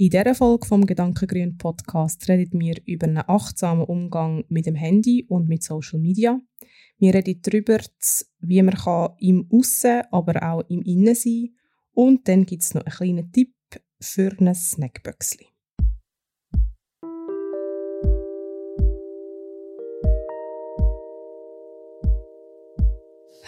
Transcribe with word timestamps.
In 0.00 0.08
dieser 0.08 0.34
Folge 0.34 0.66
vom 0.66 0.86
Gedankengrün 0.86 1.58
Podcast 1.58 2.26
reden 2.26 2.58
wir 2.58 2.76
über 2.86 3.06
einen 3.06 3.22
achtsamen 3.26 3.84
Umgang 3.84 4.46
mit 4.48 4.64
dem 4.64 4.74
Handy 4.74 5.26
und 5.28 5.46
mit 5.46 5.62
Social 5.62 6.00
Media. 6.00 6.40
Wir 6.96 7.12
reden 7.12 7.42
darüber, 7.42 7.80
wie 8.38 8.62
man 8.62 8.76
kann 8.76 9.10
im 9.18 9.46
Aussen, 9.52 10.00
aber 10.10 10.42
auch 10.42 10.64
im 10.70 10.80
Innen 10.80 11.14
sein 11.14 11.54
Und 11.92 12.26
dann 12.28 12.46
gibt 12.46 12.62
es 12.62 12.72
noch 12.72 12.80
einen 12.86 12.94
kleinen 12.94 13.30
Tipp 13.32 13.52
für 14.00 14.34
ein 14.40 14.54
Snackböckchen. 14.54 15.49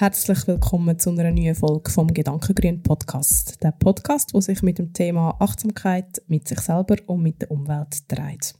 Herzlich 0.03 0.49
willkommen 0.49 0.99
zu 0.99 1.11
einer 1.11 1.31
neuen 1.31 1.55
Folge 1.55 1.89
vom 1.89 2.09
Gedankengrün 2.09 2.83
Podcast. 2.83 3.63
Der 3.63 3.71
Podcast, 3.71 4.35
der 4.35 4.43
sich 4.43 4.61
mit 4.61 4.79
dem 4.81 4.93
Thema 4.93 5.37
Achtsamkeit 5.39 6.21
mit 6.27 6.49
sich 6.49 6.59
selber 6.59 6.97
und 7.07 7.23
mit 7.23 7.41
der 7.41 7.53
Umwelt 7.53 8.11
dreht. 8.11 8.53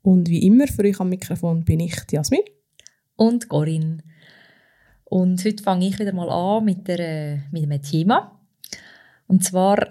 Und 0.00 0.30
wie 0.30 0.46
immer 0.46 0.66
für 0.66 0.84
euch 0.84 0.98
am 0.98 1.10
Mikrofon 1.10 1.62
bin 1.62 1.80
ich 1.80 1.94
Jasmin 2.10 2.40
und 3.16 3.50
Corinne. 3.50 3.98
Und 5.04 5.44
heute 5.44 5.62
fange 5.62 5.88
ich 5.88 5.98
wieder 5.98 6.14
mal 6.14 6.30
an 6.30 6.64
mit, 6.64 6.88
der, 6.88 7.42
mit 7.52 7.64
einem 7.64 7.82
Thema. 7.82 8.40
Und 9.26 9.44
zwar 9.44 9.88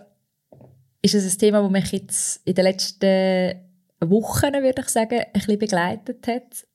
ist 1.04 1.14
es 1.14 1.32
ein 1.32 1.38
Thema, 1.38 1.62
das 1.62 1.72
mich 1.72 1.92
jetzt 1.92 2.42
in 2.44 2.56
den 2.56 2.66
letzten 2.66 3.54
Wochen, 4.00 4.52
würde 4.52 4.82
ich 4.82 4.90
sagen, 4.90 5.20
ein 5.20 5.32
bisschen 5.32 5.60
begleitet 5.60 6.26
hat 6.26 6.66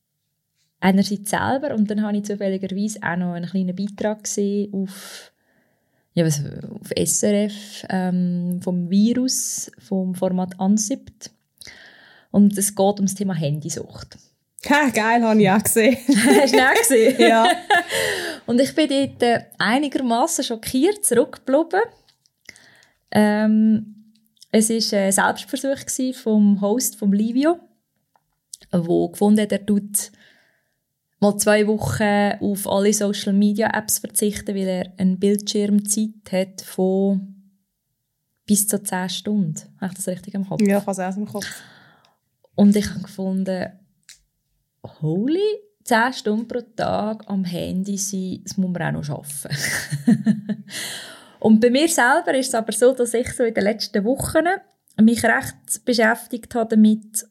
einerseits 0.82 1.30
selber 1.30 1.74
und 1.74 1.90
dann 1.90 2.02
habe 2.02 2.16
ich 2.16 2.24
zufälligerweise 2.24 2.98
auch 3.02 3.16
noch 3.16 3.34
einen 3.34 3.48
kleinen 3.48 3.74
Beitrag 3.74 4.24
gesehen 4.24 4.74
auf, 4.74 5.32
ja, 6.14 6.26
was, 6.26 6.42
auf 6.44 6.90
SRF 6.96 7.86
ähm, 7.88 8.60
vom 8.62 8.90
Virus, 8.90 9.70
vom 9.78 10.14
Format 10.14 10.58
Ansibt. 10.58 11.30
Und 12.32 12.58
es 12.58 12.74
geht 12.74 12.98
um 12.98 13.06
das 13.06 13.14
Thema 13.14 13.34
Handysucht. 13.34 14.18
Ha, 14.70 14.90
geil, 14.90 15.20
habe 15.24 15.42
ich 15.42 15.50
auch 15.50 15.60
gesehen. 15.60 15.96
Hast 16.06 16.54
du 16.54 16.60
auch 16.60 16.74
gesehen? 16.74 17.16
ja. 17.18 17.48
Und 18.46 18.60
ich 18.60 18.72
bin 18.76 18.88
dort 18.88 19.20
äh, 19.20 19.40
einigermaßen 19.58 20.44
schockiert 20.44 21.04
zurückgeblieben. 21.04 21.80
Ähm, 23.10 24.12
es 24.52 24.70
war 24.70 25.00
ein 25.00 25.10
Selbstversuch 25.10 26.14
vom 26.14 26.60
Host, 26.60 26.94
vom 26.94 27.12
Livio, 27.12 27.58
wo 28.70 29.08
gefunden 29.08 29.40
hat, 29.40 29.50
er 29.50 29.66
tut 29.66 30.12
mal 31.22 31.38
zwei 31.38 31.66
Wochen 31.68 32.42
auf 32.44 32.68
alle 32.68 32.92
Social 32.92 33.32
Media 33.32 33.70
Apps 33.72 34.00
verzichten, 34.00 34.54
weil 34.54 34.68
er 34.68 34.92
eine 34.98 35.16
Bildschirmzeit 35.16 36.30
hat 36.30 36.60
von 36.62 37.34
bis 38.44 38.66
zu 38.66 38.82
10 38.82 39.08
Stunden. 39.08 39.54
Habe 39.80 39.92
ich 39.92 39.96
das 39.96 40.08
richtig 40.08 40.34
im 40.34 40.46
Kopf? 40.46 40.60
Ja, 40.60 40.78
ich 40.78 40.86
habe 40.86 40.90
es 40.90 40.98
auch 40.98 41.16
im 41.16 41.26
Kopf. 41.26 41.46
Und 42.56 42.74
ich 42.74 42.90
habe 42.90 43.02
gefunden, 43.02 43.70
holy, 45.00 45.60
10 45.84 46.12
Stunden 46.12 46.48
pro 46.48 46.60
Tag 46.60 47.22
am 47.28 47.44
Handy 47.44 47.96
sein, 47.96 48.40
das 48.42 48.56
muss 48.56 48.70
man 48.72 48.82
auch 48.82 48.92
noch 48.92 49.04
schaffen. 49.04 49.50
Und 51.40 51.60
bei 51.60 51.70
mir 51.70 51.88
selber 51.88 52.34
ist 52.34 52.48
es 52.48 52.54
aber 52.54 52.72
so, 52.72 52.92
dass 52.92 53.14
ich 53.14 53.32
so 53.32 53.44
in 53.44 53.54
den 53.54 53.64
letzten 53.64 54.04
Wochen 54.04 54.44
mich 55.00 55.24
recht 55.24 55.84
beschäftigt 55.84 56.54
habe 56.54 56.76
damit, 56.76 57.26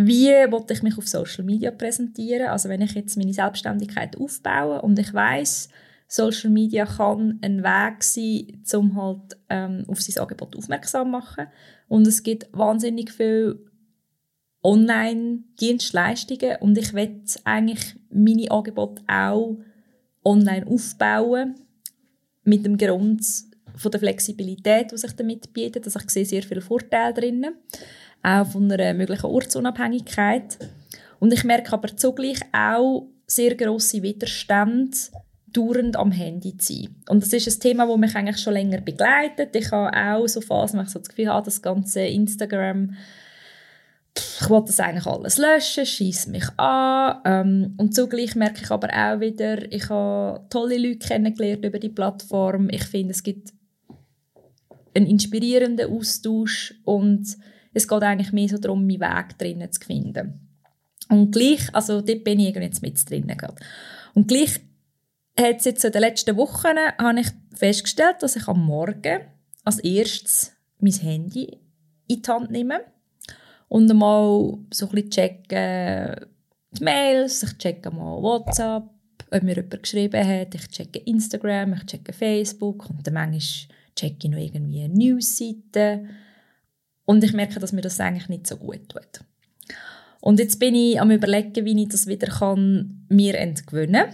wie 0.00 0.30
wollte 0.52 0.74
ich 0.74 0.82
mich 0.84 0.96
auf 0.96 1.08
Social 1.08 1.44
Media 1.44 1.72
präsentieren? 1.72 2.48
Also 2.48 2.68
wenn 2.68 2.82
ich 2.82 2.92
jetzt 2.92 3.16
meine 3.16 3.34
Selbstständigkeit 3.34 4.16
aufbaue 4.16 4.80
und 4.80 4.96
ich 4.96 5.12
weiß, 5.12 5.68
Social 6.06 6.50
Media 6.50 6.86
kann 6.86 7.40
ein 7.42 7.64
Weg 7.64 8.04
sein, 8.04 8.62
um 8.80 8.96
halt 8.96 9.36
ähm, 9.48 9.84
auf 9.88 10.00
sein 10.00 10.22
Angebot 10.22 10.56
aufmerksam 10.56 11.08
zu 11.08 11.10
machen. 11.10 11.48
Und 11.88 12.06
es 12.06 12.22
gibt 12.22 12.48
wahnsinnig 12.52 13.10
viele 13.10 13.58
Online-Dienstleistungen 14.62 16.58
und 16.60 16.78
ich 16.78 16.94
will 16.94 17.20
eigentlich 17.44 17.96
meine 18.08 18.50
Angebote 18.52 19.02
auch 19.08 19.58
online 20.24 20.66
aufbauen 20.68 21.56
mit 22.44 22.64
dem 22.64 22.78
Grund 22.78 23.26
von 23.74 23.90
der 23.90 24.00
Flexibilität, 24.00 24.92
die 24.92 24.96
sich 24.96 25.12
damit 25.12 25.52
bietet. 25.52 25.86
Also 25.86 25.98
ich 25.98 26.10
sehe 26.10 26.24
sehr 26.24 26.42
viele 26.44 26.60
Vorteile 26.60 27.14
drinnen 27.14 27.54
auch 28.22 28.46
von 28.46 28.70
einer 28.70 28.94
möglichen 28.94 29.26
Ortsunabhängigkeit. 29.26 30.58
Und 31.18 31.32
ich 31.32 31.44
merke 31.44 31.72
aber 31.72 31.96
zugleich 31.96 32.40
auch 32.52 33.08
sehr 33.26 33.54
grosse 33.54 34.02
Widerstände, 34.02 34.96
dauernd 35.52 35.96
am 35.96 36.12
Handy 36.12 36.56
zu 36.56 36.74
sein. 36.74 36.96
Und 37.08 37.22
das 37.22 37.32
ist 37.32 37.48
ein 37.48 37.60
Thema, 37.60 37.86
das 37.86 37.96
mich 37.96 38.14
eigentlich 38.14 38.38
schon 38.38 38.52
länger 38.54 38.80
begleitet. 38.80 39.54
Ich 39.56 39.70
habe 39.70 39.96
auch 39.96 40.26
so 40.26 40.40
Phasen, 40.40 40.78
wo 40.78 40.82
ich 40.82 40.90
so 40.90 40.98
das 40.98 41.08
Gefühl 41.08 41.28
habe, 41.28 41.44
das 41.44 41.62
ganze 41.62 42.00
Instagram, 42.00 42.94
ich 44.40 44.50
will 44.50 44.62
das 44.66 44.80
eigentlich 44.80 45.06
alles 45.06 45.38
löschen, 45.38 45.86
schießt 45.86 46.28
mich 46.28 46.46
an. 46.58 47.20
Ähm, 47.24 47.74
und 47.76 47.94
zugleich 47.94 48.34
merke 48.34 48.62
ich 48.62 48.70
aber 48.70 48.88
auch 48.88 49.20
wieder, 49.20 49.70
ich 49.72 49.88
habe 49.88 50.44
tolle 50.50 50.78
Leute 50.78 51.06
kennengelernt 51.06 51.64
über 51.64 51.78
die 51.78 51.88
Plattform. 51.88 52.68
Ich 52.70 52.84
finde, 52.84 53.12
es 53.12 53.22
gibt 53.22 53.52
einen 54.94 55.06
inspirierenden 55.06 55.90
Austausch 55.90 56.74
und 56.84 57.36
es 57.72 57.86
geht 57.86 58.02
eigentlich 58.02 58.32
mehr 58.32 58.48
so 58.48 58.58
darum, 58.58 58.86
meinen 58.86 59.00
Weg 59.00 59.38
drinnen 59.38 59.70
zu 59.70 59.80
finden. 59.80 60.48
Und 61.08 61.32
gleich, 61.32 61.74
also 61.74 62.00
dort 62.00 62.24
bin 62.24 62.40
ich 62.40 62.54
jetzt 62.54 62.82
mit 62.82 63.08
drinnen 63.08 63.36
gerade. 63.36 63.56
Und 64.14 64.28
gleich 64.28 64.60
hat 65.38 65.64
jetzt 65.64 65.84
in 65.84 65.92
den 65.92 66.00
letzten 66.00 66.36
Wochen 66.36 66.76
habe 66.98 67.20
ich 67.20 67.28
festgestellt, 67.54 68.16
dass 68.20 68.36
ich 68.36 68.48
am 68.48 68.64
Morgen 68.64 69.20
als 69.64 69.78
erstes 69.78 70.52
mein 70.80 70.92
Handy 70.92 71.58
in 72.08 72.22
die 72.22 72.30
Hand 72.30 72.50
nehme 72.50 72.80
und 73.68 73.92
mal 73.94 74.58
so 74.72 74.86
ein 74.86 74.92
bisschen 74.92 75.10
checken 75.10 76.26
die 76.70 76.84
Mails, 76.84 77.42
ich 77.42 77.58
checke 77.58 77.90
mal 77.90 78.22
WhatsApp, 78.22 78.84
ob 79.30 79.42
mir 79.42 79.56
jemand 79.56 79.82
geschrieben 79.82 80.26
hat, 80.26 80.54
ich 80.54 80.68
checke 80.68 80.98
Instagram, 81.00 81.74
ich 81.74 81.86
checke 81.86 82.12
Facebook 82.12 82.88
und 82.90 83.06
dann 83.06 83.14
manchmal 83.14 83.76
checke 83.94 84.26
ich 84.26 84.30
noch 84.30 84.38
irgendwie 84.38 84.88
Newsseiten 84.88 86.10
und 87.08 87.24
ich 87.24 87.32
merke, 87.32 87.58
dass 87.58 87.72
mir 87.72 87.80
das 87.80 87.98
eigentlich 88.00 88.28
nicht 88.28 88.46
so 88.46 88.58
gut 88.58 88.86
tut. 88.90 89.24
Und 90.20 90.38
jetzt 90.38 90.58
bin 90.58 90.74
ich 90.74 91.00
am 91.00 91.10
überlegen, 91.10 91.64
wie 91.64 91.82
ich 91.82 91.88
das 91.88 92.06
wieder 92.06 92.26
kann, 92.26 93.06
mir 93.08 93.34
entgewöhnen 93.38 94.08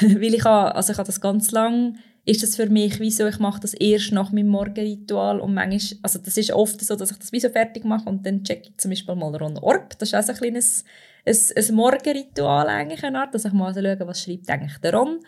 kann. 0.00 0.20
Weil 0.20 0.34
ich 0.34 0.44
habe, 0.44 0.76
also 0.76 0.92
ich 0.92 0.98
habe 0.98 1.08
das 1.08 1.20
ganz 1.20 1.50
lang, 1.50 1.98
ist 2.24 2.44
das 2.44 2.54
für 2.54 2.70
mich 2.70 3.00
wie 3.00 3.10
so, 3.10 3.26
ich 3.26 3.40
mache 3.40 3.58
das 3.58 3.74
erst 3.74 4.12
nach 4.12 4.30
meinem 4.30 4.46
Morgenritual 4.46 5.40
und 5.40 5.54
manchmal, 5.54 5.98
also 6.02 6.20
das 6.20 6.36
ist 6.36 6.52
oft 6.52 6.80
so, 6.80 6.94
dass 6.94 7.10
ich 7.10 7.16
das 7.16 7.32
wie 7.32 7.40
so 7.40 7.48
fertig 7.48 7.84
mache 7.84 8.08
und 8.08 8.24
dann 8.24 8.44
checke 8.44 8.68
ich 8.68 8.76
zum 8.76 8.92
Beispiel 8.92 9.16
mal 9.16 9.34
Ron 9.34 9.58
Orb. 9.58 9.98
Das 9.98 10.10
ist 10.10 10.14
auch 10.14 10.22
so 10.22 10.30
ein 10.30 10.38
kleines 10.38 10.84
ein, 11.26 11.36
ein 11.56 11.74
Morgenritual 11.74 12.68
eigentlich, 12.68 13.02
eine 13.02 13.22
Art, 13.22 13.34
dass 13.34 13.44
ich 13.44 13.52
mal 13.52 13.74
schaue, 13.74 13.98
was 14.06 14.22
schreibt 14.22 14.48
eigentlich 14.48 14.78
der 14.78 14.94
Ron 14.94 15.18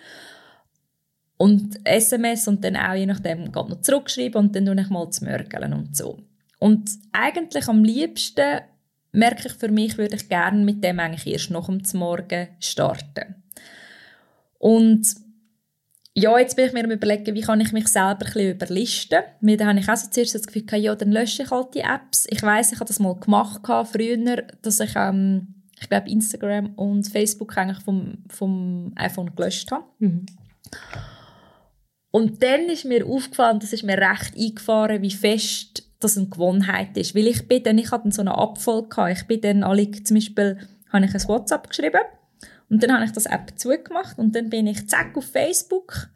und 1.36 1.80
SMS 1.82 2.46
und 2.46 2.62
dann 2.62 2.76
auch 2.76 2.94
je 2.94 3.06
nachdem 3.06 3.46
geht 3.46 3.54
noch 3.54 3.80
zurückschreiben 3.80 4.40
und 4.40 4.54
dann 4.54 4.66
tue 4.66 4.80
ich 4.80 4.88
mal 4.88 5.10
zu 5.10 5.24
mörgeln 5.24 5.72
und 5.72 5.96
so. 5.96 6.29
Und 6.60 6.90
eigentlich 7.12 7.66
am 7.68 7.82
liebsten 7.82 8.60
merke 9.12 9.48
ich 9.48 9.54
für 9.54 9.68
mich, 9.68 9.98
würde 9.98 10.16
ich 10.16 10.28
gerne 10.28 10.62
mit 10.62 10.84
dem 10.84 11.00
eigentlich 11.00 11.26
erst 11.26 11.50
noch 11.50 11.68
am 11.68 11.82
Morgen 11.94 12.48
starten. 12.60 13.34
Und 14.58 15.06
ja, 16.14 16.38
jetzt 16.38 16.56
bin 16.56 16.66
ich 16.66 16.72
mir 16.74 16.84
am 16.84 16.90
überlegen, 16.90 17.34
wie 17.34 17.40
kann 17.40 17.62
ich 17.62 17.72
mich 17.72 17.88
selber 17.88 18.10
ein 18.10 18.18
bisschen 18.18 18.50
überlisten. 18.50 19.20
Weil 19.40 19.56
da 19.56 19.66
habe 19.66 19.78
ich 19.78 19.88
auch 19.88 19.96
so 19.96 20.10
zuerst 20.10 20.34
das 20.34 20.46
Gefühl, 20.46 20.66
ja, 20.78 20.94
dann 20.94 21.12
lösche 21.12 21.44
ich 21.44 21.50
halt 21.50 21.74
die 21.74 21.80
Apps. 21.80 22.26
Ich 22.28 22.42
weiß, 22.42 22.72
ich 22.72 22.78
habe 22.78 22.88
das 22.88 22.98
mal 22.98 23.14
gemacht 23.14 23.62
früher, 23.90 24.42
dass 24.60 24.80
ich, 24.80 24.92
ähm, 24.96 25.54
ich 25.80 25.88
glaube, 25.88 26.10
Instagram 26.10 26.74
und 26.74 27.08
Facebook 27.08 27.56
eigentlich 27.56 27.82
vom, 27.82 28.18
vom 28.28 28.92
iPhone 28.96 29.34
gelöscht 29.34 29.70
habe. 29.72 29.84
Mhm. 29.98 30.26
Und 32.10 32.42
dann 32.42 32.68
ist 32.68 32.84
mir 32.84 33.06
aufgefallen, 33.06 33.60
das 33.60 33.72
ist 33.72 33.84
mir 33.84 33.96
recht 33.96 34.36
eingefahren, 34.36 35.00
wie 35.00 35.10
fest 35.10 35.89
das 36.00 36.16
eine 36.16 36.28
Gewohnheit 36.28 36.96
ist. 36.96 37.14
Weil 37.14 37.26
ich 37.26 37.46
bin 37.46 37.62
dann, 37.62 37.78
ich 37.78 37.90
hatte 37.90 38.10
so 38.10 38.22
einen 38.22 38.30
Abfall 38.30 38.88
gehabt. 38.88 39.18
Ich 39.18 39.26
bin 39.26 39.40
dann 39.40 39.62
alle, 39.62 39.90
zum 39.90 40.16
Beispiel, 40.16 40.58
habe 40.92 41.04
ich 41.04 41.14
ein 41.14 41.28
WhatsApp 41.28 41.68
geschrieben 41.68 42.00
und 42.68 42.82
dann 42.82 42.92
habe 42.92 43.04
ich 43.04 43.12
das 43.12 43.26
App 43.26 43.52
zugemacht 43.56 44.18
und 44.18 44.34
dann 44.34 44.48
bin 44.48 44.66
ich 44.66 44.88
zack 44.88 45.16
auf 45.16 45.26
Facebook, 45.26 46.08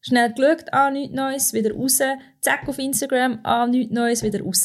schnell 0.00 0.32
geschaut, 0.32 0.72
ah, 0.72 0.90
nichts 0.90 1.14
Neues, 1.14 1.52
wieder 1.52 1.74
raus, 1.74 2.00
zack 2.40 2.68
auf 2.68 2.78
Instagram, 2.78 3.40
ah, 3.42 3.66
nichts 3.66 3.92
Neues, 3.92 4.22
wieder 4.22 4.40
raus. 4.40 4.64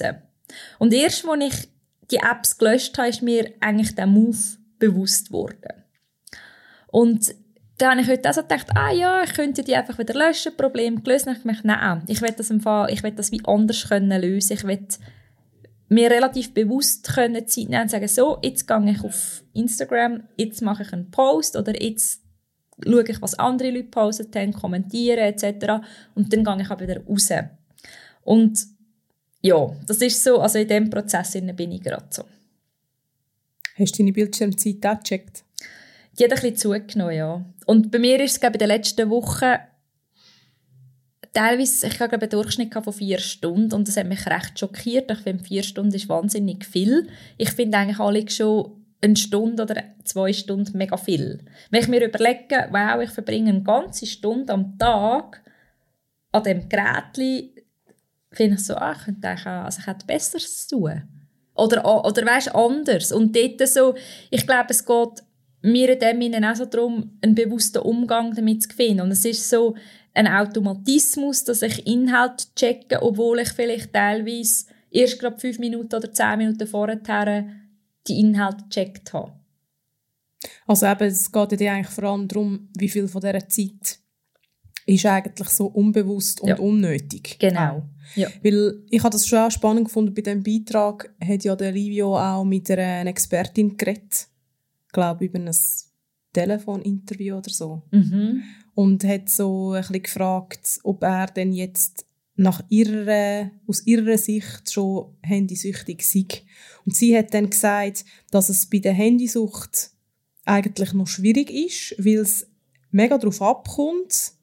Und 0.79 0.93
erst, 0.93 1.25
als 1.27 1.43
ich 1.43 1.69
die 2.11 2.17
Apps 2.17 2.57
gelöscht 2.57 2.97
habe, 2.97 3.09
ist 3.09 3.21
mir 3.21 3.53
eigentlich 3.59 3.95
der 3.95 4.07
Move 4.07 4.37
bewusst 4.77 5.27
geworden. 5.27 5.83
Und 6.87 7.33
dann 7.81 7.91
habe 7.91 8.01
ich 8.01 8.07
heute 8.09 8.29
auch 8.29 8.33
so 8.33 8.41
gedacht, 8.41 8.67
ah 8.75 8.91
ja, 8.91 9.23
ich 9.23 9.33
könnte 9.33 9.63
die 9.63 9.75
einfach 9.75 9.97
wieder 9.97 10.13
löschen, 10.13 10.55
Problem 10.55 11.03
gelöst. 11.03 11.25
Und 11.25 11.37
ich 11.37 11.43
dachte, 11.43 11.67
nein, 11.67 12.03
ich 12.07 12.21
will 12.21 12.33
das 12.35 12.51
im 12.51 12.61
Fall, 12.61 12.91
ich 12.91 13.01
will 13.01 13.11
das 13.11 13.31
wie 13.31 13.43
anders 13.43 13.87
können 13.89 14.21
lösen. 14.21 14.53
Ich 14.53 14.63
will 14.63 14.85
mir 15.89 16.11
relativ 16.11 16.53
bewusst 16.53 17.11
können 17.13 17.47
Zeit 17.47 17.69
nehmen 17.69 17.81
und 17.81 17.91
sagen, 17.91 18.07
so, 18.07 18.37
jetzt 18.43 18.67
gehe 18.67 18.91
ich 18.91 19.03
auf 19.03 19.43
Instagram, 19.53 20.23
jetzt 20.37 20.61
mache 20.61 20.83
ich 20.83 20.93
einen 20.93 21.11
Post 21.11 21.57
oder 21.57 21.81
jetzt 21.81 22.21
schaue 22.83 23.03
ich, 23.03 23.21
was 23.21 23.37
andere 23.37 23.71
Leute 23.71 23.89
postet 23.89 24.35
haben, 24.35 24.53
kommentieren 24.53 25.19
etc. 25.19 25.83
Und 26.15 26.31
dann 26.31 26.43
gehe 26.43 26.61
ich 26.61 26.71
auch 26.71 26.79
wieder 26.79 27.03
raus. 27.03 27.29
Und 28.23 28.59
ja, 29.41 29.75
das 29.87 29.97
ist 29.97 30.23
so, 30.23 30.39
also 30.39 30.59
in 30.59 30.67
diesem 30.67 30.89
Prozess 30.89 31.33
bin 31.33 31.71
ich 31.71 31.81
gerade 31.81 32.05
so. 32.09 32.23
Hast 33.77 33.93
du 33.93 34.03
deine 34.03 34.13
Bildschirmzeit 34.13 34.85
auch 34.85 34.99
gecheckt? 34.99 35.43
Die 36.17 36.23
hat 36.23 36.31
ein 36.31 36.41
bisschen 36.41 36.57
zugenommen, 36.57 37.15
ja. 37.15 37.45
Und 37.65 37.91
bei 37.91 37.99
mir 37.99 38.19
ist 38.21 38.33
es, 38.33 38.39
glaube 38.39 38.57
ich, 38.57 38.61
in 38.61 38.67
den 38.67 38.75
letzten 38.75 39.09
Wochen 39.09 39.55
teilweise, 41.33 41.87
ich 41.87 41.99
habe 41.99 42.13
einen 42.13 42.29
Durchschnitt 42.29 42.73
von 42.73 42.93
vier 42.93 43.19
Stunden 43.19 43.73
und 43.73 43.87
das 43.87 43.97
hat 43.97 44.07
mich 44.07 44.25
recht 44.25 44.59
schockiert. 44.59 45.09
Ich 45.11 45.19
finde, 45.19 45.43
vier 45.43 45.63
Stunden 45.63 45.93
ist 45.93 46.09
wahnsinnig 46.09 46.65
viel. 46.65 47.07
Ich 47.37 47.51
finde 47.51 47.77
eigentlich 47.77 47.99
alle 47.99 48.29
schon 48.29 48.83
eine 49.01 49.15
Stunde 49.15 49.63
oder 49.63 49.83
zwei 50.03 50.31
Stunden 50.33 50.77
mega 50.77 50.97
viel. 50.97 51.43
Wenn 51.69 51.81
ich 51.81 51.87
mir 51.87 52.05
überlege, 52.05 52.67
wow, 52.71 53.01
ich 53.01 53.09
verbringe 53.09 53.49
eine 53.49 53.63
ganze 53.63 54.05
Stunde 54.05 54.53
am 54.53 54.77
Tag 54.77 55.41
an 56.31 56.43
dem 56.43 56.69
Gerät, 56.69 57.53
finde 58.31 58.55
ich 58.55 58.65
so, 58.65 58.75
ah, 58.75 58.93
ich 58.97 59.05
könnte 59.05 59.27
eigentlich 59.27 59.47
auch, 59.47 59.65
also 59.65 59.79
ich 59.79 59.87
hätte 59.87 60.05
Besseres 60.05 60.67
zu 60.67 60.77
tun. 60.77 61.01
Oder, 61.55 62.05
oder 62.05 62.25
weißt 62.25 62.55
anders. 62.55 63.11
Und 63.11 63.35
dort 63.35 63.67
so, 63.67 63.95
ich 64.29 64.45
glaube, 64.45 64.69
es 64.69 64.85
geht 64.85 65.23
mir 65.61 65.89
in 65.89 65.99
dem 65.99 66.21
Sinne 66.21 66.51
auch 66.51 66.55
so 66.55 66.65
darum, 66.65 67.17
einen 67.21 67.35
bewussten 67.35 67.79
Umgang 67.79 68.33
damit 68.33 68.63
zu 68.63 68.69
finden. 68.69 69.01
Und 69.01 69.11
es 69.11 69.25
ist 69.25 69.49
so 69.49 69.75
ein 70.13 70.27
Automatismus, 70.27 71.43
dass 71.43 71.61
ich 71.61 71.85
Inhalt 71.87 72.55
checke, 72.55 73.01
obwohl 73.01 73.39
ich 73.39 73.49
vielleicht 73.49 73.93
teilweise 73.93 74.65
erst 74.89 75.19
gerade 75.19 75.39
fünf 75.39 75.59
Minuten 75.59 75.95
oder 75.95 76.11
zehn 76.11 76.37
Minuten 76.37 76.67
vorher 76.67 77.45
die 78.07 78.19
Inhalte 78.19 78.63
gecheckt 78.69 79.13
habe. 79.13 79.33
Also 80.65 80.87
eben, 80.87 81.03
es 81.03 81.31
geht 81.31 81.59
dir 81.59 81.71
eigentlich 81.71 81.93
vor 81.93 82.05
allem 82.05 82.27
darum, 82.27 82.69
wie 82.77 82.89
viel 82.89 83.07
von 83.07 83.21
dieser 83.21 83.47
Zeit 83.47 83.99
ist 84.87 85.05
eigentlich 85.05 85.49
so 85.49 85.67
unbewusst 85.67 86.41
und 86.41 86.49
ja. 86.49 86.57
unnötig. 86.57 87.37
Genau. 87.39 87.83
Ja. 88.15 88.27
Weil 88.43 88.83
ich 88.89 89.03
habe 89.03 89.11
das 89.11 89.27
schon 89.27 89.39
auch 89.39 89.51
spannend 89.51 89.85
gefunden, 89.85 90.13
bei 90.13 90.21
diesem 90.21 90.43
Beitrag 90.43 91.13
hat 91.23 91.43
ja 91.43 91.55
der 91.55 91.71
Livio 91.71 92.17
auch 92.17 92.43
mit 92.43 92.69
einer 92.71 93.09
Expertin 93.09 93.77
geredet. 93.77 94.27
Ich 94.91 94.93
glaube, 94.93 95.23
über 95.23 95.39
ein 95.39 95.55
Telefoninterview 96.33 97.37
oder 97.37 97.49
so. 97.49 97.83
Mhm. 97.91 98.43
Und 98.73 99.05
hat 99.05 99.29
so 99.29 99.71
ein 99.71 99.79
bisschen 99.81 100.03
gefragt, 100.03 100.79
ob 100.83 101.01
er 101.03 101.27
denn 101.27 101.53
jetzt 101.53 102.05
nach 102.35 102.61
ihrer, 102.67 103.51
aus 103.67 103.87
ihrer 103.87 104.17
Sicht 104.17 104.69
schon 104.69 105.15
handysüchtig 105.21 106.05
sei. 106.05 106.25
Und 106.85 106.93
sie 106.93 107.17
hat 107.17 107.33
dann 107.33 107.49
gesagt, 107.49 108.03
dass 108.31 108.49
es 108.49 108.65
bei 108.65 108.79
der 108.79 108.93
Handysucht 108.93 109.91
eigentlich 110.43 110.91
noch 110.91 111.07
schwierig 111.07 111.49
ist, 111.49 111.95
weil 112.03 112.19
es 112.19 112.47
mega 112.89 113.17
darauf 113.17 113.41
abkommt, 113.41 114.33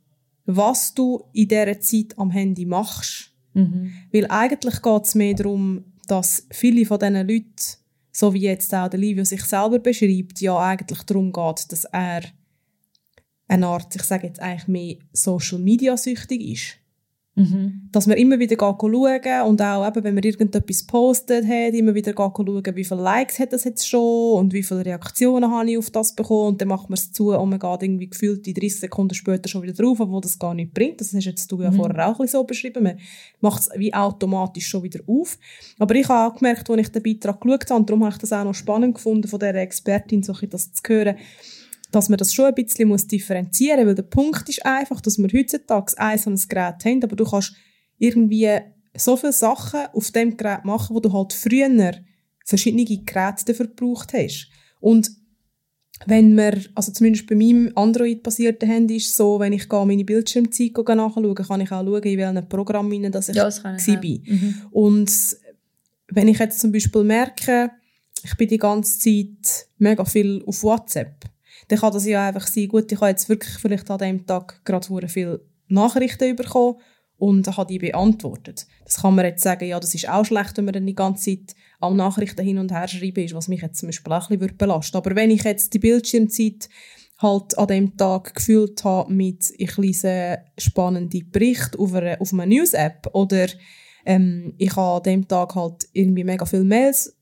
was 0.47 0.95
du 0.95 1.25
in 1.35 1.49
dieser 1.49 1.79
Zeit 1.81 2.19
am 2.19 2.31
Handy 2.31 2.65
machst. 2.65 3.35
Mhm. 3.53 3.93
Weil 4.13 4.27
eigentlich 4.31 4.81
geht 4.81 5.05
es 5.05 5.15
mehr 5.15 5.35
darum, 5.35 5.85
dass 6.07 6.47
viele 6.51 6.87
von 6.87 6.99
diesen 6.99 7.15
Leuten, 7.17 7.55
so 8.19 8.35
wie 8.35 8.41
jetzt 8.41 8.75
auch 8.75 8.89
der 8.89 8.99
Livio 8.99 9.25
sich 9.25 9.45
selber 9.45 9.79
beschreibt, 9.79 10.41
ja 10.41 10.59
eigentlich 10.59 11.05
darum 11.05 11.33
geht, 11.33 11.71
dass 11.71 11.85
er 11.85 12.23
eine 13.47 13.67
Art, 13.69 13.95
ich 13.95 14.03
sage 14.03 14.27
jetzt 14.27 14.41
eigentlich 14.41 14.67
mehr 14.67 14.97
Social 15.13 15.61
Media 15.61 15.97
süchtig 15.97 16.41
ist. 16.43 16.79
Mhm. 17.39 17.89
Dass 17.93 18.07
man 18.09 18.17
immer 18.17 18.39
wieder 18.39 18.57
schauen 18.59 19.47
und 19.47 19.63
auch 19.63 19.87
eben, 19.87 20.05
wenn 20.05 20.15
man 20.15 20.25
irgendetwas 20.25 20.85
postet 20.85 21.47
hat, 21.47 21.73
immer 21.73 21.95
wieder 21.95 22.13
schauen, 22.17 22.63
wie 22.75 22.85
viele 22.85 23.01
Likes 23.01 23.39
hat 23.39 23.53
das 23.53 23.65
jetzt 23.65 23.89
schon 23.89 24.39
und 24.39 24.53
wie 24.53 24.65
viele 24.65 24.85
Reaktionen 24.85 25.51
habe 25.51 25.71
ich 25.71 25.79
auf 25.79 25.91
das 25.91 26.15
bekommen 26.15 26.49
und 26.49 26.61
dann 26.61 26.69
macht 26.69 26.91
man 26.91 26.95
es 26.95 27.13
zu 27.13 27.31
und 27.31 27.49
man 27.49 27.61
geht 27.61 27.83
irgendwie 27.83 28.11
gefühlt 28.11 28.45
die 28.45 28.55
30 28.55 28.81
Sekunden 28.81 29.15
später 29.15 29.49
schon 29.49 29.63
wieder 29.63 29.73
drauf, 29.73 30.01
obwohl 30.01 30.21
das 30.21 30.39
gar 30.39 30.53
nicht 30.53 30.75
bringt. 30.75 31.01
Das 31.01 31.15
hast 31.15 31.25
jetzt 31.25 31.51
du 31.53 31.63
ja 31.63 31.71
mhm. 31.71 31.77
vorher 31.77 32.09
auch 32.09 32.19
ein 32.19 32.27
so 32.27 32.43
beschrieben. 32.43 32.83
Man 32.83 32.99
macht 33.41 33.61
es 33.61 33.71
wie 33.77 33.95
automatisch 33.95 34.67
schon 34.67 34.83
wieder 34.83 35.01
auf. 35.07 35.39
Aber 35.79 35.95
ich 35.95 36.09
habe 36.09 36.33
auch 36.33 36.37
gemerkt, 36.37 36.69
als 36.69 36.81
ich 36.81 36.89
den 36.89 37.03
Beitrag 37.03 37.41
geschaut 37.41 37.71
habe, 37.71 37.81
und 37.81 37.89
darum 37.89 38.05
habe 38.05 38.15
ich 38.15 38.19
das 38.19 38.33
auch 38.33 38.45
noch 38.45 38.55
spannend 38.55 38.97
gefunden, 38.97 39.29
von 39.29 39.39
dieser 39.39 39.55
Expertin 39.55 40.23
so 40.23 40.33
das 40.33 40.73
zu 40.73 40.83
hören, 40.89 41.17
dass 41.91 42.09
man 42.09 42.19
das 42.19 42.35
schon 42.35 42.47
ein 42.47 42.55
bisschen 42.55 42.89
muss 42.89 43.07
differenzieren 43.07 43.81
muss, 43.81 43.89
weil 43.89 43.95
der 43.95 44.03
Punkt 44.03 44.49
ist 44.49 44.65
einfach, 44.65 45.01
dass 45.01 45.19
wir 45.19 45.29
heutzutage 45.33 45.99
ein 45.99 46.19
so 46.19 46.31
ein 46.31 46.37
Gerät 46.37 46.85
haben, 46.85 47.03
aber 47.03 47.17
du 47.17 47.25
kannst 47.25 47.55
irgendwie 47.99 48.49
so 48.97 49.17
viele 49.17 49.33
Sachen 49.33 49.87
auf 49.93 50.11
dem 50.11 50.37
Gerät 50.37 50.65
machen, 50.65 50.95
wo 50.95 51.01
du 51.01 51.13
halt 51.13 51.33
früher 51.33 51.95
verschiedene 52.45 52.85
Geräte 52.85 53.45
dafür 53.47 53.67
gebraucht 53.67 54.13
hast. 54.13 54.49
Und 54.81 55.11
wenn 56.07 56.35
man, 56.35 56.65
also 56.75 56.93
zumindest 56.93 57.27
bei 57.27 57.35
meinem 57.35 57.73
Android-basierten 57.75 58.69
Handy 58.69 58.97
ist 58.97 59.11
es 59.11 59.17
so, 59.17 59.41
wenn 59.41 59.53
ich 59.53 59.69
meine 59.69 60.05
Bildschirmzeit 60.05 60.73
nachschaue, 60.77 61.35
kann 61.35 61.61
ich 61.61 61.73
auch 61.73 61.85
schauen, 61.85 62.03
in 62.03 62.19
welchem 62.19 62.49
Programm 62.49 62.93
ich 62.93 63.11
das 63.11 63.29
ich 63.29 63.37
ja, 63.37 63.45
das 63.45 63.63
bin. 63.63 64.23
Mhm. 64.25 64.55
Und 64.71 65.13
wenn 66.09 66.29
ich 66.29 66.39
jetzt 66.39 66.61
zum 66.61 66.73
Beispiel 66.73 67.05
merke, 67.05 67.71
ich 68.23 68.37
bin 68.37 68.49
die 68.49 68.59
ganze 68.59 68.99
Zeit 68.99 69.67
mega 69.79 70.05
viel 70.05 70.43
auf 70.47 70.63
WhatsApp, 70.63 71.25
dann 71.69 71.79
kann 71.79 71.93
das 71.93 72.07
ja 72.07 72.29
einfach 72.29 72.47
sein, 72.47 72.69
gut, 72.69 72.91
ich 72.91 73.01
habe 73.01 73.11
jetzt 73.11 73.29
wirklich 73.29 73.55
vielleicht 73.55 73.91
an 73.91 73.99
dem 73.99 74.27
Tag 74.27 74.65
gerade 74.65 75.09
viele 75.09 75.41
Nachrichten 75.69 76.35
bekommen 76.35 76.77
und 77.19 77.47
habe 77.47 77.67
die 77.69 77.79
beantwortet. 77.79 78.67
Das 78.85 79.03
kann 79.03 79.15
man 79.15 79.27
jetzt 79.27 79.43
sagen, 79.43 79.67
ja, 79.67 79.79
das 79.79 79.95
ist 79.95 80.09
auch 80.09 80.25
schlecht, 80.25 80.57
wenn 80.57 80.65
man 80.65 80.75
dann 80.75 80.87
die 80.87 80.95
ganze 80.95 81.37
Zeit 81.37 81.55
alle 81.81 81.97
Nachrichten 81.97 82.43
hin 82.43 82.59
und 82.59 82.73
her 82.73 82.89
schreiben 82.89 83.25
ist, 83.25 83.35
was 83.35 83.49
mich 83.49 83.61
jetzt 83.61 83.79
zum 83.79 83.89
Beispiel 83.89 84.13
auch 84.13 84.31
ein 84.31 84.39
bisschen 84.39 84.57
belasten 84.57 84.97
Aber 84.97 85.15
wenn 85.15 85.31
ich 85.31 85.43
jetzt 85.43 85.75
die 85.75 85.79
Bildschirmzeit 85.79 86.69
halt 87.19 87.59
an 87.59 87.67
dem 87.67 87.97
Tag 87.97 88.35
gefühlt 88.35 88.83
habe 88.85 89.13
mit, 89.13 89.53
ich 89.59 89.77
lese 89.77 90.39
spannende 90.57 91.21
Berichte 91.25 91.79
auf 91.79 91.93
einer, 91.93 92.21
auf 92.21 92.33
einer 92.33 92.47
News-App 92.47 93.09
oder 93.13 93.49
ähm, 94.07 94.55
ich 94.57 94.75
habe 94.77 94.99
an 94.99 95.03
dem 95.03 95.29
Tag 95.29 95.57
halt 95.57 95.89
irgendwie 95.93 96.25
mega 96.25 96.47
viele 96.47 96.65
Mails 96.65 97.18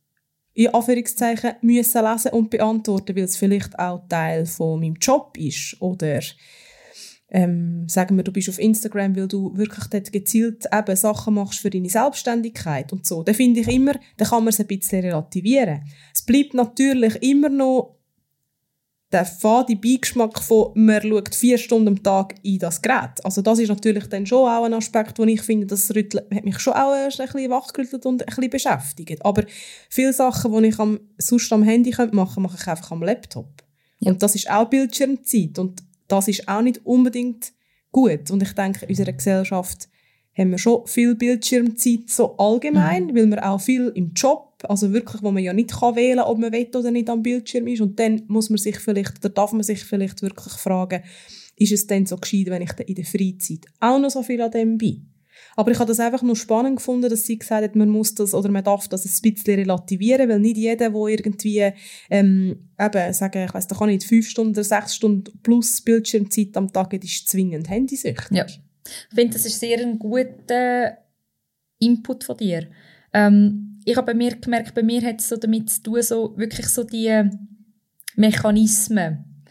in 0.57 0.73
Anführungszeichen 0.73 1.53
müssen 1.61 2.05
lesen 2.05 2.33
und 2.33 2.49
beantworten, 2.49 3.15
weil 3.15 3.25
es 3.25 3.37
vielleicht 3.37 3.79
auch 3.79 4.09
Teil 4.09 4.47
von 4.47 4.81
meinem 4.81 4.95
Job 4.95 5.37
ist 5.37 5.77
oder 5.81 6.21
ähm, 7.29 7.87
sagen 7.89 8.17
wir, 8.17 8.25
du 8.25 8.33
bist 8.33 8.49
auf 8.49 8.59
Instagram, 8.59 9.17
weil 9.17 9.29
du 9.29 9.55
wirklich 9.57 9.85
dort 9.89 10.13
gezielt 10.13 10.65
eben 10.73 10.97
Sachen 10.97 11.35
machst 11.35 11.61
für 11.61 11.69
deine 11.69 11.91
Selbstständigkeit 11.91 12.91
und 12.93 13.05
so. 13.05 13.23
Da 13.23 13.35
finde 13.35 13.61
ich 13.61 13.69
immer, 13.69 13.97
da 14.17 14.25
kann 14.25 14.45
man 14.45 14.49
es 14.49 14.61
ein 14.61 14.67
bisschen 14.67 15.03
relativieren. 15.03 15.83
Es 16.15 16.23
bleibt 16.23 16.55
natürlich 16.55 17.23
immer 17.23 17.51
noch 17.51 17.96
der 19.13 19.25
fade 19.25 19.77
Beigeschmack 19.77 20.43
von, 20.43 20.73
man 20.75 21.01
schaut 21.01 21.35
vier 21.35 21.59
Stunden 21.59 21.89
am 21.89 22.03
Tag 22.03 22.35
in 22.43 22.59
das 22.59 22.83
Gerät. 22.83 23.25
Also 23.25 23.41
das 23.41 23.61
ist 23.61 23.69
natürlich 23.69 24.09
dann 24.09 24.27
schon 24.27 24.49
auch 24.49 24.65
ein 24.65 24.75
Aspekt, 24.75 25.19
wo 25.19 25.25
ich 25.25 25.43
finde, 25.43 25.67
das 25.67 25.89
hat 25.89 26.45
mich 26.45 26.59
schon 26.59 26.73
auch 26.73 26.93
ein 26.93 27.09
bisschen 27.09 27.51
wachgerüttelt 27.51 28.05
und 28.05 28.23
ein 28.23 28.27
bisschen 28.27 28.51
beschäftigt. 28.51 29.25
Aber 29.25 29.45
viele 29.89 30.13
Sachen, 30.13 30.53
die 30.53 30.69
ich 30.69 30.79
am, 30.79 30.99
sonst 31.19 31.53
am 31.53 31.63
Handy 31.63 31.91
machen 31.91 32.13
könnte, 32.13 32.41
mache 32.41 32.57
ich 32.61 32.67
einfach 32.67 32.91
am 32.91 33.03
Laptop. 33.03 33.63
Ja. 34.01 34.11
Und 34.11 34.23
das 34.23 34.35
ist 34.35 34.51
auch 34.51 34.69
Bildschirmzeit 34.69 35.59
und 35.59 35.83
das 36.09 36.29
ist 36.29 36.49
auch 36.49 36.63
nicht 36.63 36.85
unbedingt 36.85 37.53
gut. 37.93 38.31
Und 38.31 38.43
ich 38.43 38.53
denke, 38.53 38.85
in 38.85 38.91
unserer 38.91 39.13
Gesellschaft 39.13 39.89
haben 40.37 40.51
wir 40.51 40.59
schon 40.59 40.87
viel 40.87 41.15
Bildschirmzeit 41.15 42.09
so 42.09 42.37
allgemein, 42.37 43.07
mhm. 43.07 43.17
weil 43.17 43.27
wir 43.31 43.49
auch 43.49 43.61
viel 43.61 43.93
im 43.95 44.13
Job, 44.15 44.46
also 44.65 44.93
wirklich, 44.93 45.23
wo 45.23 45.31
man 45.31 45.43
ja 45.43 45.53
nicht 45.53 45.73
kann 45.73 45.97
wählen 45.97 46.19
kann, 46.19 46.27
ob 46.27 46.39
man 46.39 46.53
will 46.53 46.69
oder 46.75 46.91
nicht 46.91 47.11
am 47.11 47.23
Bildschirm 47.23 47.67
ist. 47.67 47.81
Und 47.81 47.99
dann 47.99 48.23
muss 48.29 48.51
man 48.51 48.59
sich 48.59 48.79
vielleicht, 48.79 49.19
oder 49.19 49.29
darf 49.29 49.53
man 49.53 49.63
sich 49.63 49.85
vielleicht 49.85 50.23
wirklich 50.23 50.55
fragen, 50.55 51.03
ist 51.57 51.73
es 51.73 51.87
denn 51.87 52.07
so 52.07 52.17
gescheit, 52.17 52.47
wenn 52.47 52.63
ich 52.63 52.73
in 52.87 52.95
der 52.95 53.05
Freizeit 53.05 53.67
auch 53.81 53.99
noch 53.99 54.11
so 54.11 54.23
viel 54.23 54.41
an 54.41 54.51
dem 54.51 54.79
bin? 54.79 55.13
Aber 55.55 55.71
ich 55.71 55.79
habe 55.79 55.89
das 55.89 56.01
einfach 56.01 56.23
nur 56.23 56.37
spannend 56.37 56.77
gefunden, 56.77 57.09
dass 57.09 57.25
sie 57.25 57.39
gesagt 57.39 57.63
hat, 57.63 57.77
man 57.77 57.89
muss 57.89 58.15
das 58.15 58.35
oder 58.35 58.51
man 58.51 58.65
darf 58.65 58.89
das 58.89 59.05
ein 59.05 59.33
bisschen 59.33 59.55
relativieren, 59.55 60.29
weil 60.29 60.41
nicht 60.41 60.57
jeder, 60.57 60.91
der 60.91 61.07
irgendwie 61.07 61.73
ähm, 62.11 62.69
eben, 62.79 63.13
sagen, 63.13 63.45
ich 63.45 63.55
weiss, 63.55 63.67
da 63.67 63.77
kann 63.77 63.89
nicht 63.89 64.05
fünf 64.05 64.29
Stunden 64.29 64.53
oder 64.53 64.65
sechs 64.65 64.95
Stunden 64.95 65.39
plus 65.43 65.81
Bildschirmzeit 65.81 66.57
am 66.57 66.73
Tag 66.73 66.93
hat, 66.93 67.05
ist 67.05 67.29
zwingend 67.29 67.69
handysüchtig. 67.71 68.37
Ja. 68.37 68.47
Ich 68.47 69.15
finde, 69.15 69.33
das 69.35 69.47
ist 69.47 69.59
sehr 69.59 69.79
ein 69.81 69.99
guter 69.99 70.99
Input 71.79 72.25
von 72.25 72.37
dir. 72.37 72.69
Ähm, 73.13 73.76
ich 73.87 73.97
habe 73.97 74.07
bei 74.07 74.15
mir 74.15 74.35
gemerkt, 74.35 74.75
bei 74.75 74.83
mir 74.83 75.01
hat 75.03 75.21
es 75.21 75.29
so 75.29 75.37
damit 75.37 75.71
zu 75.71 75.83
tun, 75.83 76.03
so 76.03 76.37
wirklich 76.37 76.67
so 76.67 76.83
die 76.83 77.31
Mechanismen 78.17 79.45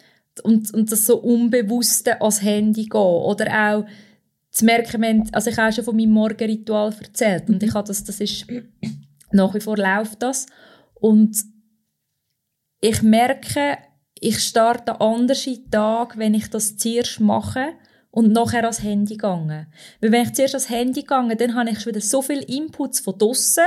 und, 0.43 0.73
und 0.73 0.91
das 0.91 1.05
so 1.05 1.21
Unbewusste 1.21 2.19
ans 2.21 2.41
Handy 2.41 2.83
gehen 2.83 2.99
oder 2.99 3.45
auch 3.47 3.85
zu 4.51 4.65
merken, 4.65 5.29
also 5.31 5.49
ich 5.49 5.57
habe 5.57 5.71
schon 5.71 5.85
von 5.85 5.95
meinem 5.95 6.11
Morgenritual 6.11 6.93
erzählt 7.01 7.49
und 7.49 7.63
ich 7.63 7.73
habe 7.73 7.87
das, 7.87 8.03
das 8.03 8.19
ist, 8.19 8.45
nach 9.31 9.53
wie 9.53 9.61
vor 9.61 9.77
läuft 9.77 10.21
das 10.21 10.47
und 10.95 11.37
ich 12.81 13.01
merke, 13.01 13.77
ich 14.19 14.39
starte 14.39 14.99
anders 14.99 15.47
in 15.47 15.63
den 15.63 15.71
Tag, 15.71 16.17
wenn 16.17 16.33
ich 16.33 16.49
das 16.49 16.75
zuerst 16.75 17.21
mache 17.21 17.69
und 18.11 18.33
nachher 18.33 18.63
ans 18.63 18.83
Handy 18.83 19.15
gegangen. 19.15 19.67
Weil 20.01 20.11
wenn 20.11 20.23
ich 20.23 20.33
zuerst 20.33 20.55
ans 20.55 20.69
Handy 20.69 21.01
gegangen, 21.01 21.37
dann 21.37 21.55
habe 21.55 21.69
ich 21.69 21.79
schon 21.79 21.93
wieder 21.93 22.05
so 22.05 22.21
viele 22.21 22.43
Inputs 22.43 22.99
von 22.99 23.17
draussen. 23.17 23.63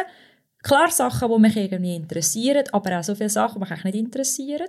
Klar 0.63 0.91
Sachen, 0.91 1.31
die 1.31 1.39
mich 1.39 1.57
irgendwie 1.57 1.97
interessieren, 1.97 2.65
aber 2.73 2.99
auch 2.99 3.05
so 3.05 3.15
viele 3.15 3.31
Sachen, 3.31 3.63
die 3.63 3.71
mich 3.71 3.85
nicht 3.85 3.95
interessieren. 3.95 4.69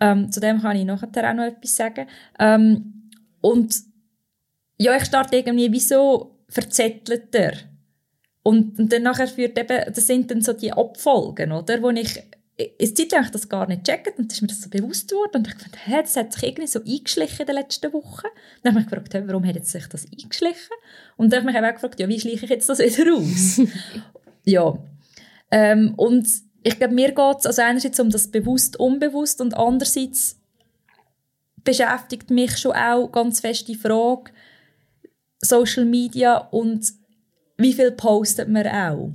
Ähm, 0.00 0.30
zu 0.32 0.40
dem 0.40 0.62
kann 0.62 0.76
ich 0.76 0.84
nachher 0.84 1.30
auch 1.30 1.34
noch 1.34 1.44
etwas 1.44 1.76
sagen. 1.76 2.06
Ähm, 2.38 3.10
und 3.40 3.74
ja, 4.78 4.96
ich 4.96 5.04
starte 5.04 5.36
irgendwie 5.36 5.72
wie 5.72 5.80
so 5.80 6.38
verzettelter 6.48 7.52
Und, 8.42 8.78
und 8.78 8.92
dann 8.92 9.02
nachher 9.02 9.28
führt 9.28 9.58
eben, 9.58 9.92
das 9.92 10.06
sind 10.06 10.30
dann 10.30 10.42
so 10.42 10.52
die 10.52 10.72
Abfolgen, 10.72 11.52
oder, 11.52 11.82
wo 11.82 11.90
ich 11.90 12.22
eine 12.60 12.94
Zeit 12.94 13.12
lang 13.12 13.30
das 13.30 13.48
gar 13.48 13.66
nicht 13.66 13.84
gecheckt 13.84 14.18
und 14.18 14.30
dann 14.30 14.34
ist 14.34 14.42
mir 14.42 14.48
das 14.48 14.60
so 14.60 14.68
bewusst 14.68 15.08
geworden 15.08 15.36
und 15.36 15.48
ich 15.48 15.54
dachte, 15.54 15.78
hä, 15.84 16.02
das 16.02 16.16
hat 16.16 16.32
sich 16.32 16.42
irgendwie 16.42 16.66
so 16.66 16.80
eingeschlichen 16.80 17.40
in 17.40 17.46
den 17.46 17.56
letzten 17.56 17.92
Wochen. 17.92 18.26
Dann 18.62 18.72
habe 18.74 18.80
ich 18.80 18.86
mich 18.86 18.90
gefragt, 18.90 19.14
hey, 19.14 19.22
warum 19.26 19.46
hat 19.46 19.64
sich 19.64 19.86
das 19.86 20.06
eingeschlichen? 20.06 20.76
Und 21.16 21.32
dann 21.32 21.40
habe 21.40 21.50
ich 21.50 21.60
mich 21.60 21.70
auch 21.70 21.74
gefragt, 21.74 22.00
ja, 22.00 22.08
wie 22.08 22.20
schleiche 22.20 22.44
ich 22.44 22.50
jetzt 22.50 22.68
das 22.68 22.78
wieder 22.78 23.14
aus? 23.14 23.60
ja. 24.44 24.78
Ähm, 25.50 25.94
und 25.96 26.28
ich 26.62 26.76
glaube, 26.78 26.94
mir 26.94 27.12
geht 27.12 27.38
es 27.38 27.46
also 27.46 27.62
einerseits 27.62 28.00
um 28.00 28.10
das 28.10 28.28
bewusst, 28.28 28.78
unbewusst 28.78 29.40
und 29.40 29.54
andererseits 29.54 30.40
beschäftigt 31.64 32.30
mich 32.30 32.56
schon 32.58 32.72
auch 32.72 33.08
ganz 33.08 33.40
fest 33.40 33.68
die 33.68 33.74
Frage 33.74 34.32
Social 35.40 35.84
Media 35.84 36.36
und 36.36 36.86
wie 37.56 37.72
viel 37.72 37.92
postet 37.92 38.48
man 38.48 38.66
auch. 38.66 39.12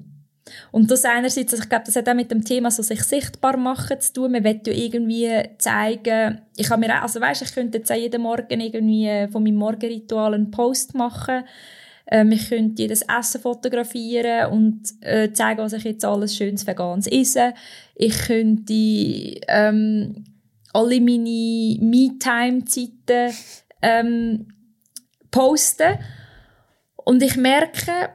Und 0.71 0.91
das 0.91 1.05
einerseits, 1.05 1.53
also 1.53 1.63
ich 1.63 1.69
glaube, 1.69 1.85
das 1.85 1.95
hat 1.95 2.07
auch 2.07 2.13
mit 2.13 2.29
dem 2.29 2.45
Thema 2.45 2.69
so 2.69 2.83
sich 2.83 3.03
sichtbar 3.03 3.57
machen 3.57 3.99
zu 3.99 4.13
tun. 4.13 4.31
Man 4.31 4.43
will 4.43 4.61
ja 4.65 4.73
irgendwie 4.73 5.49
zeigen, 5.57 6.41
ich 6.55 6.69
habe 6.69 6.81
mir 6.81 6.95
auch, 6.97 7.03
also 7.03 7.19
weißt, 7.19 7.41
ich 7.41 7.53
könnte 7.53 7.79
jetzt 7.79 7.91
auch 7.91 7.95
jeden 7.95 8.21
Morgen 8.21 8.59
irgendwie 8.59 9.27
von 9.31 9.43
meinem 9.43 9.55
Morgenritual 9.55 10.35
einen 10.35 10.51
Post 10.51 10.93
machen. 10.93 11.45
Ähm, 12.07 12.31
ich 12.31 12.49
könnte 12.49 12.83
jedes 12.83 13.01
Essen 13.01 13.41
fotografieren 13.41 14.51
und 14.51 14.81
äh, 15.01 15.31
zeigen, 15.33 15.61
was 15.61 15.73
ich 15.73 15.83
jetzt 15.83 16.05
alles 16.05 16.35
schönes 16.35 16.67
Veganes 16.67 17.07
esse. 17.07 17.53
Ich 17.95 18.17
könnte 18.17 18.73
ähm, 18.73 20.23
alle 20.73 21.01
meine 21.01 21.77
Me-Time-Zeiten 21.79 23.33
ähm, 23.81 24.47
posten. 25.31 25.97
Und 26.95 27.23
ich 27.23 27.37
merke, 27.37 28.09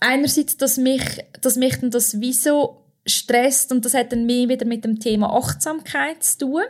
einerseits, 0.00 0.56
dass 0.56 0.76
mich, 0.76 1.02
dass 1.40 1.56
mich 1.56 1.78
dann 1.78 1.90
das 1.90 2.20
wie 2.20 2.32
so 2.32 2.84
stresst 3.06 3.72
und 3.72 3.84
das 3.84 3.94
hat 3.94 4.12
dann 4.12 4.26
mehr 4.26 4.48
wieder 4.48 4.66
mit 4.66 4.84
dem 4.84 5.00
Thema 5.00 5.34
Achtsamkeit 5.34 6.22
zu 6.22 6.38
tun. 6.38 6.62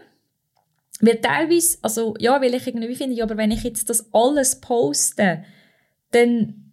Weil 1.00 1.20
teilweise, 1.20 1.78
also 1.82 2.14
ja, 2.18 2.40
weil 2.40 2.54
ich 2.54 2.66
irgendwie 2.66 2.94
finde, 2.94 3.16
ja, 3.16 3.24
aber 3.24 3.36
wenn 3.36 3.50
ich 3.50 3.62
jetzt 3.62 3.88
das 3.90 4.12
alles 4.12 4.60
poste, 4.60 5.44
dann 6.10 6.72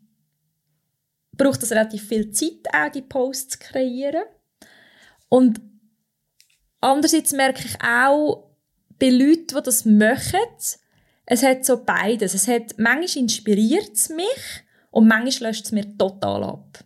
braucht 1.33 1.61
das 1.61 1.71
relativ 1.71 2.07
viel 2.07 2.31
Zeit, 2.31 2.67
auch 2.73 2.91
die 2.91 3.01
Posts 3.01 3.49
zu 3.49 3.59
kreieren. 3.59 4.23
Und 5.29 5.61
andererseits 6.79 7.33
merke 7.33 7.65
ich 7.65 7.81
auch, 7.81 8.49
bei 8.97 9.09
Leuten, 9.09 9.47
die 9.47 9.61
das 9.63 9.85
machen, 9.85 10.39
es 11.25 11.43
hat 11.43 11.65
so 11.65 11.83
beides. 11.83 12.33
Es 12.33 12.47
hat, 12.47 12.75
manchmal 12.77 13.23
inspiriert 13.23 13.93
es 13.93 14.09
mich 14.09 14.63
und 14.91 15.07
manchmal 15.07 15.49
löscht 15.49 15.65
es 15.65 15.71
mir 15.71 15.97
total 15.97 16.43
ab. 16.43 16.83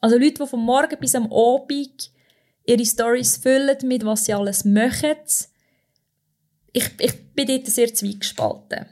Also 0.00 0.18
Leute, 0.18 0.42
die 0.42 0.46
vom 0.46 0.64
Morgen 0.64 0.98
bis 0.98 1.14
am 1.14 1.32
Abend 1.32 2.10
ihre 2.64 2.84
Stories 2.84 3.36
füllen 3.38 3.78
mit, 3.84 4.04
was 4.04 4.24
sie 4.24 4.34
alles 4.34 4.64
machen, 4.64 5.16
ich, 6.72 6.90
ich 6.98 7.32
bin 7.32 7.46
dort 7.46 7.66
sehr 7.66 7.94
zweigespalten. 7.94 8.86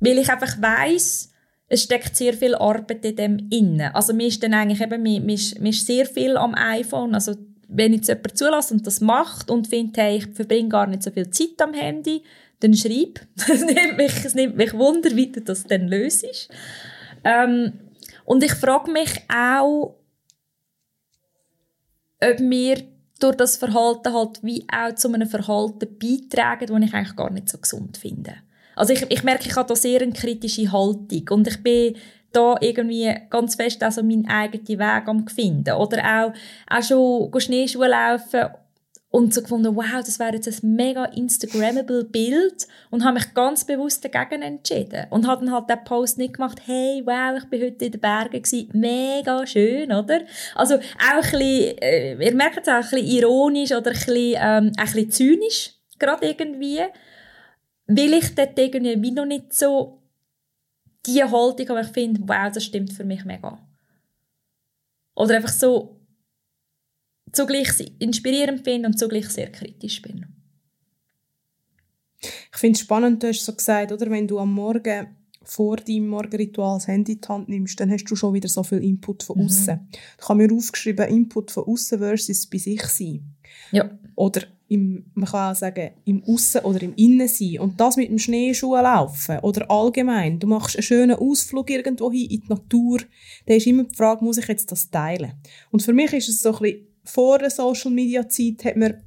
Weil 0.00 0.18
ich 0.18 0.30
einfach 0.30 0.62
weiss, 0.62 1.27
es 1.68 1.82
steckt 1.82 2.16
sehr 2.16 2.32
viel 2.32 2.54
Arbeit 2.54 3.04
in 3.04 3.16
dem 3.16 3.48
inne. 3.50 3.94
Also 3.94 4.14
mir 4.14 4.28
ist 4.28 4.42
dann 4.42 4.54
eigentlich 4.54 4.80
eben, 4.80 5.02
mir, 5.02 5.20
mir, 5.20 5.34
ist, 5.34 5.60
mir 5.60 5.70
ist 5.70 5.86
sehr 5.86 6.06
viel 6.06 6.36
am 6.36 6.54
iPhone, 6.54 7.14
also 7.14 7.34
wenn 7.68 7.92
jetzt 7.92 8.08
jemand 8.08 8.36
zulässt 8.38 8.72
und 8.72 8.86
das 8.86 9.00
macht 9.00 9.50
und 9.50 9.66
findet, 9.66 9.98
hey, 9.98 10.16
ich 10.16 10.26
verbringe 10.28 10.70
gar 10.70 10.86
nicht 10.86 11.02
so 11.02 11.10
viel 11.10 11.28
Zeit 11.30 11.60
am 11.60 11.74
Handy, 11.74 12.22
dann 12.60 12.74
schreib. 12.74 13.20
es, 13.36 13.64
nimmt 13.64 13.98
mich, 13.98 14.24
es 14.24 14.34
nimmt 14.34 14.56
mich 14.56 14.72
Wunder, 14.72 15.14
wie 15.14 15.30
du 15.30 15.42
das 15.42 15.64
dann 15.64 15.86
löst. 15.86 16.48
Ähm, 17.24 17.74
und 18.24 18.42
ich 18.42 18.54
frage 18.54 18.90
mich 18.90 19.10
auch, 19.28 19.94
ob 22.20 22.40
wir 22.40 22.82
durch 23.20 23.36
das 23.36 23.56
Verhalten 23.56 24.14
halt 24.14 24.42
wie 24.42 24.66
auch 24.72 24.94
zu 24.94 25.12
einem 25.12 25.28
Verhalten 25.28 25.98
beitragen, 25.98 26.66
das 26.66 26.88
ich 26.88 26.94
eigentlich 26.94 27.16
gar 27.16 27.30
nicht 27.30 27.48
so 27.48 27.58
gesund 27.58 27.98
finde. 27.98 28.34
Also 28.78 28.92
ich, 28.92 29.04
ich 29.10 29.22
merke, 29.24 29.48
ich 29.48 29.56
habe 29.56 29.68
da 29.68 29.76
sehr 29.76 30.00
eine 30.00 30.12
kritische 30.12 30.70
Haltung 30.70 31.28
und 31.30 31.48
ich 31.48 31.62
bin 31.62 31.96
da 32.32 32.56
irgendwie 32.60 33.14
ganz 33.30 33.54
fest 33.54 33.82
also 33.82 34.02
meinen 34.02 34.28
eigenen 34.28 34.78
Weg 34.78 35.08
am 35.08 35.26
finden. 35.26 35.74
Oder 35.74 36.02
auch, 36.04 36.32
auch 36.76 36.82
schon 36.82 37.40
Schneeschuhe 37.40 37.88
laufen 37.88 38.46
und 39.10 39.32
so 39.32 39.40
gefunden, 39.40 39.74
wow, 39.74 40.04
das 40.04 40.18
wäre 40.18 40.34
jetzt 40.34 40.62
ein 40.62 40.74
mega 40.74 41.06
Instagrammable 41.06 42.04
Bild 42.04 42.68
und 42.90 43.04
habe 43.04 43.14
mich 43.14 43.32
ganz 43.32 43.64
bewusst 43.64 44.04
dagegen 44.04 44.42
entschieden 44.42 45.06
und 45.10 45.26
habe 45.26 45.44
dann 45.44 45.54
halt 45.54 45.70
den 45.70 45.82
Post 45.84 46.18
nicht 46.18 46.34
gemacht, 46.34 46.60
hey, 46.66 47.02
wow, 47.06 47.38
ich 47.42 47.48
bin 47.48 47.62
heute 47.62 47.86
in 47.86 47.92
den 47.92 48.00
Bergen 48.00 48.42
gewesen, 48.42 48.68
mega 48.74 49.46
schön, 49.46 49.92
oder? 49.92 50.20
Also 50.54 50.74
auch 50.74 50.80
ein 51.14 51.20
bisschen, 51.22 51.78
äh, 51.78 52.22
ihr 52.22 52.34
merkt 52.34 52.66
es 52.66 52.68
auch 52.68 52.74
ein 52.74 52.80
bisschen 52.82 53.06
ironisch 53.06 53.72
oder 53.72 53.90
ein 53.90 53.96
bisschen, 53.96 54.36
ähm, 54.36 54.72
ein 54.76 54.84
bisschen 54.84 55.10
zynisch, 55.10 55.70
gerade 55.98 56.26
irgendwie, 56.26 56.80
weil 57.88 58.12
ich 58.12 58.34
dort 58.34 58.58
irgendwie 58.58 59.02
wie 59.02 59.10
noch 59.10 59.24
nicht 59.24 59.52
so 59.52 60.02
die 61.06 61.24
Haltung 61.24 61.68
habe, 61.70 61.80
ich 61.80 61.88
finde, 61.88 62.20
wow, 62.24 62.52
das 62.52 62.64
stimmt 62.64 62.92
für 62.92 63.04
mich 63.04 63.24
mega. 63.24 63.58
Oder 65.14 65.36
einfach 65.36 65.48
so, 65.48 65.98
zugleich 67.32 67.68
inspirierend 67.98 68.62
finde 68.62 68.88
und 68.88 68.98
zugleich 68.98 69.28
sehr 69.28 69.50
kritisch 69.50 70.02
bin. 70.02 70.26
Ich 72.20 72.56
finde 72.56 72.76
es 72.76 72.80
spannend, 72.80 73.22
du 73.22 73.28
hast 73.28 73.44
so 73.44 73.54
gesagt, 73.54 73.92
oder, 73.92 74.10
wenn 74.10 74.26
du 74.26 74.38
am 74.38 74.52
Morgen 74.52 75.16
vor 75.42 75.76
deinem 75.76 76.08
Morgenritual 76.08 76.76
das 76.76 76.88
Handy 76.88 77.12
in 77.12 77.20
die 77.20 77.28
Hand 77.28 77.48
nimmst, 77.48 77.80
dann 77.80 77.90
hast 77.90 78.04
du 78.04 78.16
schon 78.16 78.34
wieder 78.34 78.48
so 78.48 78.62
viel 78.62 78.84
Input 78.84 79.22
von 79.22 79.40
außen. 79.40 79.74
Mhm. 79.74 79.88
Ich 80.20 80.28
habe 80.28 80.46
mir 80.46 80.54
aufgeschrieben, 80.54 81.08
Input 81.08 81.50
von 81.50 81.64
außen 81.64 81.98
versus 81.98 82.46
bei 82.46 82.58
sich 82.58 82.82
sein. 82.82 83.34
Ja. 83.72 83.90
Oder 84.14 84.42
im, 84.68 85.06
man 85.14 85.28
kann 85.28 85.52
auch 85.52 85.58
sagen, 85.58 85.92
im 86.04 86.22
Aussen 86.24 86.60
oder 86.62 86.82
im 86.82 86.94
Innen 86.96 87.28
sein. 87.28 87.60
Und 87.60 87.80
das 87.80 87.96
mit 87.96 88.10
dem 88.10 88.18
Schneeschuh 88.18 88.74
laufen. 88.74 89.38
Oder 89.40 89.70
allgemein. 89.70 90.38
Du 90.38 90.46
machst 90.46 90.76
einen 90.76 90.82
schönen 90.82 91.16
Ausflug 91.16 91.70
irgendwo 91.70 92.10
hin 92.10 92.28
in 92.28 92.40
die 92.40 92.48
Natur. 92.48 93.00
Da 93.46 93.54
ist 93.54 93.66
immer 93.66 93.84
die 93.84 93.94
Frage, 93.94 94.24
muss 94.24 94.36
ich 94.36 94.48
jetzt 94.48 94.70
das 94.70 94.90
teilen? 94.90 95.32
Und 95.70 95.82
für 95.82 95.94
mich 95.94 96.12
ist 96.12 96.28
es 96.28 96.42
so 96.42 96.52
ein 96.52 96.58
bisschen 96.58 96.86
vor 97.04 97.38
der 97.38 97.50
Social 97.50 97.90
Media 97.90 98.28
Zeit 98.28 98.64
hat 98.64 98.76
man 98.76 99.02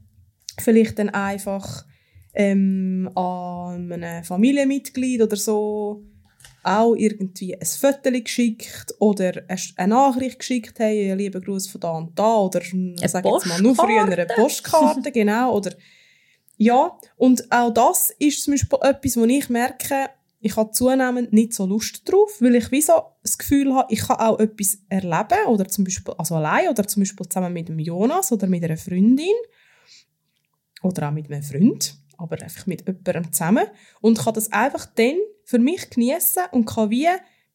vielleicht 0.60 0.98
dann 0.98 1.10
einfach 1.10 1.86
ähm, 2.34 3.10
an 3.16 3.92
einem 3.92 4.24
Familienmitglied 4.24 5.22
oder 5.22 5.36
so 5.36 6.04
auch 6.64 6.96
irgendwie 6.96 7.56
ein 7.56 7.66
Foto 7.66 8.12
geschickt 8.12 8.94
oder 9.00 9.44
eine 9.48 9.88
Nachricht 9.88 10.40
geschickt, 10.40 10.80
hey, 10.80 11.14
liebe 11.16 11.42
Gruß 11.42 11.68
von 11.68 11.82
da 11.82 11.92
und 11.92 12.18
da 12.18 12.36
oder 12.38 12.62
sag 13.06 13.26
jetzt 13.26 13.46
mal 13.48 13.62
nur 13.62 13.76
früher 13.76 14.04
eine 14.04 14.26
Postkarte, 14.28 15.12
genau, 15.14 15.56
oder 15.56 15.72
ja, 16.58 16.96
und 17.18 17.52
auch 17.52 17.74
das 17.74 18.12
ist 18.20 18.44
zum 18.44 18.54
Beispiel 18.54 18.78
etwas, 18.84 19.18
wo 19.18 19.24
ich 19.26 19.50
merke, 19.50 20.10
ich 20.42 20.56
habe 20.56 20.72
zunehmend 20.72 21.34
nicht 21.34 21.54
so 21.54 21.66
Lust 21.66 22.02
drauf, 22.12 22.38
weil 22.40 22.56
ich 22.56 22.72
wie 22.72 22.82
so 22.82 22.94
das 23.24 23.38
Gefühl 23.38 23.74
habe, 23.74 23.92
ich 23.94 24.02
kann 24.02 24.18
auch 24.18 24.40
etwas 24.40 24.80
erleben, 24.90 25.48
oder 25.48 25.68
zum 25.68 25.84
Beispiel, 25.84 26.14
also 26.18 26.36
allein, 26.36 26.70
oder 26.70 26.86
zum 26.88 27.02
Beispiel 27.02 27.28
zusammen 27.28 27.54
mit 27.54 27.70
dem 27.70 27.80
Jonas 27.80 28.32
oder 28.32 28.48
mit 28.48 28.64
einer 28.64 28.78
Freundin, 28.78 29.34
oder 30.84 31.08
auch 31.08 31.12
mit 31.12 31.32
einem 31.32 31.44
Freund, 31.44 31.96
aber 32.18 32.42
einfach 32.42 32.66
mit 32.68 32.88
jemandem 32.88 33.32
zusammen, 33.32 33.66
und 34.02 34.20
kann 34.20 34.34
das 34.34 34.52
einfach 34.52 34.88
dann 34.96 35.16
für 35.52 35.60
mich 35.60 35.90
genießen 35.90 36.44
und 36.52 36.66
kann 36.66 36.90
wie 36.90 37.08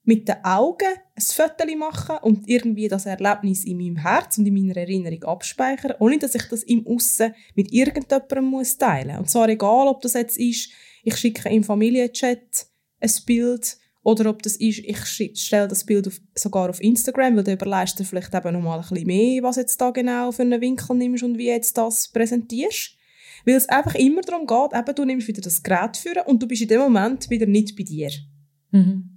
mit 0.05 0.29
den 0.29 0.45
Augen 0.45 0.87
ein 0.87 1.23
Foto 1.23 1.77
machen 1.77 2.19
und 2.23 2.49
irgendwie 2.49 2.89
das 2.89 3.07
Erlebnis 3.07 3.65
in 3.65 3.79
meinem 3.79 3.97
Herz 3.97 4.39
und 4.39 4.47
in 4.47 4.55
meiner 4.55 4.77
Erinnerung 4.77 5.25
abspeichern, 5.25 5.97
ohne 5.99 6.19
dass 6.19 6.35
ich 6.35 6.45
das 6.49 6.63
im 6.63 6.87
Aussen 6.87 7.35
mit 7.55 7.73
irgendjemandem 7.73 8.45
muss 8.45 8.79
teilen 8.79 9.09
muss. 9.09 9.19
Und 9.19 9.31
zwar 9.31 9.49
egal, 9.49 9.89
ob 9.89 10.03
das 10.03 10.13
jetzt 10.13 10.39
ist, 10.39 10.71
ich 11.03 11.17
schicke 11.17 11.49
im 11.49 11.65
Familienchat 11.65 12.67
ein 13.01 13.11
Bild 13.27 13.79
oder 14.03 14.31
ob 14.31 14.43
das 14.43 14.57
ist, 14.57 14.79
ich 14.79 15.41
stelle 15.41 15.67
das 15.67 15.85
Bild 15.85 16.07
auf, 16.07 16.21
sogar 16.35 16.71
auf 16.71 16.81
Instagram, 16.81 17.37
weil 17.37 17.45
du 17.45 17.53
überlegst 17.53 17.99
dir 17.99 18.05
vielleicht 18.05 18.33
eben 18.33 18.53
noch 18.53 18.61
mal 18.61 18.77
ein 18.79 18.89
bisschen 18.89 19.07
mehr, 19.07 19.43
was 19.43 19.57
jetzt 19.57 19.81
da 19.81 19.91
genau 19.91 20.31
für 20.31 20.43
einen 20.43 20.61
Winkel 20.61 20.97
nimmst 20.97 21.25
und 21.25 21.39
wie 21.39 21.49
jetzt 21.49 21.77
das 21.77 22.09
präsentierst. 22.09 22.96
Weil 23.47 23.55
es 23.55 23.69
einfach 23.69 23.95
immer 23.95 24.21
darum 24.23 24.47
geht, 24.47 24.79
eben, 24.79 24.95
du 24.95 25.05
nimmst 25.05 25.29
wieder 25.29 25.41
das 25.41 25.63
Gerät 25.63 25.97
führen 25.97 26.27
und 26.27 26.43
du 26.43 26.49
bist 26.49 26.63
in 26.63 26.69
dem 26.69 26.81
Moment 26.81 27.31
wieder 27.31 27.47
nicht 27.47 27.77
bei 27.77 27.85
dir. 27.85 28.11
Mhm. 28.73 29.17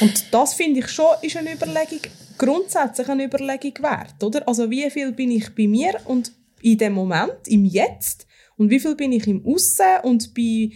Und 0.00 0.24
das 0.32 0.54
finde 0.54 0.80
ich 0.80 0.88
schon 0.88 1.06
ist 1.22 1.36
eine 1.36 1.52
Überlegung, 1.52 2.00
grundsätzlich 2.38 3.08
eine 3.08 3.24
Überlegung 3.24 3.74
wert, 3.80 4.22
oder? 4.22 4.46
Also 4.46 4.70
wie 4.70 4.88
viel 4.90 5.12
bin 5.12 5.30
ich 5.30 5.54
bei 5.54 5.66
mir 5.66 5.98
und 6.04 6.32
in 6.60 6.78
dem 6.78 6.92
Moment, 6.92 7.46
im 7.46 7.64
Jetzt 7.64 8.26
und 8.56 8.70
wie 8.70 8.80
viel 8.80 8.94
bin 8.94 9.12
ich 9.12 9.26
im 9.26 9.44
Aussen 9.44 10.00
und 10.02 10.34
bei 10.34 10.70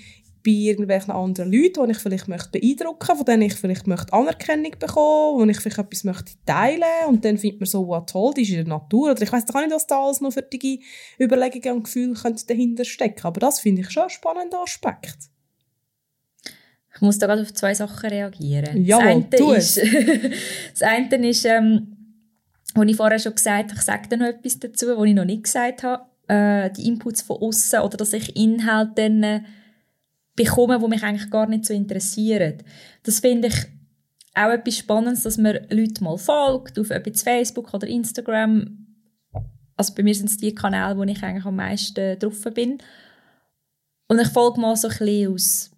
bei 0.46 0.52
irgendwelchen 0.52 1.12
anderen 1.12 1.52
Leuten, 1.52 1.84
die 1.84 1.90
ich 1.90 1.98
vielleicht 1.98 2.28
möchte 2.28 2.60
beeindrucken, 2.60 3.16
von 3.16 3.24
denen 3.24 3.42
ich 3.42 3.54
vielleicht 3.54 3.88
möchte 3.88 4.12
Anerkennung 4.12 4.70
bekommen, 4.78 5.40
wo 5.40 5.44
ich 5.44 5.58
vielleicht 5.58 5.78
etwas 5.78 6.04
möchte 6.04 6.32
teilen 6.46 7.08
und 7.08 7.24
dann 7.24 7.36
findet 7.36 7.60
man 7.60 7.66
so, 7.66 7.86
wow, 7.88 8.06
toll, 8.06 8.32
die 8.34 8.42
ist 8.42 8.50
in 8.50 8.56
der 8.56 8.66
Natur. 8.66 9.10
Oder 9.10 9.22
ich 9.22 9.32
weiß 9.32 9.44
gar 9.46 9.62
nicht, 9.62 9.74
was 9.74 9.88
da 9.88 10.00
alles 10.00 10.20
noch 10.20 10.32
für 10.32 10.42
die 10.42 10.84
Überlegungen 11.20 11.78
und 11.78 11.82
Gefühle 11.84 12.14
dahinter 12.46 12.84
stecken 12.84 13.26
aber 13.26 13.40
das 13.40 13.60
finde 13.60 13.82
ich 13.82 13.90
schon 13.90 14.04
ein 14.04 14.10
spannender 14.10 14.62
Aspekt. 14.62 15.16
Ich 16.94 17.00
muss 17.02 17.18
da 17.18 17.26
gerade 17.26 17.42
auf 17.42 17.52
zwei 17.52 17.74
Sachen 17.74 18.08
reagieren. 18.08 18.84
Jawohl, 18.84 19.26
das 19.28 19.40
eine 19.40 19.56
ist, 19.56 19.76
das 20.72 20.82
eine 20.82 21.28
ist 21.28 21.44
ähm, 21.44 21.96
was 22.74 22.86
ich 22.86 22.96
vorher 22.96 23.18
schon 23.18 23.34
gesagt 23.34 23.70
habe, 23.70 23.78
ich 23.78 23.84
sage 23.84 24.08
da 24.08 24.16
noch 24.16 24.26
etwas 24.26 24.58
dazu, 24.60 24.86
was 24.96 25.06
ich 25.06 25.14
noch 25.14 25.24
nicht 25.24 25.44
gesagt 25.44 25.82
habe, 25.82 26.04
äh, 26.28 26.70
die 26.70 26.88
Inputs 26.88 27.22
von 27.22 27.38
außen 27.40 27.80
oder 27.80 27.96
dass 27.96 28.12
ich 28.12 28.36
Inhalte 28.36 28.92
dann 28.96 29.22
äh, 29.22 29.40
bekomme, 30.36 30.78
die 30.78 30.88
mich 30.88 31.02
eigentlich 31.02 31.30
gar 31.30 31.48
nicht 31.48 31.64
so 31.64 31.74
interessieren. 31.74 32.58
Das 33.02 33.20
finde 33.20 33.48
ich 33.48 33.66
auch 34.34 34.50
etwas 34.50 34.76
Spannendes, 34.76 35.22
dass 35.22 35.38
man 35.38 35.58
Leute 35.70 36.04
mal 36.04 36.18
folgt, 36.18 36.78
auf 36.78 36.90
jetzt 36.90 37.22
Facebook 37.22 37.72
oder 37.72 37.86
Instagram. 37.86 38.86
Also 39.76 39.94
bei 39.94 40.02
mir 40.02 40.14
sind 40.14 40.28
es 40.28 40.36
die 40.36 40.54
Kanäle, 40.54 40.96
wo 40.96 41.02
ich 41.04 41.22
eigentlich 41.22 41.44
am 41.44 41.56
meisten 41.56 42.18
drauf 42.18 42.46
bin. 42.54 42.78
Und 44.08 44.20
ich 44.20 44.28
folge 44.28 44.60
mal 44.60 44.76
so 44.76 44.88
ein 44.88 44.96
bisschen 44.98 45.32
aus 45.32 45.70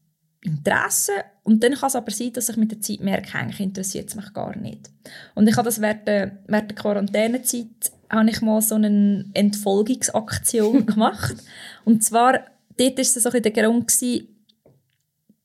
Interesse 0.43 1.13
und 1.43 1.63
dann 1.65 1.75
kann 1.75 1.89
es 1.89 1.97
aber 1.97 2.11
sein, 2.11 2.33
dass 2.33 2.49
ich 2.49 2.57
mit 2.57 2.71
der 2.71 2.81
Zeit 2.81 3.01
merke, 3.01 3.37
eigentlich 3.37 3.61
interessiert 3.61 4.09
es 4.09 4.15
mich 4.15 4.33
gar 4.33 4.57
nicht. 4.57 4.91
Und 5.35 5.49
ich 5.49 5.57
habe 5.57 5.65
das 5.65 5.81
während 5.81 6.07
der, 6.07 6.39
während 6.47 6.71
der 6.71 6.77
Quarantänezeit 6.77 7.93
habe 8.11 8.31
ich 8.31 8.41
mal 8.41 8.63
so 8.63 8.77
eine 8.77 9.25
Entfolgungsaktion 9.35 10.87
gemacht. 10.87 11.37
Und 11.85 12.05
zwar, 12.05 12.45
dort 12.77 12.97
war 12.97 12.99
es 12.99 13.15
so 13.15 13.21
ein 13.29 13.33
bisschen 13.33 13.55
der 13.55 13.65
Grund, 13.65 13.91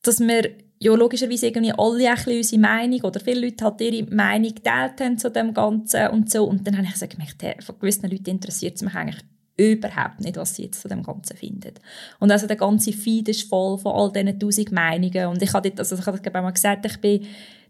dass 0.04 0.20
wir 0.20 0.52
ja 0.80 0.94
logischerweise 0.94 1.48
irgendwie 1.48 1.74
alle 1.76 2.10
ein 2.10 2.16
bisschen 2.16 2.38
unsere 2.38 2.62
Meinung 2.62 3.02
oder 3.02 3.20
viele 3.20 3.46
Leute 3.46 3.64
halt 3.64 3.82
ihre 3.82 4.14
Meinung 4.14 4.54
geteilt 4.54 5.00
haben 5.00 5.18
zu 5.18 5.32
dem 5.32 5.54
Ganzen 5.54 6.10
und 6.10 6.30
so. 6.30 6.44
Und 6.44 6.68
dann 6.68 6.78
habe 6.78 6.88
ich 6.88 6.96
so 6.98 7.08
gemerkt, 7.08 7.42
hey, 7.42 7.56
von 7.62 7.80
gewissen 7.80 8.10
Leuten 8.10 8.30
interessiert 8.30 8.76
es 8.76 8.82
mich 8.82 8.94
eigentlich 8.94 9.24
überhaupt 9.56 10.20
nicht, 10.20 10.36
was 10.36 10.56
sie 10.56 10.64
jetzt 10.64 10.82
zu 10.82 10.88
dem 10.88 11.04
Ganzen 11.04 11.38
finden. 11.38 11.74
Und 12.20 12.32
also 12.32 12.48
der 12.48 12.56
ganze 12.56 12.92
Feed 12.92 13.30
ist 13.30 13.48
voll 13.48 13.78
von 13.78 13.94
all 13.94 14.12
diesen 14.12 14.40
tausend 14.40 14.72
Meinungen. 14.72 15.28
Und 15.28 15.42
ich 15.42 15.54
habe 15.54 15.70
dort, 15.70 15.80
also 15.80 15.96
ich 15.96 16.06
habe 16.06 16.20
das 16.20 16.34
mal 16.34 16.52
gesagt, 16.52 16.86
ich 16.86 16.98
bin 16.98 17.26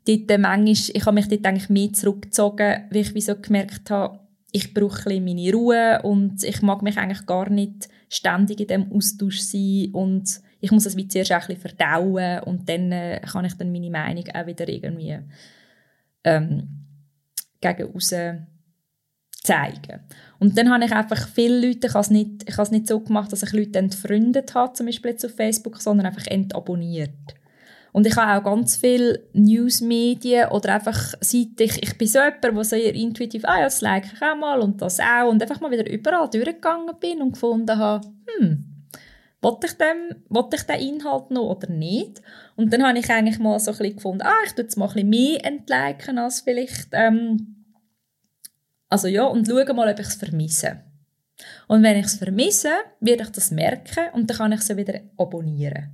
dort 0.05 0.39
manchmal, 0.39 0.95
ich 0.95 1.05
habe 1.05 1.13
mich 1.13 1.27
dort 1.27 1.45
eigentlich 1.45 1.69
mehr 1.69 1.93
zurückgezogen, 1.93 2.83
weil 2.89 3.01
ich 3.01 3.13
wie 3.13 3.21
so 3.21 3.35
gemerkt 3.35 3.89
habe, 3.89 4.19
ich 4.51 4.73
brauche 4.73 5.09
ein 5.09 5.23
bisschen 5.23 5.25
meine 5.25 5.53
Ruhe 5.53 6.01
und 6.03 6.43
ich 6.43 6.61
mag 6.61 6.83
mich 6.83 6.97
eigentlich 6.97 7.25
gar 7.25 7.49
nicht 7.49 7.89
ständig 8.07 8.59
in 8.59 8.67
diesem 8.67 8.91
Austausch 8.91 9.39
sein 9.39 9.89
und 9.93 10.41
ich 10.63 10.71
muss 10.71 10.85
das 10.85 10.95
wie 10.95 11.09
zuerst 11.09 11.31
ein 11.33 11.39
bisschen 11.39 11.57
verdauen 11.57 12.39
und 12.43 12.69
dann 12.69 12.89
äh, 12.93 13.19
kann 13.19 13.43
ich 13.43 13.53
dann 13.55 13.73
meine 13.73 13.89
Meinung 13.89 14.23
auch 14.33 14.45
wieder 14.45 14.69
irgendwie 14.69 15.19
ähm, 16.23 16.69
gegen 17.59 17.91
raus 17.91 18.15
zeigen. 19.43 19.99
Und 20.39 20.57
dann 20.57 20.71
habe 20.71 20.85
ich 20.85 20.93
einfach 20.93 21.27
viele 21.27 21.67
Leute, 21.67 21.87
ich 21.87 21.93
habe 21.93 22.01
es 22.01 22.09
nicht, 22.09 22.47
ich 22.47 22.53
habe 22.53 22.63
es 22.63 22.71
nicht 22.71 22.87
so 22.87 23.01
gemacht, 23.01 23.29
dass 23.33 23.43
ich 23.43 23.51
Leute 23.51 23.77
entfreundet 23.77 24.55
habe, 24.55 24.71
zum 24.71 24.85
Beispiel 24.85 25.11
jetzt 25.11 25.25
auf 25.25 25.35
Facebook, 25.35 25.81
sondern 25.81 26.05
einfach 26.05 26.27
entabonniert. 26.27 27.35
Und 27.91 28.07
ich 28.07 28.15
habe 28.15 28.39
auch 28.39 28.49
ganz 28.49 28.77
viele 28.77 29.27
Newsmedien 29.33 30.47
oder 30.47 30.75
einfach 30.75 31.13
Seiten, 31.19 31.55
ich, 31.59 31.83
ich 31.83 31.97
bin 31.97 32.07
so 32.07 32.19
jemand, 32.19 32.41
der 32.41 32.63
sehr 32.63 32.95
intuitiv, 32.95 33.43
ah 33.43 33.57
ja, 33.57 33.63
das 33.65 33.81
like 33.81 34.05
ich 34.05 34.21
auch 34.21 34.37
mal 34.37 34.61
und 34.61 34.81
das 34.81 35.01
auch 35.01 35.29
und 35.29 35.41
einfach 35.41 35.59
mal 35.59 35.71
wieder 35.71 35.91
überall 35.91 36.29
durchgegangen 36.29 36.95
bin 37.01 37.21
und 37.21 37.33
gefunden 37.33 37.77
habe, 37.77 38.07
hm, 38.39 38.72
wollte 39.43 39.67
ich, 39.67 39.73
dem, 39.73 40.23
wollte 40.29 40.55
ich 40.55 40.63
den 40.63 40.79
Inhalt 40.79 41.29
noch 41.29 41.57
oder 41.57 41.69
nicht? 41.69 42.21
Und 42.55 42.71
dann 42.71 42.83
habe 42.83 42.97
ich 42.97 43.09
eigentlich 43.09 43.39
mal 43.39 43.59
so 43.59 43.71
ein 43.71 43.77
bisschen 43.77 43.95
gefunden, 43.97 44.21
ah, 44.23 44.43
ich 44.45 44.53
tue 44.53 44.63
jetzt 44.63 44.77
mal 44.77 44.87
ein 44.87 44.93
bisschen 44.93 45.09
mehr 45.09 45.45
entliken 45.45 46.17
als 46.17 46.41
vielleicht, 46.41 46.87
ähm, 46.93 47.65
also 48.89 49.07
ja, 49.07 49.25
und 49.25 49.47
schaue 49.47 49.73
mal, 49.73 49.91
ob 49.91 49.99
ich 49.99 50.07
es 50.07 50.15
vermisse. 50.15 50.81
Und 51.67 51.83
wenn 51.83 51.97
ich 51.97 52.05
es 52.05 52.15
vermisse, 52.15 52.71
werde 52.99 53.23
ich 53.23 53.29
das 53.29 53.51
merken 53.51 54.05
und 54.13 54.29
dann 54.29 54.37
kann 54.37 54.51
ich 54.51 54.61
es 54.61 54.77
wieder 54.77 54.99
abonnieren. 55.17 55.91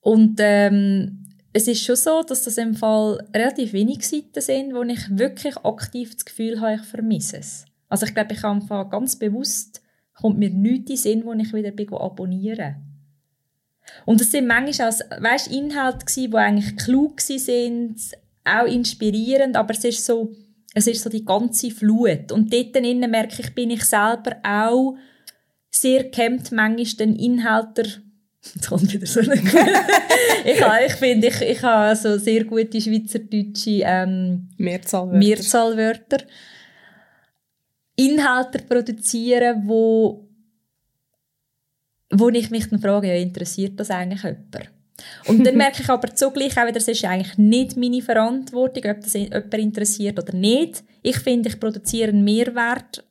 Und 0.00 0.38
ähm, 0.40 1.24
es 1.52 1.66
ist 1.66 1.82
schon 1.82 1.96
so, 1.96 2.22
dass 2.22 2.44
das 2.44 2.58
im 2.58 2.74
Fall 2.74 3.26
relativ 3.34 3.72
wenig 3.72 4.06
Seiten 4.06 4.40
sind, 4.40 4.74
wo 4.74 4.82
ich 4.82 5.18
wirklich 5.18 5.56
aktiv 5.58 6.14
das 6.14 6.24
Gefühl 6.24 6.60
habe, 6.60 6.74
ich 6.74 6.82
vermisse 6.82 7.38
es. 7.38 7.64
Also 7.88 8.06
ich 8.06 8.14
glaube, 8.14 8.34
ich 8.34 8.42
habe 8.42 8.88
ganz 8.88 9.16
bewusst, 9.16 9.82
kommt 10.20 10.38
mir 10.38 10.50
nichts 10.50 10.90
in 10.90 10.96
Sinn, 10.96 11.24
wo 11.24 11.32
ich 11.32 11.52
wieder 11.52 11.70
bin, 11.70 11.92
abonnieren 11.92 12.76
Und 14.06 14.20
es 14.20 14.30
sind 14.30 14.46
manchmal 14.46 14.90
auch, 14.90 15.22
weißt, 15.22 15.48
Inhalte 15.48 16.06
gewesen, 16.06 16.30
die 16.30 16.36
eigentlich 16.36 16.76
klug 16.76 17.20
sind, 17.20 17.96
auch 18.44 18.66
inspirierend, 18.66 19.56
aber 19.56 19.74
es 19.74 19.84
ist 19.84 20.04
so, 20.04 20.32
es 20.74 20.86
ist 20.86 21.02
so 21.02 21.10
die 21.10 21.24
ganze 21.24 21.70
Flut. 21.70 22.32
Und 22.32 22.52
dort 22.52 22.76
innen 22.76 23.10
merke 23.10 23.42
ich, 23.42 23.54
bin 23.54 23.70
ich 23.70 23.84
selber 23.84 24.36
auch 24.42 24.96
sehr 25.70 26.04
gehemmt, 26.04 26.52
manchmal 26.52 27.06
den 27.06 27.16
Inhalter 27.16 27.84
Jetzt 28.54 28.68
kommt 28.68 28.92
wieder 28.92 29.06
so 29.06 29.20
eine 29.20 29.34
ich, 29.34 30.62
habe, 30.62 30.86
ich 30.86 30.94
finde, 30.94 31.26
ich, 31.26 31.40
ich 31.42 31.62
habe 31.62 31.94
so 31.94 32.16
sehr 32.16 32.44
gute 32.44 32.80
schweizerdeutsche 32.80 33.82
ähm, 33.84 34.48
Mehrzahlwörter. 34.56 35.18
Mehrzahlwörter. 35.18 36.18
Inhalte 38.00 38.60
produzieren, 38.60 39.62
wo, 39.66 40.28
wo 42.10 42.28
ich 42.30 42.50
mich 42.50 42.68
dann 42.68 42.80
frage, 42.80 43.08
ja, 43.08 43.14
interessiert 43.14 43.78
das 43.78 43.90
eigentlich 43.90 44.22
jemand? 44.22 44.70
Und 45.26 45.46
dann 45.46 45.56
merke 45.58 45.82
ich 45.82 45.88
aber 45.88 46.14
zugleich 46.14 46.56
auch 46.56 46.62
wieder, 46.62 46.72
das 46.72 46.88
ist 46.88 47.04
eigentlich 47.04 47.36
nicht 47.36 47.76
meine 47.76 48.02
Verantwortung, 48.02 48.90
ob 48.90 49.00
das 49.02 49.14
jemand 49.14 49.52
interessiert 49.54 50.18
oder 50.18 50.34
nicht. 50.34 50.82
Ich 51.02 51.18
finde, 51.18 51.48
ich 51.48 51.60
produziere 51.60 52.10
einen 52.10 52.24
Mehrwert 52.24 53.04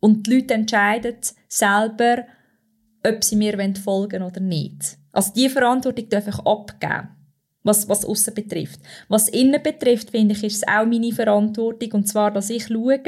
und 0.00 0.26
die 0.26 0.34
Leute 0.34 0.54
entscheiden 0.54 1.16
selber, 1.48 2.26
ob 3.06 3.24
sie 3.24 3.36
mir 3.36 3.74
folgen 3.82 4.22
oder 4.22 4.40
nicht. 4.40 4.98
Also 5.12 5.32
die 5.34 5.48
Verantwortung 5.48 6.08
darf 6.08 6.28
ich 6.28 6.38
abgeben, 6.38 7.08
was, 7.62 7.88
was 7.88 8.04
aussen 8.04 8.34
betrifft. 8.34 8.80
Was 9.08 9.28
innen 9.28 9.62
betrifft, 9.62 10.10
finde 10.10 10.34
ich, 10.34 10.44
ist 10.44 10.56
es 10.56 10.68
auch 10.68 10.86
meine 10.86 11.12
Verantwortung, 11.12 11.92
und 11.92 12.08
zwar, 12.08 12.30
dass 12.30 12.50
ich 12.50 12.66
schaue, 12.66 13.00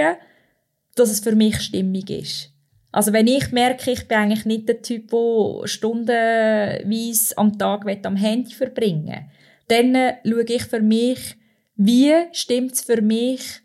dass 0.95 1.11
es 1.11 1.21
für 1.21 1.35
mich 1.35 1.61
stimmig 1.61 2.11
ist. 2.11 2.51
Also 2.91 3.13
wenn 3.13 3.27
ich 3.27 3.53
merke, 3.53 3.91
ich 3.91 4.07
bin 4.07 4.19
eigentlich 4.19 4.45
nicht 4.45 4.69
der 4.69 4.83
Typ, 4.83 5.11
der 5.11 5.67
stundenweise 5.67 7.39
am 7.39 7.59
Tag 7.59 7.87
am 8.05 8.17
Handy 8.17 8.53
verbringen 8.53 9.31
dann 9.69 9.97
schaue 10.25 10.45
ich 10.45 10.65
für 10.65 10.81
mich, 10.81 11.37
wie 11.77 12.13
stimmt 12.33 12.73
es 12.73 12.83
für 12.83 13.01
mich, 13.01 13.61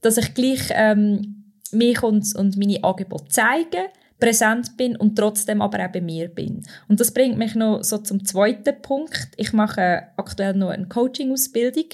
dass 0.00 0.16
ich 0.16 0.34
gleich 0.34 0.70
ähm, 0.70 1.52
mich 1.72 2.02
und, 2.02 2.34
und 2.36 2.56
meine 2.56 2.82
Angebote 2.84 3.26
zeige, 3.28 3.88
präsent 4.20 4.76
bin 4.76 4.94
und 4.96 5.16
trotzdem 5.16 5.60
aber 5.60 5.84
auch 5.84 5.92
bei 5.92 6.00
mir 6.00 6.28
bin. 6.28 6.64
Und 6.88 7.00
das 7.00 7.12
bringt 7.12 7.38
mich 7.38 7.56
noch 7.56 7.82
so 7.82 7.98
zum 7.98 8.24
zweiten 8.24 8.80
Punkt. 8.80 9.30
Ich 9.36 9.52
mache 9.52 10.04
aktuell 10.16 10.54
noch 10.54 10.70
eine 10.70 10.86
Coaching-Ausbildung. 10.86 11.86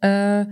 Äh, 0.00 0.46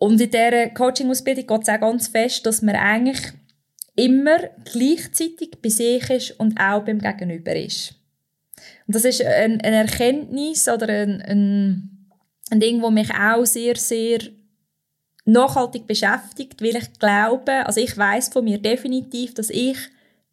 und 0.00 0.18
in 0.18 0.30
dieser 0.30 0.70
Coaching-Ausbildung 0.70 1.46
geht 1.46 1.62
es 1.62 1.68
auch 1.68 1.80
ganz 1.80 2.08
fest, 2.08 2.46
dass 2.46 2.62
man 2.62 2.74
eigentlich 2.74 3.20
immer 3.96 4.38
gleichzeitig 4.64 5.60
bei 5.62 5.68
sich 5.68 6.08
ist 6.08 6.40
und 6.40 6.58
auch 6.58 6.82
beim 6.86 7.00
Gegenüber 7.00 7.54
ist. 7.54 7.94
Und 8.86 8.96
das 8.96 9.04
ist 9.04 9.22
eine, 9.22 9.62
eine 9.62 9.76
Erkenntnis 9.76 10.68
oder 10.68 10.88
ein, 10.88 11.20
ein, 11.20 12.08
ein 12.50 12.60
Ding, 12.60 12.80
das 12.80 12.90
mich 12.90 13.10
auch 13.14 13.44
sehr, 13.44 13.76
sehr 13.76 14.20
nachhaltig 15.26 15.86
beschäftigt, 15.86 16.62
weil 16.62 16.76
ich 16.76 16.98
glaube, 16.98 17.66
also 17.66 17.78
ich 17.78 17.94
weiß 17.94 18.30
von 18.30 18.44
mir 18.44 18.56
definitiv, 18.56 19.34
dass 19.34 19.50
ich 19.50 19.76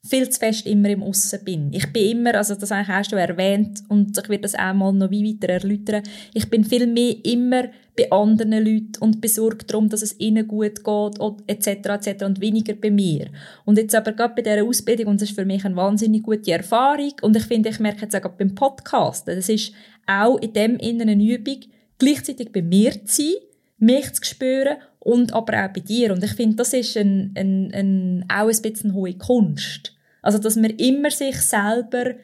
viel 0.07 0.29
zu 0.29 0.39
fest 0.39 0.65
immer 0.65 0.89
im 0.89 1.03
Aussen 1.03 1.39
bin. 1.43 1.73
Ich 1.73 1.91
bin 1.91 2.19
immer, 2.19 2.35
also 2.35 2.55
das 2.55 2.71
habe 2.71 2.83
ich 2.83 2.89
auch 2.89 3.09
schon 3.09 3.19
erwähnt 3.19 3.83
und 3.89 4.17
ich 4.17 4.29
werde 4.29 4.41
das 4.41 4.55
auch 4.55 4.73
mal 4.73 4.93
noch 4.93 5.11
weiter 5.11 5.49
erläutern, 5.49 6.03
ich 6.33 6.49
bin 6.49 6.63
viel 6.63 6.87
mehr 6.87 7.15
immer 7.23 7.65
bei 7.97 8.11
anderen 8.11 8.63
Leuten 8.63 8.99
und 8.99 9.21
besorgt 9.21 9.71
darum, 9.71 9.89
dass 9.89 10.03
es 10.03 10.19
ihnen 10.19 10.47
gut 10.47 10.83
geht 10.83 11.19
etc. 11.47 11.67
etc. 11.89 12.25
und 12.25 12.39
weniger 12.39 12.73
bei 12.73 12.91
mir. 12.91 13.27
Und 13.65 13.77
jetzt 13.77 13.95
aber 13.95 14.13
gerade 14.13 14.35
bei 14.35 14.43
dieser 14.43 14.63
Ausbildung, 14.63 15.07
und 15.07 15.21
das 15.21 15.29
ist 15.29 15.35
für 15.35 15.45
mich 15.45 15.65
eine 15.65 15.75
wahnsinnig 15.75 16.23
gute 16.23 16.51
Erfahrung 16.51 17.13
und 17.21 17.35
ich 17.35 17.43
finde, 17.43 17.69
ich 17.69 17.79
merke 17.79 18.03
jetzt 18.03 18.15
auch 18.15 18.21
gerade 18.21 18.35
beim 18.37 18.55
Podcast, 18.55 19.27
das 19.27 19.49
ist 19.49 19.73
auch 20.05 20.37
in 20.37 20.53
dem 20.53 20.77
Innen 20.77 21.09
eine 21.09 21.23
Übung, 21.23 21.59
gleichzeitig 21.97 22.51
bei 22.51 22.61
mir 22.61 22.91
zu 23.05 23.23
sein, 23.23 23.33
mich 23.79 24.13
zu 24.13 24.23
spüren 24.23 24.77
und 24.99 25.33
aber 25.33 25.65
auch 25.65 25.73
bei 25.73 25.79
dir. 25.79 26.11
Und 26.13 26.23
ich 26.23 26.33
finde, 26.33 26.57
das 26.57 26.73
ist 26.73 26.97
ein, 26.97 27.33
ein, 27.35 27.71
ein, 27.73 28.25
auch 28.29 28.49
ein 28.49 28.61
bisschen 28.61 28.91
eine 28.91 28.93
hohe 28.93 29.13
Kunst. 29.13 29.96
Also, 30.27 30.39
dass 30.39 30.57
man 30.57 30.71
immer 30.71 31.09
sich 31.09 31.39
selber 31.39 32.15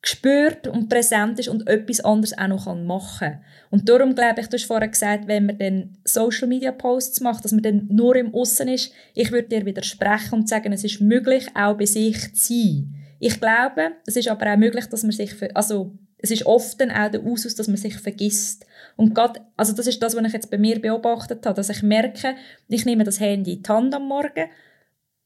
spürt 0.00 0.66
und 0.68 0.88
präsent 0.88 1.38
ist 1.38 1.50
und 1.50 1.68
etwas 1.68 2.00
anderes 2.00 2.32
auch 2.38 2.48
noch 2.48 2.74
machen 2.74 3.18
kann. 3.18 3.44
Und 3.68 3.90
darum 3.90 4.14
glaube 4.14 4.40
ich, 4.40 4.46
du 4.46 4.56
hast 4.56 4.64
vorher 4.64 4.88
gesagt, 4.88 5.28
wenn 5.28 5.44
man 5.44 5.58
dann 5.58 5.98
Social 6.02 6.48
Media 6.48 6.72
Posts 6.72 7.20
macht, 7.20 7.44
dass 7.44 7.52
man 7.52 7.62
dann 7.62 7.88
nur 7.90 8.16
im 8.16 8.34
Aussen 8.34 8.68
ist, 8.68 8.90
ich 9.12 9.30
würde 9.30 9.48
dir 9.48 9.66
widersprechen 9.66 10.32
und 10.32 10.48
sagen, 10.48 10.72
es 10.72 10.82
ist 10.82 11.02
möglich, 11.02 11.46
auch 11.54 11.76
bei 11.76 11.84
sich 11.84 12.34
zu 12.34 12.54
sein. 12.54 12.94
Ich 13.20 13.38
glaube, 13.38 13.92
es 14.06 14.16
ist 14.16 14.28
aber 14.28 14.50
auch 14.50 14.56
möglich, 14.56 14.86
dass 14.86 15.02
man 15.02 15.12
sich, 15.12 15.34
also 15.54 15.92
es 16.16 16.30
ist 16.30 16.46
oft 16.46 16.80
dann 16.80 16.90
auch 16.90 17.10
der 17.10 17.22
Ausus, 17.22 17.54
dass 17.54 17.68
man 17.68 17.76
sich 17.76 17.98
vergisst. 17.98 18.64
Und 18.96 19.14
gerade, 19.14 19.42
also 19.58 19.74
das 19.74 19.86
ist 19.86 20.02
das, 20.02 20.16
was 20.16 20.24
ich 20.24 20.32
jetzt 20.32 20.50
bei 20.50 20.56
mir 20.56 20.80
beobachtet 20.80 21.44
habe, 21.44 21.56
dass 21.56 21.68
ich 21.68 21.82
merke, 21.82 22.34
ich 22.68 22.86
nehme 22.86 23.04
das 23.04 23.20
Handy 23.20 23.52
in 23.52 23.62
die 23.62 23.68
Hand 23.68 23.94
am 23.94 24.08
Morgen 24.08 24.48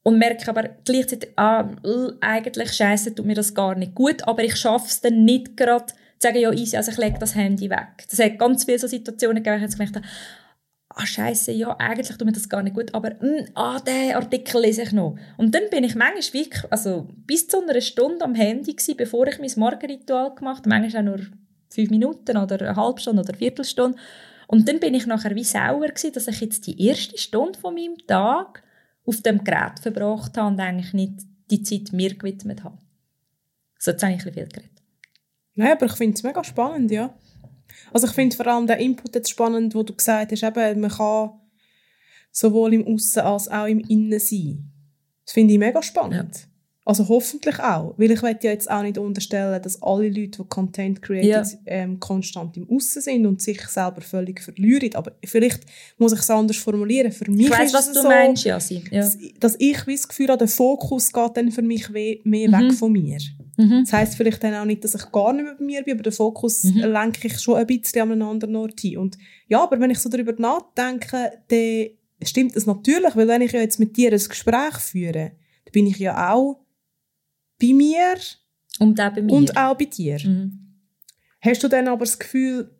und 0.07 0.19
merke 0.19 0.49
aber 0.49 0.69
gleichzeitig, 0.85 1.31
ah, 1.35 1.69
eigentlich 2.21 2.73
scheiße, 2.73 3.16
tut 3.16 3.27
mir 3.27 3.35
das 3.35 3.55
gar 3.55 3.75
nicht 3.75 3.97
gut, 3.97 4.23
aber 4.29 4.45
ich 4.45 4.55
schaffe 4.55 4.87
es 4.87 5.01
dann 5.01 5.25
nicht 5.25 5.57
gerade, 5.57 5.87
sagen, 6.21 6.38
ja, 6.38 6.53
easy, 6.53 6.77
also 6.77 6.92
ich 6.92 6.97
lege 6.97 7.19
das 7.19 7.35
Handy 7.35 7.69
weg. 7.69 8.07
Das 8.09 8.21
hat 8.21 8.38
ganz 8.38 8.66
viele 8.66 8.79
so 8.79 8.87
Situationen 8.87 9.42
gegeben, 9.42 9.61
wo 9.61 9.66
ich 9.66 9.73
gedacht 9.73 9.97
habe, 9.97 10.07
ah 10.90 11.05
scheiße, 11.05 11.51
ja, 11.51 11.75
eigentlich 11.81 12.16
tut 12.16 12.25
mir 12.25 12.31
das 12.31 12.49
gar 12.49 12.62
nicht 12.62 12.77
gut, 12.77 12.95
aber 12.95 13.14
mm, 13.14 13.49
ah, 13.55 13.81
den 13.81 14.14
Artikel 14.14 14.61
lese 14.61 14.83
ich 14.83 14.92
noch. 14.92 15.16
Und 15.38 15.57
dann 15.57 15.69
bin 15.73 15.83
ich 15.83 15.97
manchmal 15.97 16.45
wirklich, 16.45 16.62
also 16.71 17.09
bis 17.27 17.49
zu 17.49 17.61
einer 17.61 17.81
Stunde 17.81 18.25
am 18.25 18.37
Handy 18.37 18.75
gewesen, 18.75 18.97
bevor 18.97 19.27
ich 19.27 19.40
mein 19.40 19.51
Morgenritual 19.57 20.37
gemacht 20.37 20.59
habe, 20.59 20.69
manchmal 20.69 21.03
auch 21.03 21.16
nur 21.16 21.27
fünf 21.69 21.90
Minuten 21.90 22.37
oder 22.37 22.61
eine 22.61 22.77
halbe 22.77 23.01
Stunde 23.01 23.23
oder 23.23 23.31
eine 23.31 23.38
Viertelstunde. 23.38 23.99
Und 24.47 24.69
dann 24.69 24.79
bin 24.79 24.95
ich 24.95 25.09
nachher 25.09 25.35
wie 25.35 25.42
sauer 25.42 25.88
gewesen, 25.88 26.12
dass 26.12 26.29
ich 26.29 26.40
jetzt 26.40 26.69
die 26.69 26.81
erste 26.87 27.19
Stunde 27.19 27.59
von 27.59 27.75
meinem 27.75 27.99
Tag 28.07 28.62
auf 29.07 29.23
dem 29.23 29.45
Gerät 29.45 29.79
verbracht 29.81 30.37
habe 30.37 30.49
und 30.49 30.61
eigentlich 30.61 30.92
nicht 30.92 31.23
die 31.51 31.62
Zeit 31.62 31.92
mir 31.92 32.14
gewidmet 32.14 32.64
habe. 32.64 32.79
So, 33.79 33.92
jetzt 33.92 34.03
habe 34.03 34.12
ich 34.12 34.19
ein 34.21 34.25
bisschen 34.25 34.47
viel 34.47 34.49
geredet. 34.49 34.83
Nein, 35.55 35.73
aber 35.73 35.87
ich 35.87 35.92
finde 35.92 36.14
es 36.14 36.23
mega 36.23 36.42
spannend, 36.45 36.90
ja. 36.90 37.14
Also 37.92 38.07
ich 38.07 38.12
finde 38.12 38.37
vor 38.37 38.47
allem 38.47 38.66
den 38.66 38.79
Input 38.79 39.14
jetzt 39.14 39.31
spannend, 39.31 39.75
wo 39.75 39.83
du 39.83 39.95
gesagt 39.95 40.33
hast, 40.33 40.42
eben, 40.42 40.81
man 40.81 40.90
kann 40.90 41.31
sowohl 42.31 42.75
im 42.75 42.87
Aussen 42.87 43.21
als 43.21 43.49
auch 43.49 43.66
im 43.66 43.81
Innen 43.81 44.19
sein. 44.19 44.71
Das 45.25 45.33
finde 45.33 45.55
ich 45.55 45.59
mega 45.59 45.83
spannend. 45.83 46.37
Ja. 46.37 46.49
Also 46.88 47.09
hoffentlich 47.09 47.59
auch, 47.59 47.94
weil 47.96 48.12
ich 48.12 48.22
will 48.22 48.37
ja 48.40 48.51
jetzt 48.51 48.70
auch 48.70 48.83
nicht 48.83 48.96
unterstellen, 48.96 49.61
dass 49.61 49.83
alle 49.83 50.07
Leute, 50.09 50.42
die 50.42 50.49
Content 50.49 51.03
createn, 51.03 51.29
ja. 51.29 51.44
ähm, 51.66 51.99
konstant 51.99 52.57
im 52.57 52.70
Aussen 52.70 53.03
sind 53.03 53.27
und 53.27 53.42
sich 53.42 53.61
selber 53.62 54.03
völlig 54.03 54.40
verlieren. 54.40 54.94
Aber 54.94 55.11
vielleicht 55.25 55.64
muss 55.99 56.12
ich 56.12 56.20
es 56.20 56.31
anders 56.31 56.59
formulieren. 56.59 57.11
Für 57.11 57.29
mich 57.29 57.46
ich 57.46 57.51
weiss, 57.51 57.66
ist 57.66 57.75
was 57.75 57.88
es 57.88 57.94
du 57.94 58.03
so, 58.03 58.09
meinst, 58.09 58.44
ja, 58.44 58.57
ja. 58.59 59.01
Dass, 59.01 59.18
dass 59.40 59.57
ich 59.59 59.83
das 59.85 60.07
Gefühl 60.07 60.29
habe, 60.29 60.38
der 60.38 60.46
Fokus 60.46 61.12
geht 61.12 61.37
dann 61.37 61.51
für 61.51 61.62
mich 61.62 61.88
mehr 61.90 62.18
mhm. 62.22 62.53
weg 62.53 62.72
von 62.75 62.92
mir. 62.92 63.18
Mhm. 63.57 63.83
Das 63.83 63.92
heisst 63.92 64.14
vielleicht 64.14 64.44
dann 64.44 64.55
auch 64.55 64.64
nicht, 64.64 64.85
dass 64.85 64.94
ich 64.94 65.11
gar 65.11 65.33
nicht 65.33 65.44
mehr 65.44 65.57
bei 65.57 65.64
mir 65.64 65.83
bin, 65.83 65.94
aber 65.94 66.05
den 66.05 66.12
Fokus 66.12 66.62
mhm. 66.62 66.83
lenke 66.83 67.27
ich 67.27 67.40
schon 67.40 67.57
ein 67.57 67.66
bisschen 67.66 68.03
an 68.03 68.12
einen 68.12 68.22
anderen 68.22 68.55
Ort 68.55 68.79
hin. 68.79 68.99
Und 68.99 69.18
ja, 69.49 69.61
aber 69.61 69.81
wenn 69.81 69.90
ich 69.90 69.99
so 69.99 70.09
darüber 70.09 70.35
nachdenke, 70.38 71.33
dann 71.49 71.87
stimmt 72.22 72.55
das 72.55 72.66
natürlich, 72.66 73.16
weil 73.16 73.27
wenn 73.27 73.42
ich 73.42 73.51
ja 73.51 73.59
jetzt 73.59 73.81
mit 73.81 73.96
dir 73.96 74.12
ein 74.12 74.22
Gespräch 74.29 74.77
führe, 74.79 75.33
dann 75.64 75.72
bin 75.72 75.88
ich 75.88 75.99
ja 75.99 76.33
auch 76.33 76.61
bei 77.61 77.73
mir 77.73 78.14
und 78.79 79.01
auch 79.01 79.14
bei, 79.14 79.23
mir. 79.23 79.33
Und 79.33 79.57
auch 79.57 79.77
bei 79.77 79.87
dir. 79.87 80.19
Mhm. 80.23 80.66
Hast 81.40 81.62
du 81.62 81.69
dann 81.69 81.88
aber 81.88 82.05
das 82.05 82.19
Gefühl, 82.19 82.71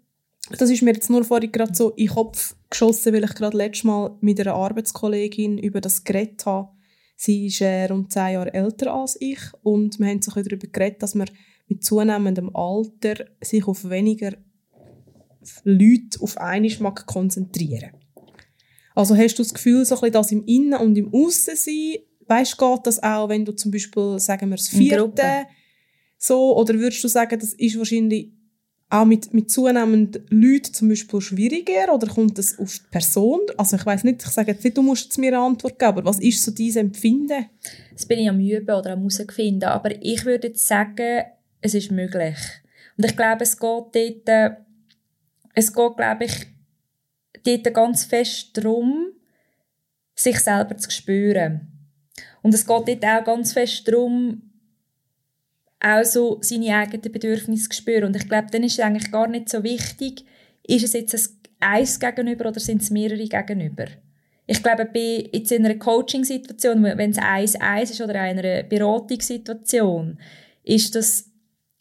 das 0.59 0.71
ist 0.71 0.83
mir 0.83 0.93
jetzt 0.93 1.11
nur 1.11 1.25
vorhin 1.25 1.53
gerade 1.53 1.75
so 1.75 1.91
in 1.91 2.07
den 2.07 2.15
Kopf 2.15 2.57
geschossen, 2.71 3.13
weil 3.13 3.25
ich 3.25 3.35
gerade 3.35 3.57
letztes 3.57 3.85
Mal 3.85 4.17
mit 4.21 4.41
einer 4.41 4.55
Arbeitskollegin 4.55 5.59
über 5.59 5.81
das 5.81 6.05
geredet 6.05 6.47
habe. 6.47 6.71
Sie 7.17 7.47
ist 7.47 7.61
äh, 7.61 7.87
rund 7.87 8.13
zehn 8.13 8.35
Jahre 8.35 8.53
älter 8.53 8.93
als 8.93 9.17
ich 9.21 9.39
und 9.63 9.99
wir 9.99 10.07
haben 10.07 10.23
so 10.23 10.31
darüber 10.31 10.67
geredet, 10.67 11.03
dass 11.03 11.15
man 11.15 11.31
mit 11.67 11.83
zunehmendem 11.83 12.55
Alter 12.55 13.25
sich 13.43 13.67
auf 13.67 13.89
weniger 13.89 14.35
Leute 15.65 16.21
auf 16.21 16.37
einmal 16.39 16.71
mag 16.81 17.07
konzentrieren. 17.07 17.93
Also 18.95 19.17
hast 19.17 19.39
du 19.39 19.43
das 19.43 19.55
Gefühl, 19.55 19.85
so 19.85 19.95
ein 19.97 20.01
bisschen 20.01 20.13
das 20.13 20.33
im 20.33 20.45
Innen 20.45 20.81
und 20.81 20.97
im 20.97 21.13
Aussen 21.13 21.57
sein 21.57 21.97
Weißt 22.29 22.61
du, 22.61 22.75
geht 22.75 22.87
das 22.87 23.03
auch, 23.03 23.29
wenn 23.29 23.45
du 23.45 23.53
zum 23.53 23.71
Beispiel, 23.71 24.19
sagen 24.19 24.51
wir, 24.51 24.57
das 24.57 24.69
vierte 24.69 25.47
so, 26.19 26.57
oder 26.57 26.75
würdest 26.75 27.05
du 27.05 27.09
sagen, 27.09 27.39
das 27.39 27.53
ist 27.53 27.79
wahrscheinlich 27.79 28.33
auch 28.89 29.05
mit, 29.05 29.35
mit 29.35 29.51
zunehmend 29.51 30.21
Leuten 30.31 30.73
zum 30.73 30.89
Beispiel 30.89 31.21
schwieriger 31.21 31.93
oder 31.93 32.07
kommt 32.07 32.39
das 32.39 32.59
auf 32.59 32.79
die 32.79 32.91
Person? 32.91 33.41
Also 33.57 33.77
ich 33.77 33.85
weiß 33.85 34.05
nicht, 34.05 34.23
ich 34.23 34.29
sage 34.29 34.53
jetzt 34.53 34.65
nicht, 34.65 34.77
du 34.77 34.83
musst 34.83 35.05
jetzt 35.05 35.19
mir 35.19 35.29
eine 35.29 35.39
Antwort 35.41 35.79
geben, 35.79 35.89
aber 35.89 36.05
was 36.05 36.21
ist 36.21 36.43
so 36.43 36.53
dein 36.53 36.87
Empfinden? 36.87 37.47
Das 37.93 38.07
bin 38.07 38.21
ich 38.21 38.29
am 38.29 38.41
Üben 38.41 38.75
oder 38.75 38.93
am 38.93 39.01
herausfinden, 39.01 39.65
aber 39.65 39.91
ich 40.03 40.25
würde 40.25 40.49
jetzt 40.49 40.67
sagen, 40.67 41.25
es 41.61 41.75
ist 41.75 41.91
möglich. 41.91 42.37
Und 42.97 43.05
ich 43.05 43.17
glaube, 43.17 43.43
es 43.43 43.59
geht 43.59 43.61
dort, 43.61 44.29
äh, 44.29 44.51
es 45.55 45.73
geht, 45.73 45.97
glaube 45.97 46.25
ich, 46.25 46.47
dort 47.45 47.75
ganz 47.75 48.05
fest 48.05 48.51
darum, 48.57 49.07
sich 50.15 50.39
selber 50.39 50.77
zu 50.77 50.91
spüren. 50.91 51.76
Und 52.47 52.55
es 52.55 52.65
geht 52.65 52.87
dort 52.87 53.05
auch 53.05 53.25
ganz 53.25 53.53
fest 53.55 53.89
darum, 53.89 54.41
auch 55.81 56.05
so 56.05 56.39
seine 56.43 56.77
eigenen 56.77 57.11
Bedürfnisse 57.11 57.69
zu 57.69 57.77
spüren. 57.77 58.05
Und 58.05 58.15
ich 58.15 58.29
glaube, 58.29 58.47
dann 58.53 58.63
ist 58.63 58.75
es 58.75 58.85
eigentlich 58.85 59.11
gar 59.11 59.27
nicht 59.27 59.49
so 59.49 59.65
wichtig, 59.65 60.25
ist 60.63 60.85
es 60.85 60.93
jetzt 60.93 61.13
ein 61.13 61.23
Eins 61.59 61.99
gegenüber 61.99 62.49
oder 62.49 62.61
sind 62.61 62.83
es 62.83 62.91
mehrere 62.91 63.27
gegenüber. 63.27 63.87
Ich 64.47 64.63
glaube, 64.63 64.85
bei, 64.85 65.29
jetzt 65.33 65.51
in 65.51 65.65
einer 65.65 65.75
Coaching-Situation, 65.75 66.85
wenn 66.85 67.11
es 67.11 67.19
eins 67.19 67.57
eins 67.57 67.91
ist 67.91 68.01
oder 68.01 68.15
in 68.31 68.39
einer 68.39 68.63
Beratungssituation, 68.63 70.17
ist 70.63 70.95
das, 70.95 71.29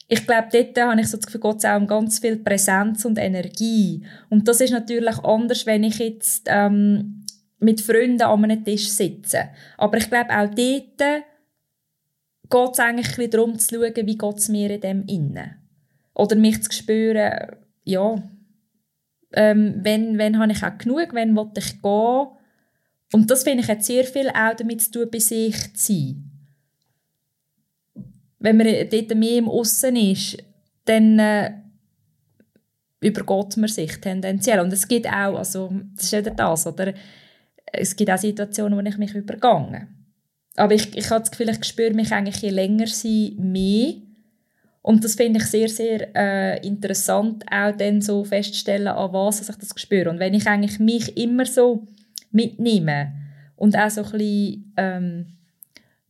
ich 0.07 0.25
glaube, 0.25 0.47
dort 0.51 0.79
habe 0.79 0.99
ich 0.99 1.07
so 1.09 1.17
das 1.17 1.27
Gefühl, 1.27 1.41
geht 1.41 1.57
es 1.57 1.65
auch 1.65 1.77
um 1.77 1.85
ganz 1.85 2.17
viel 2.17 2.37
Präsenz 2.37 3.05
und 3.05 3.19
Energie. 3.19 4.03
Und 4.31 4.47
das 4.47 4.61
ist 4.61 4.71
natürlich 4.71 5.19
anders, 5.19 5.67
wenn 5.67 5.83
ich 5.83 5.99
jetzt 5.99 6.47
ähm, 6.47 7.24
mit 7.59 7.81
Freunden 7.81 8.21
an 8.21 8.43
einem 8.43 8.63
Tisch 8.63 8.89
sitzen. 8.89 9.49
Aber 9.77 9.97
ich 9.97 10.09
glaube, 10.09 10.29
auch 10.29 10.49
dort 10.53 11.23
geht 12.49 12.73
es 12.73 12.79
eigentlich 12.79 13.29
darum 13.29 13.57
zu 13.57 13.75
schauen, 13.75 14.07
wie 14.07 14.17
geht 14.17 14.37
es 14.37 14.49
mir 14.49 14.71
in 14.71 14.81
dem 14.81 15.05
innen. 15.07 15.55
Oder 16.13 16.35
mich 16.35 16.61
zu 16.63 16.71
spüren, 16.71 17.57
ja, 17.83 18.15
ähm, 19.33 19.75
wenn, 19.81 20.17
wenn 20.17 20.39
habe 20.39 20.51
ich 20.51 20.63
auch 20.63 20.77
genug, 20.77 21.13
wenn 21.13 21.35
will 21.35 21.51
ich 21.57 21.81
gehen. 21.81 22.27
Und 23.11 23.29
das 23.29 23.43
finde 23.43 23.63
ich 23.63 23.69
hat 23.69 23.83
sehr 23.83 24.05
viel 24.05 24.29
auch 24.29 24.55
damit 24.55 24.81
zu 24.81 24.91
tun, 24.91 25.09
bei 25.11 25.19
sich 25.19 25.55
zu 25.75 25.93
sein. 25.93 26.31
Wenn 28.39 28.57
man 28.57 28.67
dort 28.89 29.15
mehr 29.15 29.37
im 29.37 29.49
Aussen 29.49 29.95
ist, 29.95 30.37
dann 30.85 31.19
äh, 31.19 31.53
übergeht 33.01 33.57
man 33.57 33.69
sich 33.69 33.99
tendenziell. 33.99 34.59
Und 34.59 34.71
es 34.73 34.87
gibt 34.87 35.07
auch, 35.07 35.37
also 35.37 35.71
das 35.95 36.05
ist 36.05 36.11
ja 36.11 36.21
das, 36.21 36.67
oder? 36.67 36.93
Es 37.71 37.95
gibt 37.95 38.11
auch 38.11 38.17
Situationen, 38.17 38.77
wo 38.77 38.87
ich 38.87 38.97
mich 38.97 39.13
übergange. 39.13 39.87
Aber 40.55 40.73
ich, 40.73 40.95
ich 40.95 41.09
habe 41.09 41.21
das 41.21 41.31
Gefühl, 41.31 41.49
ich 41.49 41.63
spüre 41.65 41.93
mich 41.93 42.11
eigentlich 42.11 42.37
je 42.37 42.49
länger 42.49 42.87
sie 42.87 43.35
mehr. 43.39 43.95
Und 44.81 45.03
das 45.03 45.15
finde 45.15 45.39
ich 45.39 45.45
sehr, 45.47 45.67
sehr 45.67 46.15
äh, 46.15 46.65
interessant, 46.65 47.43
auch 47.51 47.75
dann 47.75 48.01
so 48.01 48.23
festzustellen, 48.23 48.87
an 48.87 49.13
was 49.13 49.41
ich 49.41 49.55
das 49.55 49.73
spüre. 49.75 50.09
Und 50.09 50.19
wenn 50.19 50.33
ich 50.33 50.47
eigentlich 50.47 50.79
mich 50.79 51.17
immer 51.17 51.45
so 51.45 51.87
mitnehme 52.31 53.11
und 53.55 53.75
auch 53.75 53.89
so 53.89 54.03
ein 54.03 54.11
bisschen, 54.11 54.73
ähm, 54.77 55.25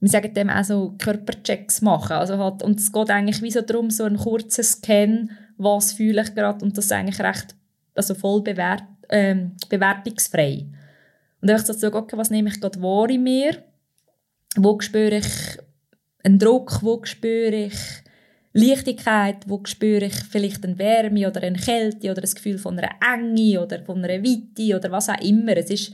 wir 0.02 0.10
sagen 0.10 0.34
dem 0.34 0.50
auch 0.50 0.64
so 0.64 0.94
Körperchecks 0.98 1.82
machen. 1.82 2.14
Also 2.14 2.38
halt, 2.38 2.64
und 2.64 2.80
es 2.80 2.92
geht 2.92 3.10
eigentlich 3.10 3.42
wie 3.42 3.52
so 3.52 3.62
darum, 3.62 3.90
so 3.90 4.04
einen 4.04 4.18
kurzen 4.18 4.64
Scan, 4.64 5.30
was 5.58 5.94
fühle 5.94 6.22
ich 6.24 6.36
gerade 6.36 6.64
und 6.64 6.78
das 6.78 6.86
ist 6.86 6.92
eigentlich 6.92 7.22
recht, 7.22 7.56
also 7.96 8.14
voll 8.14 8.42
bewert, 8.42 8.84
ähm, 9.10 9.54
bewertungsfrei. 9.70 10.66
Und 11.46 11.50
dann 11.50 11.62
habe 11.62 11.72
ich 11.72 11.78
so 11.78 11.94
okay, 11.94 12.18
was 12.18 12.32
nehme 12.32 12.50
ich 12.50 12.60
gerade 12.60 12.82
wahr 12.82 13.08
in 13.08 13.22
mir? 13.22 13.64
Wo 14.56 14.80
spüre 14.80 15.18
ich 15.18 15.28
einen 16.24 16.40
Druck? 16.40 16.80
Wo 16.82 17.00
spüre 17.04 17.66
ich 17.66 17.76
Leichtigkeit? 18.52 19.48
Wo 19.48 19.62
spüre 19.64 20.06
ich 20.06 20.16
vielleicht 20.16 20.66
eine 20.66 20.80
Wärme 20.80 21.28
oder 21.28 21.44
eine 21.44 21.60
Kälte 21.60 22.10
oder 22.10 22.22
das 22.22 22.34
Gefühl 22.34 22.58
von 22.58 22.80
einer 22.80 22.90
Enge 23.00 23.62
oder 23.62 23.80
von 23.84 24.04
einer 24.04 24.24
Weite 24.24 24.76
oder 24.76 24.92
was 24.92 25.08
auch 25.08 25.22
immer. 25.22 25.56
Es 25.56 25.70
ist, 25.70 25.94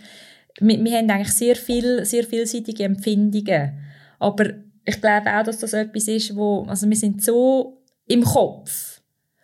wir, 0.62 0.82
wir 0.82 0.98
haben 0.98 1.10
eigentlich 1.10 1.34
sehr, 1.34 1.58
viel, 1.58 2.06
sehr 2.06 2.24
vielseitige 2.24 2.86
Empfindungen. 2.86 3.78
Aber 4.20 4.54
ich 4.86 5.02
glaube 5.02 5.38
auch, 5.38 5.44
dass 5.44 5.60
das 5.60 5.74
etwas 5.74 6.08
ist, 6.08 6.34
wo, 6.34 6.64
also 6.64 6.88
wir 6.88 6.96
sind 6.96 7.22
so 7.22 7.84
im 8.08 8.24
Kopf. 8.24 9.02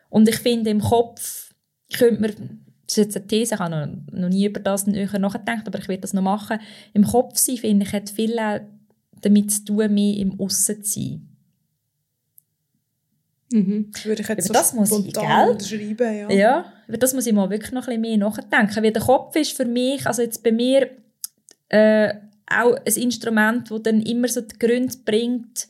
Und 0.08 0.30
ich 0.30 0.38
finde, 0.38 0.70
im 0.70 0.80
Kopf 0.80 1.54
könnte 1.92 2.22
man 2.22 2.67
das 2.88 2.98
ist 2.98 3.06
jetzt 3.06 3.18
eine 3.18 3.28
These, 3.28 3.56
ich 3.56 3.60
habe 3.60 3.76
noch, 3.76 4.14
noch 4.14 4.30
nie 4.30 4.46
über 4.46 4.62
das 4.62 4.88
nachgedacht, 4.88 5.68
aber 5.68 5.80
ich 5.80 5.88
werde 5.88 6.02
das 6.02 6.14
noch 6.14 6.22
machen. 6.22 6.60
Im 6.94 7.04
Kopf 7.04 7.38
sein, 7.38 7.58
finde 7.58 7.86
ich, 7.86 7.94
hat 7.94 8.10
viel 8.10 8.40
damit 9.22 9.52
zu 9.52 9.66
tun, 9.66 9.94
mehr 9.94 10.18
im 10.18 10.40
Aussen 10.40 10.84
zu 10.84 11.00
sein. 11.00 11.28
Mhm. 13.52 13.92
Würde 14.04 14.22
ich 14.22 14.28
jetzt 14.28 14.46
über 14.46 14.48
so 14.48 14.54
das 14.54 14.74
muss 14.74 14.92
ich, 14.92 15.14
gell? 15.14 15.58
schreiben, 15.62 16.18
ja. 16.18 16.30
Ja, 16.30 16.74
über 16.88 16.98
das 16.98 17.14
muss 17.14 17.28
ich 17.28 17.34
mal 17.34 17.50
wirklich 17.50 17.72
noch 17.72 17.88
ein 17.88 18.02
bisschen 18.02 18.02
mehr 18.02 18.18
nachdenken. 18.18 18.84
Weil 18.84 18.92
der 18.92 19.02
Kopf 19.02 19.36
ist 19.36 19.56
für 19.56 19.66
mich, 19.66 20.06
also 20.06 20.22
jetzt 20.22 20.44
bei 20.44 20.52
mir, 20.52 20.90
äh, 21.70 22.14
auch 22.50 22.76
ein 22.76 22.94
Instrument, 22.96 23.70
das 23.70 23.84
dann 23.84 24.02
immer 24.02 24.28
so 24.28 24.42
die 24.42 24.58
Gründe 24.58 24.96
bringt, 25.04 25.68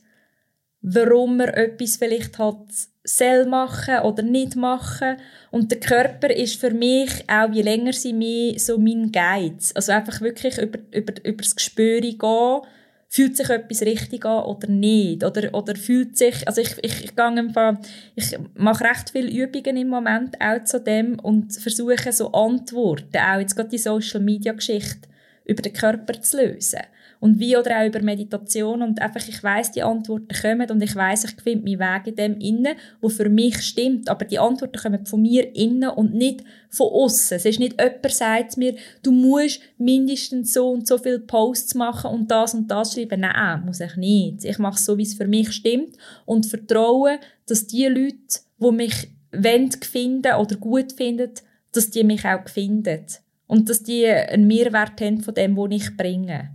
warum 0.80 1.38
man 1.38 1.48
etwas 1.48 1.96
vielleicht 1.96 2.38
hat 2.38 2.66
soll 3.08 3.46
machen 3.46 4.00
oder 4.00 4.22
nicht 4.22 4.56
machen. 4.56 5.16
Und 5.50 5.70
der 5.70 5.80
Körper 5.80 6.30
ist 6.30 6.60
für 6.60 6.70
mich 6.70 7.24
auch, 7.26 7.50
je 7.52 7.62
länger 7.62 7.92
sie 7.92 8.12
mehr 8.12 8.58
so 8.58 8.78
mein 8.78 9.10
Guide. 9.10 9.64
Also 9.74 9.92
einfach 9.92 10.20
wirklich 10.20 10.58
über, 10.58 10.78
über, 10.92 11.14
über 11.24 11.42
das 11.42 11.56
Gespür 11.56 12.00
gehen, 12.00 12.60
fühlt 13.08 13.36
sich 13.36 13.48
etwas 13.48 13.82
richtig 13.82 14.26
an 14.26 14.44
oder 14.44 14.68
nicht? 14.68 15.24
Oder, 15.24 15.54
oder 15.54 15.74
fühlt 15.74 16.16
sich, 16.18 16.46
also 16.46 16.60
ich, 16.60 16.76
ich, 16.82 17.04
ich, 17.04 17.16
gehe 17.16 17.78
ich 18.14 18.38
mache 18.54 18.84
recht 18.84 19.10
viele 19.10 19.30
Übungen 19.30 19.76
im 19.78 19.88
Moment 19.88 20.36
auch 20.40 20.62
zu 20.64 20.80
dem 20.80 21.18
und 21.18 21.54
versuche 21.54 22.12
so 22.12 22.30
Antworten, 22.32 23.16
auch 23.16 23.40
jetzt 23.40 23.56
gerade 23.56 23.70
die 23.70 23.78
Social 23.78 24.20
Media 24.20 24.52
Geschichte, 24.52 25.08
über 25.46 25.62
den 25.62 25.72
Körper 25.72 26.20
zu 26.20 26.36
lösen. 26.36 26.80
Und 27.20 27.38
wie 27.38 27.56
oder 27.56 27.80
auch 27.80 27.86
über 27.86 28.00
Meditation 28.00 28.82
und 28.82 29.00
einfach 29.00 29.26
ich 29.26 29.42
weiß 29.42 29.72
die 29.72 29.82
Antworten 29.82 30.34
kommen 30.40 30.70
und 30.70 30.82
ich 30.82 30.94
weiß 30.94 31.24
ich 31.24 31.40
finde 31.42 31.64
meinen 31.64 31.80
Weg 31.80 32.06
in 32.06 32.16
dem 32.16 32.38
innen, 32.38 32.76
wo 33.00 33.08
für 33.08 33.28
mich 33.28 33.60
stimmt, 33.62 34.08
aber 34.08 34.24
die 34.24 34.38
Antworten 34.38 34.80
kommen 34.80 35.06
von 35.06 35.22
mir 35.22 35.54
innen 35.54 35.90
und 35.90 36.14
nicht 36.14 36.44
von 36.70 36.88
außen. 36.88 37.36
Es 37.38 37.44
ist 37.44 37.58
nicht 37.58 37.80
jemand 37.80 38.10
sagt 38.10 38.56
mir, 38.56 38.74
du 39.02 39.10
musst 39.10 39.60
mindestens 39.78 40.52
so 40.52 40.70
und 40.70 40.86
so 40.86 40.98
viele 40.98 41.20
Posts 41.20 41.74
machen 41.74 42.10
und 42.10 42.30
das 42.30 42.54
und 42.54 42.68
das 42.68 42.92
schreiben. 42.92 43.20
Nein, 43.20 43.62
muss 43.64 43.80
ich 43.80 43.96
nicht. 43.96 44.44
Ich 44.44 44.58
mache 44.58 44.80
so, 44.80 44.96
wie 44.98 45.02
es 45.02 45.14
für 45.14 45.26
mich 45.26 45.52
stimmt 45.52 45.96
und 46.24 46.46
vertraue, 46.46 47.18
dass 47.46 47.66
die 47.66 47.86
Leute, 47.86 48.16
die 48.60 48.72
mich 48.72 49.08
wollen, 49.32 49.70
finden 49.72 50.34
oder 50.34 50.56
gut 50.56 50.92
finden, 50.92 51.30
dass 51.72 51.90
die 51.90 52.04
mich 52.04 52.24
auch 52.24 52.48
finden. 52.48 53.04
Und 53.46 53.70
dass 53.70 53.82
die 53.82 54.06
einen 54.06 54.46
Mehrwert 54.46 55.00
haben 55.00 55.22
von 55.22 55.34
dem, 55.34 55.56
was 55.56 55.70
ich 55.70 55.96
bringe. 55.96 56.50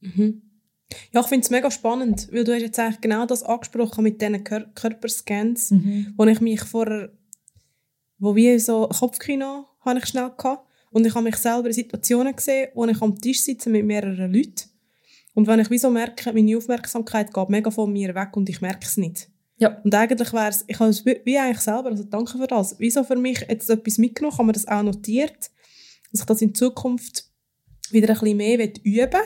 Mhm. 0.00 0.42
Ja, 1.12 1.20
ich 1.20 1.26
finde 1.26 1.44
es 1.44 1.50
mega 1.50 1.70
spannend, 1.70 2.28
weil 2.32 2.44
du 2.44 2.54
hast 2.54 2.62
jetzt 2.62 2.78
eigentlich 2.78 3.00
genau 3.00 3.26
das 3.26 3.42
angesprochen 3.42 4.04
mit 4.04 4.22
diesen 4.22 4.42
Kör 4.42 4.64
Körperscans, 4.74 5.70
mhm. 5.70 6.14
wo 6.16 6.24
ich 6.24 6.40
mich 6.40 6.62
vorher, 6.62 7.12
wo 8.18 8.34
wie 8.34 8.58
so 8.58 8.88
Kopfkino 8.88 9.66
habe 9.80 9.98
ich 9.98 10.06
schnell 10.06 10.30
gehabt 10.36 10.66
und 10.90 11.06
ich 11.06 11.14
habe 11.14 11.24
mich 11.24 11.36
selber 11.36 11.68
in 11.68 11.74
Situationen 11.74 12.34
gesehen, 12.34 12.70
wo 12.74 12.86
ich 12.86 13.02
am 13.02 13.20
Tisch 13.20 13.42
sitze 13.42 13.68
mit 13.68 13.84
mehreren 13.84 14.32
Leuten 14.32 14.70
und 15.34 15.46
wenn 15.46 15.60
ich 15.60 15.70
wie 15.70 15.78
so 15.78 15.88
merke, 15.88 16.32
meine 16.32 16.56
Aufmerksamkeit 16.56 17.32
geht 17.32 17.48
mega 17.48 17.70
von 17.70 17.92
mir 17.92 18.14
weg 18.14 18.36
und 18.36 18.48
ich 18.48 18.60
merke 18.60 18.84
es 18.86 18.96
nicht. 18.96 19.28
Ja. 19.58 19.80
Und 19.84 19.94
eigentlich 19.94 20.32
wäre 20.32 20.48
es, 20.48 20.64
ich 20.66 20.80
habe 20.80 20.90
es 20.90 21.04
wie 21.04 21.38
eigentlich 21.38 21.60
selber, 21.60 21.90
also 21.90 22.02
danke 22.02 22.38
für 22.38 22.46
das, 22.46 22.76
wieso 22.78 23.04
für 23.04 23.14
mich 23.14 23.44
jetzt 23.48 23.70
etwas 23.70 23.98
mitgenommen, 23.98 24.36
haben 24.36 24.46
wir 24.46 24.52
das 24.52 24.66
auch 24.66 24.82
notiert, 24.82 25.50
dass 26.10 26.20
ich 26.20 26.26
das 26.26 26.42
in 26.42 26.54
Zukunft 26.56 27.30
wieder 27.90 28.08
ein 28.08 28.18
bisschen 28.18 28.36
mehr 28.36 28.58
üben 28.58 29.12
will, 29.12 29.20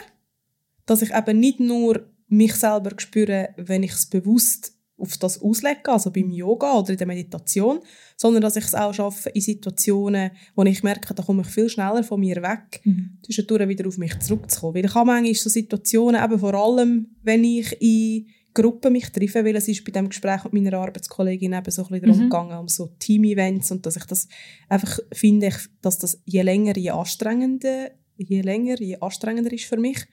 dass 0.92 1.02
ich 1.02 1.14
eben 1.14 1.40
nicht 1.40 1.60
nur 1.60 2.06
mich 2.28 2.54
selber 2.54 2.92
spüre, 2.96 3.50
wenn 3.56 3.82
ich 3.82 3.92
es 3.92 4.06
bewusst 4.06 4.72
auf 4.98 5.16
das 5.18 5.42
auslege, 5.42 5.90
also 5.90 6.12
beim 6.12 6.30
Yoga 6.30 6.78
oder 6.78 6.90
in 6.90 6.96
der 6.96 7.06
Meditation, 7.06 7.80
sondern 8.16 8.42
dass 8.42 8.56
ich 8.56 8.64
es 8.64 8.74
auch 8.74 8.94
schaffe 8.94 9.30
in 9.30 9.40
Situationen, 9.40 10.30
wo 10.54 10.62
ich 10.62 10.82
merke, 10.82 11.12
da 11.12 11.22
komme 11.22 11.42
ich 11.42 11.48
viel 11.48 11.68
schneller 11.68 12.04
von 12.04 12.20
mir 12.20 12.36
weg, 12.36 12.80
mhm. 12.84 13.18
zwischendurch 13.22 13.68
wieder 13.68 13.88
auf 13.88 13.98
mich 13.98 14.16
zurückzukommen. 14.20 14.76
Weil 14.76 14.84
ich 14.84 14.94
habe 14.94 15.06
manchmal 15.06 15.34
so 15.34 15.50
Situationen, 15.50 16.22
eben 16.22 16.38
vor 16.38 16.54
allem, 16.54 17.16
wenn 17.22 17.42
ich 17.42 17.76
in 17.80 18.28
Gruppen 18.54 18.92
mich 18.92 19.10
treffe, 19.10 19.44
weil 19.44 19.56
es 19.56 19.66
ist 19.66 19.84
bei 19.84 19.90
dem 19.90 20.08
Gespräch 20.08 20.44
mit 20.44 20.52
meiner 20.52 20.78
Arbeitskollegin 20.78 21.52
eben 21.52 21.70
so 21.70 21.82
ein 21.82 21.88
bisschen 21.88 22.06
darum 22.06 22.18
mhm. 22.18 22.30
gegangen, 22.30 22.58
um 22.58 22.68
so 22.68 22.94
Team-Events 22.98 23.72
und 23.72 23.84
dass 23.84 23.96
ich 23.96 24.04
das 24.04 24.28
einfach 24.68 24.98
finde, 25.12 25.52
dass 25.80 25.98
das 25.98 26.20
je 26.26 26.42
länger, 26.42 26.76
je 26.76 26.90
anstrengender, 26.90 27.90
je 28.18 28.40
länger, 28.42 28.78
je 28.78 28.98
anstrengender 29.00 29.52
ist 29.52 29.64
für 29.64 29.78
mich. 29.78 30.06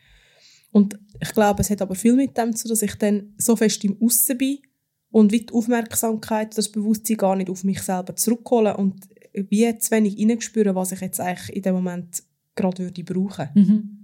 Und 0.71 0.99
ich 1.19 1.32
glaube, 1.32 1.62
es 1.62 1.69
hat 1.69 1.82
aber 1.82 1.95
viel 1.95 2.15
mit 2.15 2.38
dem 2.38 2.55
zu 2.55 2.67
dass 2.67 2.82
ich 2.82 2.95
dann 2.95 3.34
so 3.38 3.55
fest 3.55 3.84
im 3.84 3.97
Aussen 4.01 4.38
bin 4.38 4.60
und 5.12 5.32
wie 5.32 5.41
die 5.41 5.53
Aufmerksamkeit, 5.53 6.58
das 6.58 6.69
Bewusstsein 6.69 7.17
gar 7.17 7.36
nicht 7.36 7.49
auf 7.49 7.63
mich 7.63 7.82
selber 7.82 8.15
zurückholen 8.15 8.75
und 8.75 9.08
wie 9.34 9.77
zu 9.77 9.91
wenig 9.91 10.15
hineinspüren, 10.15 10.75
was 10.75 10.91
ich 10.91 11.01
jetzt 11.01 11.19
eigentlich 11.19 11.55
in 11.55 11.63
dem 11.63 11.75
Moment 11.75 12.23
gerade 12.55 12.84
würde 12.84 13.03
brauchen. 13.03 13.49
Mhm. 13.55 13.99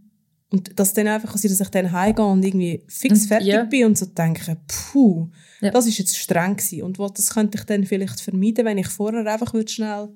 Und 0.52 0.80
dass 0.80 0.94
dann 0.94 1.08
einfach, 1.08 1.34
dass 1.34 1.44
ich 1.44 1.70
dann 1.70 1.92
heimgehe 1.92 2.26
und 2.26 2.46
irgendwie 2.46 2.84
fix 2.88 3.26
fertig 3.26 3.48
ja. 3.48 3.64
bin 3.64 3.86
und 3.86 3.98
so 3.98 4.06
denke, 4.06 4.58
puh, 4.68 5.30
ja. 5.60 5.72
das 5.72 5.88
ist 5.88 5.98
jetzt 5.98 6.18
streng 6.18 6.56
gewesen. 6.56 6.84
Und 6.84 7.00
das 7.00 7.34
könnte 7.34 7.58
ich 7.58 7.66
dann 7.66 7.84
vielleicht 7.84 8.22
vermeiden, 8.22 8.66
wenn 8.66 8.78
ich 8.78 8.88
vorher 8.88 9.26
einfach 9.26 9.54
schnell 9.68 10.10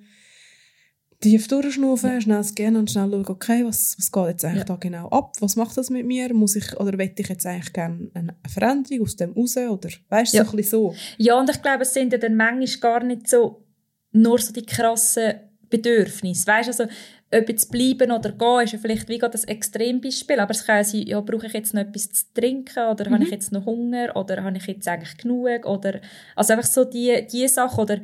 tief 1.19 1.47
durchschnaufen, 1.47 2.11
ja. 2.11 2.21
schnell 2.21 2.43
scannen 2.43 2.77
und 2.77 2.91
schnell 2.91 3.09
schauen, 3.09 3.27
okay, 3.27 3.65
was, 3.65 3.95
was 3.97 4.11
geht 4.11 4.27
jetzt 4.27 4.45
eigentlich 4.45 4.59
ja. 4.59 4.63
da 4.63 4.75
genau 4.75 5.09
ab? 5.09 5.33
Was 5.39 5.55
macht 5.55 5.77
das 5.77 5.89
mit 5.89 6.05
mir? 6.05 6.33
Muss 6.33 6.55
ich, 6.55 6.77
oder 6.79 6.97
will 6.97 7.11
ich 7.15 7.27
jetzt 7.27 7.45
eigentlich 7.45 7.73
gerne 7.73 8.09
eine 8.13 8.35
Veränderung 8.47 9.03
aus 9.03 9.15
dem 9.15 9.33
raus? 9.33 9.57
Oder 9.57 9.89
weißt 10.09 10.33
du, 10.33 10.37
ja. 10.37 10.45
so 10.45 10.51
ein 10.51 10.55
bisschen 10.55 10.71
so? 10.71 10.95
Ja, 11.17 11.39
und 11.39 11.49
ich 11.49 11.61
glaube, 11.61 11.83
es 11.83 11.93
sind 11.93 12.13
ja 12.13 12.19
dann 12.19 12.35
manchmal 12.35 12.79
gar 12.79 13.03
nicht 13.03 13.27
so, 13.27 13.65
nur 14.11 14.39
so 14.39 14.53
die 14.53 14.65
krassen 14.65 15.33
Bedürfnisse. 15.69 16.47
Weißt 16.47 16.79
du, 16.79 16.83
also, 16.83 16.93
ob 17.31 17.47
jetzt 17.47 17.71
bleiben 17.71 18.11
oder 18.11 18.31
gehen, 18.31 18.63
ist 18.63 18.73
ja 18.73 18.79
vielleicht 18.79 19.07
wie 19.07 19.19
gerade 19.19 19.37
ein 19.37 19.47
Extrembeispiel, 19.47 20.39
aber 20.39 20.51
es 20.51 20.65
kann 20.65 20.83
sein, 20.83 21.03
ja, 21.05 21.21
brauche 21.21 21.45
ich 21.45 21.53
jetzt 21.53 21.73
noch 21.75 21.81
etwas 21.81 22.11
zu 22.11 22.25
trinken 22.33 22.87
oder 22.87 23.07
mhm. 23.07 23.13
habe 23.13 23.23
ich 23.23 23.29
jetzt 23.29 23.51
noch 23.51 23.65
Hunger 23.65 24.15
oder 24.15 24.43
habe 24.43 24.57
ich 24.57 24.65
jetzt 24.65 24.87
eigentlich 24.87 25.15
genug 25.17 25.65
oder, 25.65 26.01
also 26.35 26.53
einfach 26.53 26.67
so 26.67 26.85
die, 26.85 27.27
die 27.31 27.47
Sachen 27.47 27.81
oder 27.81 27.99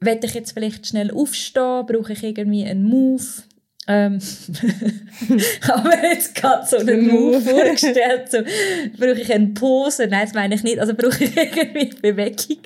will 0.00 0.18
ich 0.22 0.34
jetzt 0.34 0.52
vielleicht 0.52 0.86
schnell 0.86 1.10
aufstehen, 1.10 1.86
brauche 1.86 2.12
ich 2.12 2.24
irgendwie 2.24 2.64
einen 2.64 2.84
Move. 2.84 3.22
Ähm, 3.88 4.20
habe 5.62 5.88
mir 5.88 6.12
jetzt 6.12 6.34
gerade 6.34 6.66
so 6.66 6.76
einen 6.76 7.08
Move 7.08 7.40
vorgestellt, 7.40 8.30
so, 8.30 8.38
brauche 8.98 9.20
ich 9.20 9.32
eine 9.32 9.48
Pose? 9.48 10.06
Nein, 10.06 10.26
das 10.26 10.34
meine 10.34 10.54
ich 10.54 10.62
nicht, 10.62 10.78
also 10.78 10.94
brauche 10.94 11.24
ich 11.24 11.36
irgendwie 11.36 11.90
Bewegung. 12.00 12.58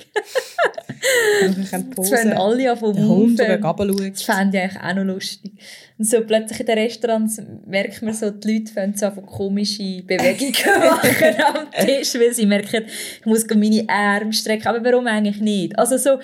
brauche 1.41 1.61
ich 1.61 1.73
eine 1.73 1.83
Pose? 1.85 2.11
Das 2.11 2.21
fanden 2.21 2.37
alle 2.37 2.71
an 2.71 2.77
vom 2.77 2.97
Hund 2.97 3.39
Das 3.39 4.21
fände 4.21 4.57
ich 4.57 4.63
eigentlich 4.63 4.83
auch 4.83 4.93
noch 4.93 5.03
lustig. 5.03 5.51
Und 5.97 6.05
so 6.05 6.21
plötzlich 6.21 6.59
in 6.59 6.65
den 6.65 6.77
Restaurants 6.77 7.41
merkt 7.65 8.01
man 8.01 8.13
so, 8.13 8.29
die 8.29 8.53
Leute 8.53 8.73
fangen 8.73 8.95
so 8.95 9.09
von 9.09 9.25
komische 9.25 10.03
Bewegungen 10.03 10.53
machen 10.79 11.41
am 11.41 11.85
Tisch, 11.85 12.13
weil 12.15 12.33
sie 12.33 12.45
merken, 12.45 12.85
ich 13.19 13.25
muss 13.25 13.47
meine 13.47 13.85
Arme 13.87 14.33
strecken, 14.33 14.67
aber 14.67 14.83
warum 14.83 15.07
eigentlich 15.07 15.39
nicht? 15.39 15.79
Also 15.79 15.97
so, 15.97 16.19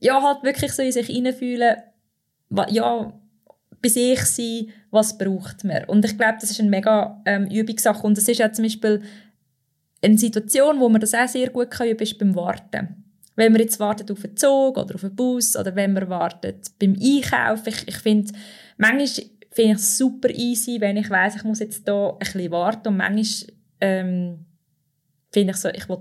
ja, 0.00 0.22
halt 0.22 0.42
wirklich 0.42 0.72
so 0.72 0.82
in 0.82 0.92
sich 0.92 1.06
hineinfühlen, 1.06 1.76
ja, 2.68 3.12
bei 3.80 3.88
sich 3.88 4.20
sein, 4.20 4.68
was 4.90 5.16
braucht 5.16 5.64
man. 5.64 5.84
Und 5.84 6.04
ich 6.04 6.16
glaube, 6.16 6.38
das 6.40 6.50
ist 6.50 6.60
eine 6.60 6.70
mega 6.70 7.20
ähm, 7.24 7.46
Übungssache. 7.46 8.06
Und 8.06 8.16
das 8.16 8.28
ist 8.28 8.38
ja 8.38 8.52
zum 8.52 8.64
Beispiel 8.64 9.02
eine 10.02 10.18
Situation, 10.18 10.80
wo 10.80 10.88
man 10.88 11.00
das 11.00 11.14
auch 11.14 11.28
sehr 11.28 11.50
gut 11.50 11.70
kann 11.70 11.88
ist 11.88 12.18
beim 12.18 12.34
Warten. 12.34 13.04
Wenn 13.36 13.52
man 13.52 13.60
jetzt 13.60 13.78
wartet 13.78 14.10
auf 14.10 14.24
einen 14.24 14.36
Zug 14.36 14.76
oder 14.76 14.96
auf 14.96 15.04
einen 15.04 15.14
Bus 15.14 15.56
oder 15.56 15.76
wenn 15.76 15.92
man 15.92 16.08
wartet 16.08 16.72
beim 16.78 16.96
Einkaufen. 17.00 17.68
Ich, 17.68 17.86
ich 17.86 17.96
finde, 17.98 18.32
manchmal 18.78 19.26
finde 19.50 19.72
ich 19.72 19.78
es 19.78 19.98
super 19.98 20.30
easy, 20.30 20.80
wenn 20.80 20.96
ich 20.96 21.08
weiß, 21.08 21.36
ich 21.36 21.44
muss 21.44 21.60
jetzt 21.60 21.86
da 21.86 22.10
ein 22.10 22.18
bisschen 22.18 22.50
warten. 22.50 22.88
Und 22.88 22.96
manchmal 22.96 23.54
ähm, 23.80 24.44
finde 25.30 25.52
ich 25.52 25.56
so, 25.56 25.68
ich 25.68 25.88
will 25.88 26.00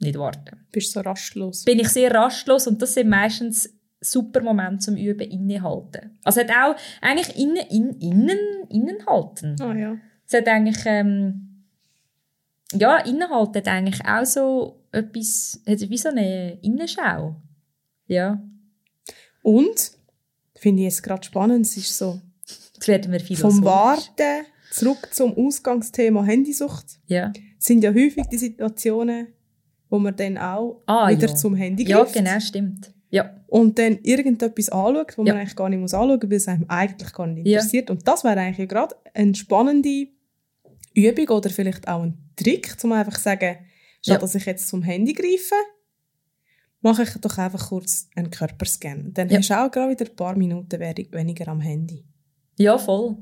nicht 0.00 0.18
warten. 0.18 0.66
Bist 0.72 0.92
so 0.92 1.00
rastlos? 1.00 1.64
Bin 1.64 1.78
ich 1.78 1.88
sehr 1.88 2.12
rastlos 2.12 2.66
und 2.66 2.80
das 2.82 2.94
sind 2.94 3.08
meistens 3.08 3.72
super 4.00 4.40
Momente 4.40 4.78
zum 4.86 4.96
Üben 4.96 5.30
innehalten. 5.30 6.18
Also 6.24 6.40
hat 6.40 6.50
auch 6.50 6.76
eigentlich 7.00 7.36
innen, 7.36 7.56
in, 7.68 7.90
innen, 8.00 8.38
innen 8.68 9.06
halten. 9.06 9.56
Ah, 9.60 9.74
ja. 9.74 9.96
Es 10.26 10.34
hat 10.34 10.48
eigentlich, 10.48 10.82
ähm, 10.86 11.64
ja, 12.72 12.98
innehalten 12.98 13.56
hat 13.56 13.68
eigentlich 13.68 14.04
auch 14.06 14.24
so 14.24 14.84
etwas, 14.92 15.60
hat 15.66 15.80
wie 15.80 15.98
so 15.98 16.08
eine 16.08 16.58
Innenschau. 16.62 17.36
Ja. 18.06 18.42
Und, 19.42 19.92
finde 20.56 20.82
ich 20.82 20.86
jetzt 20.86 21.02
gerade 21.02 21.24
spannend, 21.24 21.66
es 21.66 21.76
ist 21.76 21.96
so, 21.96 22.20
Jetzt 22.80 22.88
werden 22.88 23.12
wir 23.12 23.36
vom 23.36 23.62
Warten 23.62 24.46
zurück 24.70 25.08
zum 25.12 25.36
Ausgangsthema 25.36 26.24
Handysucht. 26.24 26.86
Ja. 27.06 27.30
sind 27.58 27.84
ja 27.84 27.90
häufig 27.90 28.26
die 28.32 28.38
Situationen, 28.38 29.28
wo 29.90 29.98
man 29.98 30.16
dann 30.16 30.38
auch 30.38 30.82
ah, 30.86 31.10
wieder 31.10 31.28
ja. 31.28 31.34
zum 31.34 31.54
Handy 31.54 31.84
greift. 31.84 32.14
Ja, 32.14 32.22
genau, 32.22 32.40
stimmt. 32.40 32.92
Ja. 33.10 33.34
Und 33.48 33.78
dann 33.78 33.98
irgendetwas 34.02 34.68
anschaut, 34.68 35.18
wo 35.18 35.24
ja. 35.24 35.32
man 35.32 35.40
eigentlich 35.40 35.56
gar 35.56 35.68
nicht 35.68 35.80
muss 35.80 35.92
anschauen 35.92 36.20
muss, 36.20 36.30
weil 36.30 36.36
es 36.36 36.48
einem 36.48 36.64
eigentlich 36.68 37.12
gar 37.12 37.26
nicht 37.26 37.46
interessiert. 37.46 37.88
Ja. 37.88 37.94
Und 37.94 38.06
das 38.06 38.24
wäre 38.24 38.38
eigentlich 38.38 38.68
gerade 38.68 38.94
eine 39.12 39.34
spannende 39.34 40.06
Übung 40.94 41.28
oder 41.28 41.50
vielleicht 41.50 41.88
auch 41.88 42.02
ein 42.02 42.16
Trick, 42.36 42.76
um 42.82 42.92
einfach 42.92 43.16
zu 43.16 43.22
sagen, 43.22 43.58
statt 44.00 44.14
ja. 44.14 44.18
dass 44.18 44.34
ich 44.34 44.46
jetzt 44.46 44.68
zum 44.68 44.82
Handy 44.82 45.12
greife, 45.12 45.56
mache 46.80 47.02
ich 47.02 47.10
doch 47.20 47.36
einfach 47.36 47.68
kurz 47.68 48.08
einen 48.14 48.30
Körperscan. 48.30 49.12
Dann 49.12 49.28
ja. 49.28 49.38
hast 49.38 49.50
du 49.50 49.54
auch 49.54 49.70
gerade 49.70 49.90
wieder 49.90 50.10
ein 50.10 50.16
paar 50.16 50.36
Minuten 50.36 50.80
weniger 50.80 51.48
am 51.48 51.60
Handy. 51.60 52.04
Ja, 52.58 52.78
voll. 52.78 53.16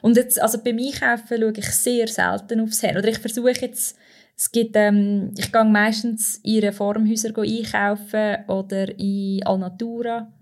Und 0.00 0.16
jetzt, 0.16 0.40
also 0.40 0.62
beim 0.62 0.78
Einkaufen 0.78 1.40
schaue 1.40 1.52
ich 1.56 1.70
sehr 1.70 2.06
selten 2.06 2.60
aufs 2.60 2.82
Handy. 2.82 2.98
Oder 2.98 3.08
ich 3.08 3.18
versuche 3.18 3.50
jetzt 3.50 3.96
es 4.42 4.50
gibt, 4.50 4.74
ähm, 4.74 5.32
ich 5.38 5.52
gehe 5.52 5.64
meistens 5.64 6.40
in 6.42 6.64
Reformhäuser 6.64 7.30
einkaufen 7.38 8.44
oder 8.48 8.88
in 8.98 9.40
Alnatura 9.46 10.32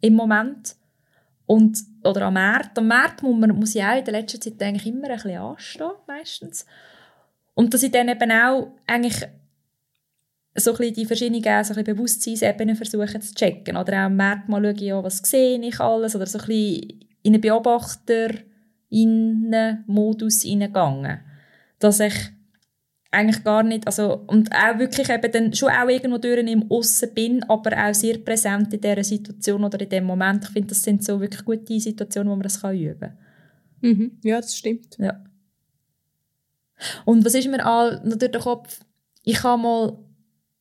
im 0.00 0.14
Moment. 0.14 0.76
Und, 1.44 1.78
oder 2.02 2.22
am 2.22 2.32
Markt. 2.34 2.78
Am 2.78 2.86
Markt 2.86 3.22
muss, 3.22 3.38
man, 3.38 3.54
muss 3.54 3.74
ich 3.74 3.84
auch 3.84 3.98
in 3.98 4.04
der 4.06 4.14
letzten 4.14 4.40
Zeit 4.40 4.62
eigentlich 4.62 4.86
immer 4.86 5.10
ein 5.10 5.14
bisschen 5.14 5.36
anstehen, 5.36 5.90
meistens. 6.06 6.64
Und 7.52 7.74
dass 7.74 7.82
ich 7.82 7.90
dann 7.90 8.08
eben 8.08 8.32
auch 8.32 8.72
eigentlich 8.86 9.28
so 10.54 10.74
ein 10.74 10.94
die 10.94 11.04
verschiedenen 11.04 11.42
so 11.42 11.50
ein 11.50 11.60
bisschen 11.60 11.84
Bewusstseinsebenen 11.84 12.76
versuche 12.76 13.20
zu 13.20 13.34
checken. 13.34 13.76
Oder 13.76 13.92
auch 13.92 14.06
am 14.06 14.16
Markt 14.16 14.48
mal 14.48 14.62
schauen, 14.62 14.78
ja, 14.78 15.04
was 15.04 15.18
sehe 15.18 15.60
ich 15.60 15.80
alles. 15.80 16.16
Oder 16.16 16.24
so 16.24 16.38
ein 16.38 16.50
in 16.50 16.98
einen 17.26 17.42
Beobachter-Modus 17.42 20.42
hineingegangen. 20.44 21.20
Dass 21.78 22.00
ich 22.00 22.39
eigentlich 23.12 23.42
gar 23.42 23.62
nicht, 23.62 23.86
also, 23.86 24.22
und 24.28 24.54
auch 24.54 24.78
wirklich 24.78 25.08
eben 25.08 25.32
dann 25.32 25.52
schon 25.52 25.70
auch 25.70 25.88
irgendwo 25.88 26.18
durch 26.18 26.38
im 26.38 26.70
Aussen 26.70 27.12
bin, 27.12 27.42
aber 27.44 27.76
auch 27.76 27.94
sehr 27.94 28.18
präsent 28.18 28.72
in 28.72 28.80
dieser 28.80 29.02
Situation 29.02 29.64
oder 29.64 29.80
in 29.80 29.88
dem 29.88 30.04
Moment. 30.04 30.44
Ich 30.44 30.50
finde, 30.50 30.68
das 30.68 30.82
sind 30.82 31.02
so 31.04 31.20
wirklich 31.20 31.44
gute 31.44 31.80
Situationen, 31.80 32.30
wo 32.30 32.36
man 32.36 32.44
das 32.44 32.60
kann 32.60 32.76
üben 32.76 33.00
kann. 33.00 33.18
Mhm. 33.80 34.18
Ja, 34.22 34.40
das 34.40 34.56
stimmt. 34.56 34.96
Ja. 34.98 35.24
Und 37.04 37.24
was 37.24 37.34
ist 37.34 37.48
mir 37.48 37.64
all 37.64 38.00
noch 38.04 38.16
durch 38.16 38.30
den 38.30 38.40
Kopf? 38.40 38.80
Ich 39.24 39.42
habe 39.42 39.60
mal, 39.60 39.98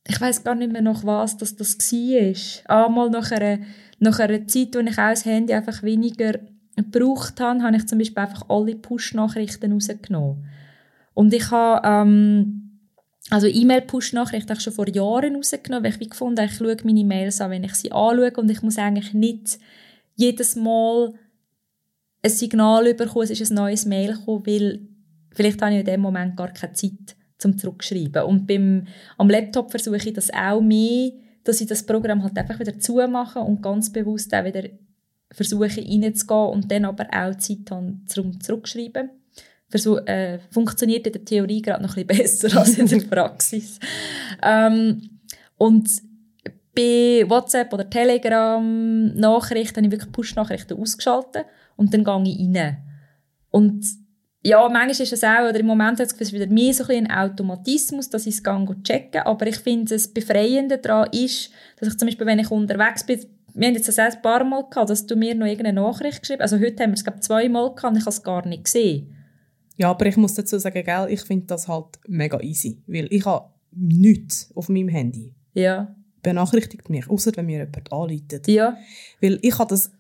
ich 0.08 0.20
weiß 0.20 0.44
gar 0.44 0.56
nicht 0.56 0.72
mehr 0.72 0.82
noch 0.82 1.04
was, 1.04 1.38
dass 1.38 1.56
das 1.56 1.78
war. 1.78 2.86
Einmal 2.86 3.10
nach 3.10 3.32
einer, 3.32 3.60
nach 4.00 4.20
einer 4.20 4.48
Zeit, 4.48 4.76
wo 4.76 4.80
ich 4.80 4.98
auch 4.98 5.10
das 5.10 5.26
Handy 5.26 5.54
einfach 5.54 5.84
weniger 5.84 6.40
gebraucht 6.76 7.40
habe, 7.40 7.62
habe 7.62 7.78
ich 7.78 7.86
zum 7.86 8.00
Beispiel 8.00 8.24
einfach 8.24 8.50
alle 8.50 8.76
Push-Nachrichten 8.76 9.74
rausgenommen. 9.74 10.46
Und 11.20 11.34
ich 11.34 11.52
habe, 11.52 11.86
ähm, 11.86 12.80
also 13.30 13.46
E-Mail-Push-Nachrichten 13.46 14.58
schon 14.58 14.72
vor 14.72 14.88
Jahren 14.88 15.36
rausgenommen, 15.36 15.84
weil 15.84 15.92
ich 15.92 16.00
wie 16.00 16.08
gefunden 16.08 16.46
ich 16.46 16.54
schaue 16.54 16.78
meine 16.86 17.04
Mails 17.04 17.42
an, 17.42 17.52
wenn 17.52 17.66
ich 17.66 17.76
sie 17.76 17.92
anschaue 17.92 18.32
und 18.38 18.50
ich 18.50 18.62
muss 18.62 18.78
eigentlich 18.78 19.14
nicht 19.14 19.60
jedes 20.16 20.56
Mal 20.56 21.14
ein 22.22 22.32
Signal 22.32 22.94
bekommen, 22.94 23.26
es 23.26 23.32
ist 23.32 23.52
ein 23.52 23.56
neues 23.56 23.86
Mail 23.86 24.14
gekommen, 24.14 24.46
weil 24.48 24.80
vielleicht 25.34 25.62
habe 25.62 25.74
ich 25.74 25.80
in 25.82 25.86
dem 25.88 26.00
Moment 26.00 26.38
gar 26.38 26.54
keine 26.54 26.72
Zeit 26.72 27.18
zum 27.38 27.58
zurückschreiben. 27.58 28.24
Und 28.24 28.48
beim, 28.48 28.88
am 29.18 29.30
Laptop 29.30 29.72
versuche 29.72 29.98
ich 29.98 30.14
das 30.14 30.34
auch 30.34 30.62
mehr, 30.62 31.12
dass 31.44 31.60
ich 31.60 31.68
das 31.68 31.86
Programm 31.86 32.24
halt 32.24 32.38
einfach 32.38 32.62
wieder 32.62 32.80
zumache 32.80 33.40
und 33.40 33.62
ganz 33.62 33.92
bewusst 33.92 34.34
auch 34.34 34.46
wieder 34.46 34.70
versuche 35.32 35.66
reinzugehen 35.66 36.50
und 36.54 36.72
dann 36.72 36.86
aber 36.86 37.08
auch 37.12 37.36
Zeit 37.36 37.70
habe 37.70 37.98
zum 38.06 38.40
Zurückschreiben. 38.40 39.19
Versuch, 39.70 40.00
äh, 40.06 40.40
funktioniert 40.52 41.06
in 41.06 41.14
der 41.14 41.26
Theorie 41.26 41.62
gerade 41.62 41.84
noch 41.84 41.96
ein 41.96 42.08
bisschen 42.08 42.48
besser 42.48 42.60
als 42.60 42.78
in 42.78 42.88
der 42.88 43.02
Praxis. 43.02 43.80
ähm, 44.44 45.10
und 45.58 45.90
bei 46.76 47.26
WhatsApp 47.28 47.74
oder 47.74 47.90
Telegram 47.90 49.14
Nachrichten 49.14 49.78
habe 49.78 49.88
ich 49.88 49.92
wirklich 49.92 50.12
Push-Nachrichten 50.12 50.80
ausgeschaltet 50.80 51.46
und 51.76 51.94
dann 51.94 52.04
gehe 52.04 52.34
ich 52.34 52.58
rein. 52.58 52.78
Und 53.52 53.86
ja, 54.42 54.62
manchmal 54.70 54.92
ist 54.92 55.12
es 55.12 55.24
auch, 55.24 55.50
oder 55.50 55.60
im 55.60 55.66
Moment 55.66 56.00
hat 56.00 56.14
es 56.18 56.34
wieder 56.34 56.48
mehr 56.48 56.74
so 56.74 56.86
ein, 56.86 57.08
ein 57.08 57.12
Automatismus, 57.12 58.10
dass 58.10 58.26
ich 58.26 58.36
es 58.36 58.44
gehe 58.44 58.84
checken, 58.84 59.22
aber 59.22 59.48
ich 59.48 59.58
finde, 59.58 59.94
das 59.94 60.08
Befreiende 60.08 60.78
daran 60.78 61.10
ist, 61.12 61.52
dass 61.78 61.90
ich 61.90 61.98
zum 61.98 62.08
Beispiel, 62.08 62.26
wenn 62.26 62.40
ich 62.40 62.50
unterwegs 62.50 63.06
bin, 63.06 63.20
wir 63.54 63.68
haben 63.68 63.76
jetzt 63.76 63.88
das 63.88 64.00
ein 64.00 64.22
paar 64.22 64.44
Mal 64.44 64.64
gehabt, 64.70 64.90
dass 64.90 65.06
du 65.06 65.16
mir 65.16 65.36
noch 65.36 65.48
irgendeine 65.48 65.82
Nachricht 65.82 66.22
geschrieben 66.22 66.42
hast. 66.42 66.54
Also 66.54 66.66
heute 66.66 66.84
haben 66.84 66.92
wir 66.92 66.96
es, 66.96 67.04
glaube 67.04 67.20
zweimal 67.20 67.76
gehabt 67.76 67.92
und 67.94 67.98
ich 67.98 68.04
habe 68.04 68.12
es 68.12 68.24
gar 68.24 68.48
nicht 68.48 68.66
gesehen. 68.66 69.19
Ja, 69.80 69.92
aber 69.92 70.06
ich 70.08 70.18
muss 70.18 70.34
dazu 70.34 70.60
sagen, 70.60 70.84
gell, 70.84 71.08
ich 71.10 71.22
finde 71.22 71.46
das 71.48 71.70
halt 71.70 72.00
mega 72.06 72.40
easy, 72.42 72.84
weil 72.86 73.08
ich 73.10 73.26
habe 73.26 73.50
nichts 73.72 74.52
auf 74.54 74.68
meinem 74.68 74.90
Handy. 74.90 75.34
Ja. 75.54 75.96
Benachrichtigt 76.22 76.90
mich, 76.90 77.10
außer 77.10 77.32
wenn 77.36 77.46
mir 77.46 77.60
jemand 77.60 77.92
anleitet. 77.92 78.48
Ja. 78.50 78.78
Weil 79.22 79.40
ich 79.42 79.58
habe 79.58 79.70
das 79.70 79.92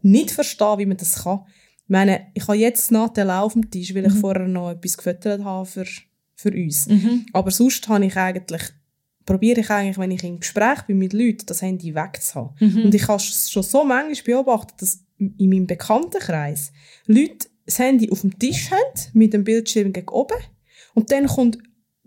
nicht 0.00 0.30
verstehen, 0.30 0.78
wie 0.78 0.86
man 0.86 0.96
das 0.96 1.24
kann. 1.24 1.40
Ich 1.82 1.88
meine, 1.88 2.28
ich 2.32 2.48
habe 2.48 2.56
jetzt 2.56 2.90
auf 2.94 3.52
dem 3.52 3.70
Tisch, 3.70 3.94
weil 3.94 4.06
ich 4.06 4.14
mhm. 4.14 4.20
vorher 4.20 4.48
noch 4.48 4.70
etwas 4.70 4.96
gefüttert 4.96 5.44
habe 5.44 5.66
für, 5.66 5.84
für 6.34 6.50
uns. 6.50 6.86
Mhm. 6.86 7.26
Aber 7.34 7.50
sonst 7.50 7.86
habe 7.86 8.06
ich 8.06 8.16
eigentlich 8.16 8.62
probiere 9.26 9.60
ich 9.60 9.68
eigentlich, 9.68 9.98
wenn 9.98 10.10
ich 10.10 10.24
im 10.24 10.40
Gespräch 10.40 10.82
bin 10.86 10.96
mit 10.96 11.12
Leuten, 11.12 11.44
das 11.44 11.60
Handy 11.60 11.94
wegzuhaben. 11.94 12.56
Mhm. 12.60 12.84
Und 12.84 12.94
ich 12.94 13.06
habe 13.08 13.20
schon 13.20 13.62
so 13.62 13.84
manchmal 13.84 14.22
beobachtet, 14.24 14.80
dass 14.80 15.04
in 15.18 15.50
meinem 15.50 15.66
Bekanntenkreis 15.66 16.72
Leute 17.04 17.48
das 17.68 17.78
Handy 17.78 18.10
auf 18.10 18.22
dem 18.22 18.38
Tisch 18.38 18.70
haben, 18.70 19.10
mit 19.12 19.32
dem 19.32 19.44
Bildschirm 19.44 19.92
gegen 19.92 20.08
oben, 20.08 20.38
und 20.94 21.12
dann 21.12 21.26
kommt 21.26 21.58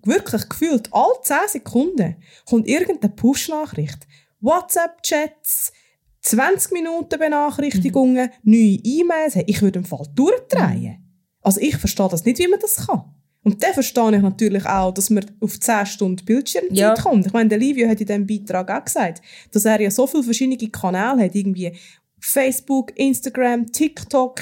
wirklich 0.04 0.50
gefühlt 0.50 0.90
alle 0.92 1.14
10 1.22 1.38
Sekunden 1.48 2.16
kommt 2.46 2.68
irgendeine 2.68 3.14
Push-Nachricht. 3.14 4.00
WhatsApp-Chats, 4.42 5.72
20 6.22 6.72
Minuten 6.72 7.20
Benachrichtigungen, 7.20 8.32
mhm. 8.44 8.52
neue 8.52 8.80
E-Mails. 8.84 9.38
Ich 9.46 9.62
würde 9.62 9.80
im 9.80 9.86
Fall 9.86 10.08
durchdrehen. 10.16 10.98
Mhm. 11.00 11.06
Also 11.42 11.62
ich 11.62 11.78
verstehe 11.78 12.10
das 12.10 12.26
nicht, 12.26 12.40
wie 12.40 12.48
man 12.48 12.60
das 12.60 12.88
kann. 12.88 13.04
Und 13.44 13.64
dann 13.64 13.74
verstehe 13.74 14.16
ich 14.16 14.22
natürlich 14.22 14.66
auch, 14.66 14.94
dass 14.94 15.10
man 15.10 15.26
auf 15.40 15.60
10 15.60 15.86
Stunden 15.86 16.26
Bildschirmzeit 16.26 16.78
ja. 16.78 16.94
kommt. 16.96 17.26
Ich 17.26 17.34
meine, 17.34 17.50
der 17.50 17.58
Livio 17.58 17.88
hat 17.88 18.02
in 18.02 18.08
diesem 18.08 18.28
Beitrag 18.28 18.70
auch 18.70 18.86
gesagt, 18.86 19.22
dass 19.52 19.66
er 19.66 19.82
ja 19.82 19.90
so 19.90 20.06
viele 20.06 20.24
verschiedene 20.24 20.70
Kanäle 20.70 21.24
hat, 21.24 21.36
irgendwie 21.36 21.76
Facebook, 22.20 22.92
Instagram, 22.98 23.72
TikTok, 23.72 24.42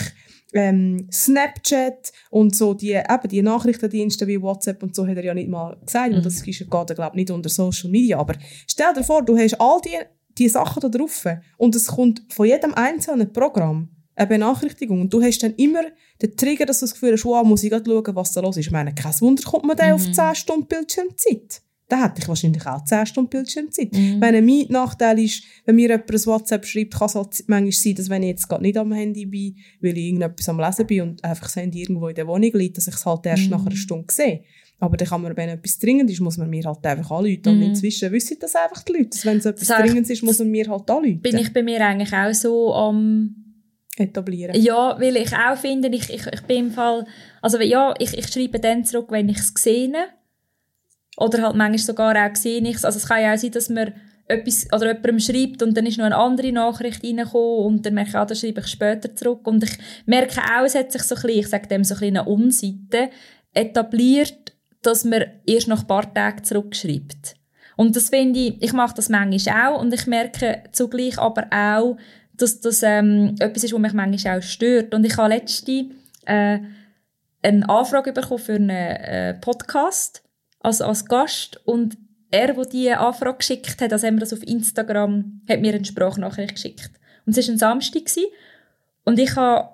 ähm, 0.54 1.08
Snapchat 1.12 2.12
und 2.30 2.56
so 2.56 2.74
die, 2.74 2.92
eben 2.94 3.30
die 3.30 3.42
Nachrichtendienste 3.42 4.28
wie 4.28 4.42
WhatsApp 4.42 4.82
und 4.84 4.96
so 4.96 5.08
hat 5.08 5.18
er 5.18 5.24
ja 5.24 5.34
nicht 5.34 5.50
mal 5.50 5.78
gesagt, 5.86 6.14
mhm. 6.14 6.22
das 6.22 6.36
ist, 6.36 6.46
geht 6.46 6.70
glaube 6.70 7.10
ich, 7.10 7.14
nicht 7.14 7.32
unter 7.32 7.50
Social 7.50 7.90
Media, 7.90 8.18
aber 8.18 8.36
stell 8.68 8.94
dir 8.94 9.04
vor, 9.04 9.24
du 9.24 9.38
hast 9.38 9.60
all 9.60 9.80
die, 9.82 9.98
die 10.38 10.50
Sachen 10.50 10.82
da 10.82 10.90
drauf 10.90 11.26
und 11.58 11.76
es 11.76 11.88
kommt 11.88 12.24
von 12.30 12.48
jedem 12.48 12.74
einzelnen 12.74 13.32
Programm 13.32 13.90
eine 14.20 14.28
Benachrichtigung. 14.28 15.02
Und 15.02 15.14
du 15.14 15.22
hast 15.22 15.40
dann 15.40 15.56
immer 15.56 15.84
den 16.22 16.36
Trigger, 16.36 16.66
dass 16.66 16.80
du 16.80 16.84
das 16.84 16.94
Gefühl 16.94 17.14
hast, 17.14 17.26
wow, 17.26 17.46
muss 17.46 17.64
ich 17.64 17.70
gerade 17.70 17.90
schauen, 17.90 18.16
was 18.16 18.34
da 18.34 18.42
los 18.42 18.58
ist. 18.58 18.68
Ich 18.68 18.72
meine, 18.72 18.94
kein 18.94 19.14
Wunder 19.22 19.44
kommt 19.44 19.66
man 19.66 19.78
dann 19.78 19.90
mhm. 19.90 19.96
auf 19.96 20.12
10 20.12 20.36
Stunden 20.36 20.68
Bildschirmzeit. 20.68 21.62
Dann 21.90 22.04
hätte 22.04 22.22
ich 22.22 22.28
wahrscheinlich 22.28 22.66
auch 22.68 22.84
10 22.84 23.06
Stunden 23.08 23.30
Bildschirmzeit. 23.32 23.92
Mhm. 23.92 24.20
Meine, 24.20 24.42
mein 24.42 24.66
Nachteil 24.70 25.20
ist, 25.20 25.44
wenn 25.66 25.76
mir 25.76 25.90
jemand 25.90 26.10
ein 26.10 26.26
WhatsApp 26.26 26.66
schreibt, 26.66 26.94
kann 26.94 27.08
es 27.08 27.16
halt 27.16 27.44
manchmal 27.48 27.72
sein, 27.72 27.96
dass 27.96 28.10
wenn 28.10 28.24
ich 28.24 28.30
jetzt 28.30 28.48
gerade 28.48 28.62
nicht 28.62 28.78
am 28.78 28.92
Handy 28.92 29.26
bin, 29.26 29.56
weil 29.82 29.98
ich 29.98 30.06
irgendetwas 30.06 30.48
am 30.50 30.60
Lesen 30.60 30.86
bin 30.86 31.02
und 31.02 31.24
einfach 31.24 31.48
das 31.48 31.56
Handy 31.56 31.82
irgendwo 31.82 32.08
in 32.08 32.16
der 32.16 32.28
Wohnung 32.28 32.52
liegt, 32.54 32.78
dass 32.78 32.88
ich 32.88 32.94
es 32.94 33.06
halt 33.06 33.26
erst 33.26 33.46
mhm. 33.46 33.50
nach 33.50 33.66
einer 33.66 33.76
Stunde 33.76 34.14
sehe. 34.14 34.44
Aber 34.80 34.96
dann 34.96 35.08
kann 35.08 35.22
man, 35.22 35.36
wenn 35.36 35.50
etwas 35.50 35.78
dringend 35.80 36.10
ist, 36.10 36.22
muss 36.22 36.38
man 36.38 36.50
mir 36.50 36.64
halt 36.64 36.86
einfach 36.86 37.12
anrufen. 37.12 37.42
Und 37.48 37.58
mhm. 37.58 37.64
inzwischen 37.64 38.12
wissen 38.12 38.38
das 38.40 38.56
einfach 38.56 38.84
die 38.84 38.94
Leute. 38.94 39.20
Wenn 39.24 39.40
es 39.40 39.46
etwas 39.46 39.68
dringend 39.68 40.10
ist, 40.10 40.24
muss 40.24 40.40
man 40.40 40.52
mir 40.52 40.70
halt 40.70 40.90
anrufen. 40.90 41.22
Bin 41.22 41.38
ich 41.38 41.52
bei 41.52 41.64
mir 41.64 41.86
eigentlich 41.86 42.14
auch 42.14 42.34
so 42.34 42.74
am 42.74 43.36
etablieren. 43.98 44.56
Ja, 44.56 44.96
weil 45.00 45.18
ich 45.18 45.34
auch 45.36 45.58
finde, 45.58 45.90
ich, 45.90 46.10
ich, 46.10 46.26
ich 46.26 46.42
bin 46.44 46.68
im 46.68 46.72
Fall, 46.72 47.06
also 47.42 47.60
ja, 47.60 47.94
ich, 48.00 48.18
ich 48.18 48.28
schreibe 48.28 48.60
dann 48.60 48.86
zurück, 48.86 49.08
wenn 49.10 49.28
ich 49.28 49.40
es 49.40 49.54
sehe. 49.58 49.92
Oder 51.20 51.44
halt 51.44 51.56
manchmal 51.56 51.80
sogar 51.80 52.16
auch 52.16 52.36
sehe 52.36 52.62
ich 52.62 52.84
Also 52.86 52.98
es 52.98 53.08
kann 53.08 53.22
ja 53.22 53.34
auch 53.34 53.38
sein, 53.38 53.52
dass 53.52 53.70
man 53.70 53.94
etwas 54.30 54.68
oder 54.72 54.88
jemandem 54.88 55.20
schreibt 55.20 55.64
und 55.64 55.76
dann 55.76 55.88
ist 55.88 55.98
noch 55.98 56.06
eine 56.06 56.16
andere 56.16 56.52
Nachricht 56.52 57.04
reingekommen 57.04 57.66
und 57.66 57.86
dann 57.86 57.96
merke 57.96 58.12
ich, 58.12 58.16
ah, 58.16 58.26
das 58.26 58.40
schreibe 58.40 58.62
ich 58.62 58.68
später 58.68 59.14
zurück. 59.16 59.46
Und 59.48 59.64
ich 59.64 59.78
merke 60.06 60.40
auch, 60.40 60.66
es 60.66 60.76
hat 60.76 60.92
sich 60.92 61.02
so 61.02 61.16
ein 61.16 61.22
bisschen, 61.22 61.40
ich 61.40 61.48
sage 61.48 61.68
dem 61.68 61.84
so 61.84 61.96
ein 61.96 62.00
bisschen 62.00 62.18
eine 62.18 62.30
Unseite 62.30 63.10
etabliert, 63.54 64.54
dass 64.84 65.04
man 65.04 65.26
erst 65.46 65.68
nach 65.68 65.82
ein 65.82 65.88
paar 65.88 66.14
Tagen 66.14 66.44
zurückschreibt. 66.44 67.36
Und 67.76 67.96
das 67.96 68.10
finde 68.10 68.40
ich, 68.40 68.62
ich 68.62 68.74
mache 68.74 68.96
das 68.96 69.10
manchmal 69.10 69.74
auch 69.74 69.82
und 69.82 69.94
ich 69.94 70.06
merke 70.06 70.64
zugleich 70.72 71.18
aber 71.18 71.48
auch, 71.52 71.98
dass 72.34 72.62
das 72.62 72.84
ähm, 72.84 73.36
etwas 73.40 73.64
ist, 73.64 73.74
was 73.74 73.80
mich 73.80 73.94
manchmal 73.94 74.38
auch 74.38 74.44
stört. 74.44 74.94
Und 74.94 75.06
ich 75.06 75.18
habe 75.18 75.30
letzte 75.30 75.86
äh, 76.26 76.60
eine 77.42 77.70
Anfrage 77.70 78.14
bekommen 78.14 78.40
für 78.40 78.56
einen 78.56 78.70
äh, 78.70 79.34
Podcast 79.34 80.24
als, 80.60 80.82
als 80.82 81.06
Gast 81.06 81.60
und 81.66 81.98
er, 82.32 82.54
der 82.54 82.66
diese 82.66 82.98
Anfrage 82.98 83.38
geschickt 83.38 83.82
hat, 83.82 83.92
also 83.92 84.06
haben 84.06 84.16
wir 84.16 84.22
das 84.22 84.34
auf 84.34 84.44
Instagram, 84.44 85.42
hat 85.50 85.62
mir 85.62 85.74
eine 85.74 85.86
Sprachnachricht 85.86 86.56
geschickt. 86.56 86.92
Und 87.26 87.38
es 87.38 87.48
war 87.48 87.54
ein 87.54 87.58
Samstag 87.58 88.06
gewesen, 88.06 88.26
und 89.06 89.18
ich 89.18 89.36
habe 89.36 89.70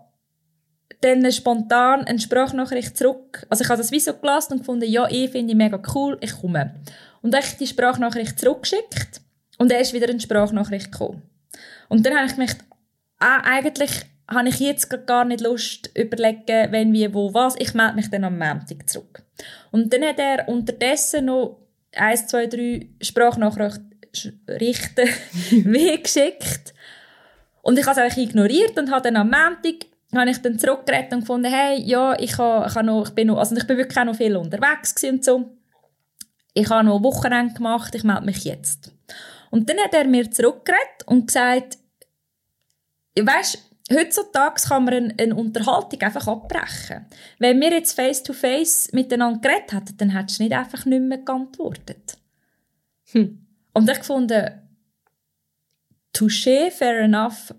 dann 1.01 1.29
spontan 1.31 2.05
eine 2.05 2.19
Sprachnachricht 2.19 2.97
zurück, 2.97 3.45
also 3.49 3.63
ich 3.63 3.69
habe 3.69 3.81
das 3.81 3.91
wie 3.91 3.99
so 3.99 4.13
gelassen 4.13 4.53
und 4.53 4.59
gefunden, 4.59 4.89
ja, 4.89 5.07
ich 5.09 5.31
finde 5.31 5.51
ich 5.51 5.57
mega 5.57 5.81
cool, 5.93 6.17
ich 6.21 6.39
komme. 6.39 6.75
Und 7.21 7.35
ich 7.35 7.57
die 7.57 7.67
Sprachnachricht 7.67 8.39
zurückgeschickt 8.39 9.21
und 9.57 9.71
er 9.71 9.81
ist 9.81 9.93
wieder 9.93 10.07
eine 10.07 10.19
Sprachnachricht 10.19 10.91
gekommen. 10.91 11.23
Und 11.89 12.05
dann 12.05 12.15
habe 12.15 12.27
ich 12.27 12.35
gedacht, 12.35 12.57
ah, 13.19 13.41
eigentlich 13.43 13.91
habe 14.27 14.49
ich 14.49 14.59
jetzt 14.59 14.89
gar 15.05 15.25
nicht 15.25 15.41
Lust 15.41 15.91
überlegen, 15.95 16.71
wenn, 16.71 16.93
wie, 16.93 17.13
wo, 17.13 17.33
was. 17.33 17.55
Ich 17.59 17.73
melde 17.73 17.95
mich 17.95 18.09
dann 18.09 18.23
am 18.23 18.37
Montag 18.37 18.89
zurück. 18.89 19.23
Und 19.71 19.93
dann 19.93 20.03
hat 20.03 20.19
er 20.19 20.47
unterdessen 20.47 21.25
noch 21.25 21.59
eins, 21.95 22.27
zwei, 22.27 22.47
drei 22.47 22.87
Sprachnachrichten 23.01 25.09
weggeschickt. 25.51 26.73
Und 27.61 27.79
ich 27.79 27.85
habe 27.85 27.99
es 27.99 28.03
einfach 28.03 28.17
ignoriert 28.17 28.77
und 28.77 28.91
habe 28.91 29.01
dann 29.01 29.15
am 29.15 29.31
Montag 29.31 29.87
habe 30.13 30.29
ich 30.29 30.37
dann 30.37 30.59
zurückgeredet 30.59 31.13
und 31.13 31.21
gefunden, 31.21 31.51
hey, 31.51 31.81
ja, 31.81 32.17
ich, 32.19 32.37
habe, 32.37 32.67
ich, 32.67 32.75
habe 32.75 32.85
noch, 32.85 33.07
ich, 33.07 33.15
bin 33.15 33.27
noch, 33.27 33.37
also 33.37 33.55
ich 33.55 33.65
bin 33.65 33.77
wirklich 33.77 33.97
auch 33.97 34.05
noch 34.05 34.15
viel 34.15 34.35
unterwegs 34.35 35.03
und 35.03 35.25
so. 35.25 35.57
Ich 36.53 36.69
habe 36.69 36.85
noch 36.85 37.03
Wochenende 37.03 37.55
gemacht, 37.55 37.95
ich 37.95 38.03
melde 38.03 38.25
mich 38.25 38.45
jetzt. 38.45 38.91
Und 39.51 39.69
dann 39.69 39.77
hat 39.79 39.93
er 39.93 40.05
mir 40.05 40.29
zurückgeredet 40.29 41.07
und 41.07 41.27
gesagt, 41.27 41.77
weißt, 43.19 43.64
heutzutage 43.91 44.61
kann 44.67 44.85
man 44.85 44.93
eine, 44.93 45.15
eine, 45.19 45.35
Unterhaltung 45.35 46.01
einfach 46.01 46.27
abbrechen. 46.27 47.05
Wenn 47.39 47.59
wir 47.61 47.71
jetzt 47.71 47.93
face-to-face 47.93 48.89
-face 48.89 48.95
miteinander 48.95 49.39
geredet 49.39 49.73
hätten, 49.73 49.97
dann 49.97 50.09
hättest 50.09 50.39
du 50.39 50.43
nicht 50.43 50.55
einfach 50.55 50.85
nicht 50.85 51.01
mehr 51.01 51.19
geantwortet. 51.19 52.17
Hm. 53.11 53.45
Und 53.73 53.89
ich 53.89 54.03
fand, 54.03 54.33
touché, 56.13 56.71
fair 56.71 57.01
enough, 57.01 57.53